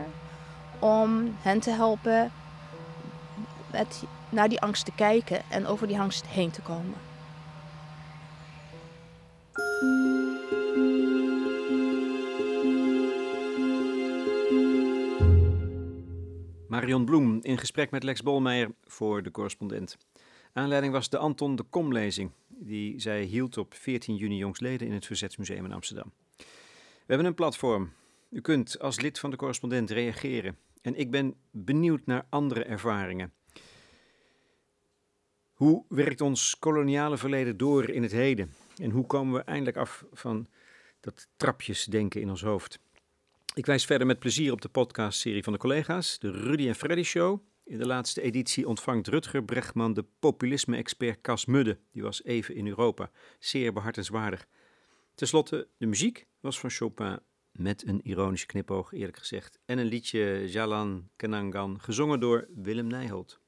om 0.80 1.36
hen 1.42 1.60
te 1.60 1.72
helpen 1.72 2.32
met 3.72 4.04
naar 4.30 4.50
die 4.50 4.62
angst 4.62 4.86
te 4.86 4.92
kijken 4.96 5.42
en 5.50 5.68
over 5.68 5.88
die 5.88 6.00
angst 6.00 6.26
heen 6.26 6.52
te 6.52 6.62
komen. 6.62 7.07
Marion 16.88 17.06
Bloem 17.06 17.40
in 17.42 17.58
gesprek 17.58 17.92
met 17.92 18.04
Lex 18.04 18.24
Bolmeijer 18.24 18.72
voor 18.84 19.24
de 19.24 19.32
correspondent. 19.32 19.98
Aanleiding 20.54 20.94
was 20.94 21.10
de 21.10 21.18
Anton 21.18 21.56
de 21.56 21.64
Kom-lezing, 21.64 22.32
die 22.48 23.00
zij 23.00 23.24
hield 23.24 23.58
op 23.58 23.74
14 23.74 24.16
juni 24.16 24.38
jongstleden 24.38 24.88
in 24.88 24.94
het 24.94 25.06
Verzetsmuseum 25.06 25.66
in 25.66 25.72
Amsterdam. 25.72 26.12
We 26.38 26.44
hebben 27.06 27.26
een 27.26 27.34
platform. 27.34 27.92
U 28.30 28.42
kunt 28.42 28.80
als 28.80 29.00
lid 29.00 29.20
van 29.20 29.30
de 29.30 29.36
correspondent 29.36 29.90
reageren. 29.90 30.58
En 30.82 30.96
ik 30.96 31.12
ben 31.12 31.36
benieuwd 31.52 32.06
naar 32.06 32.26
andere 32.30 32.64
ervaringen. 32.64 33.34
Hoe 35.54 35.86
werkt 35.90 36.22
ons 36.22 36.60
koloniale 36.60 37.18
verleden 37.18 37.58
door 37.58 37.90
in 37.90 38.04
het 38.04 38.12
heden? 38.12 38.54
En 38.78 38.90
hoe 38.92 39.06
komen 39.06 39.34
we 39.34 39.42
eindelijk 39.44 39.78
af 39.78 40.06
van 40.14 40.48
dat 41.00 41.28
trapjesdenken 41.38 42.22
in 42.22 42.30
ons 42.30 42.42
hoofd? 42.42 42.80
Ik 43.58 43.66
wijs 43.66 43.86
verder 43.86 44.08
met 44.08 44.20
plezier 44.20 44.52
op 44.52 44.62
de 44.62 44.70
podcastserie 44.70 45.44
van 45.44 45.54
de 45.54 45.60
collega's, 45.60 46.20
de 46.20 46.32
Rudy 46.32 46.68
en 46.68 46.76
Freddy 46.76 47.04
Show. 47.04 47.42
In 47.64 47.78
de 47.78 47.86
laatste 47.86 48.22
editie 48.22 48.68
ontvangt 48.68 49.08
Rutger 49.08 49.44
Bregman 49.44 49.94
de 49.94 50.06
populisme-expert 50.20 51.22
Cas 51.22 51.46
Mudde. 51.46 51.80
Die 51.92 52.02
was 52.02 52.24
even 52.24 52.56
in 52.56 52.68
Europa. 52.68 53.12
Zeer 53.40 53.74
behartenswaardig. 53.74 54.48
Ten 55.16 55.28
slotte, 55.28 55.68
de 55.78 55.86
muziek 55.86 56.28
was 56.40 56.60
van 56.60 56.70
Chopin 56.70 57.20
met 57.52 57.88
een 57.88 58.02
ironische 58.02 58.46
knipoog, 58.46 58.94
eerlijk 58.94 59.18
gezegd. 59.18 59.60
En 59.66 59.78
een 59.78 59.86
liedje 59.86 60.50
Jalan 60.50 61.10
Kenangan, 61.16 61.82
gezongen 61.82 62.20
door 62.20 62.48
Willem 62.56 62.88
Nijholt. 62.88 63.40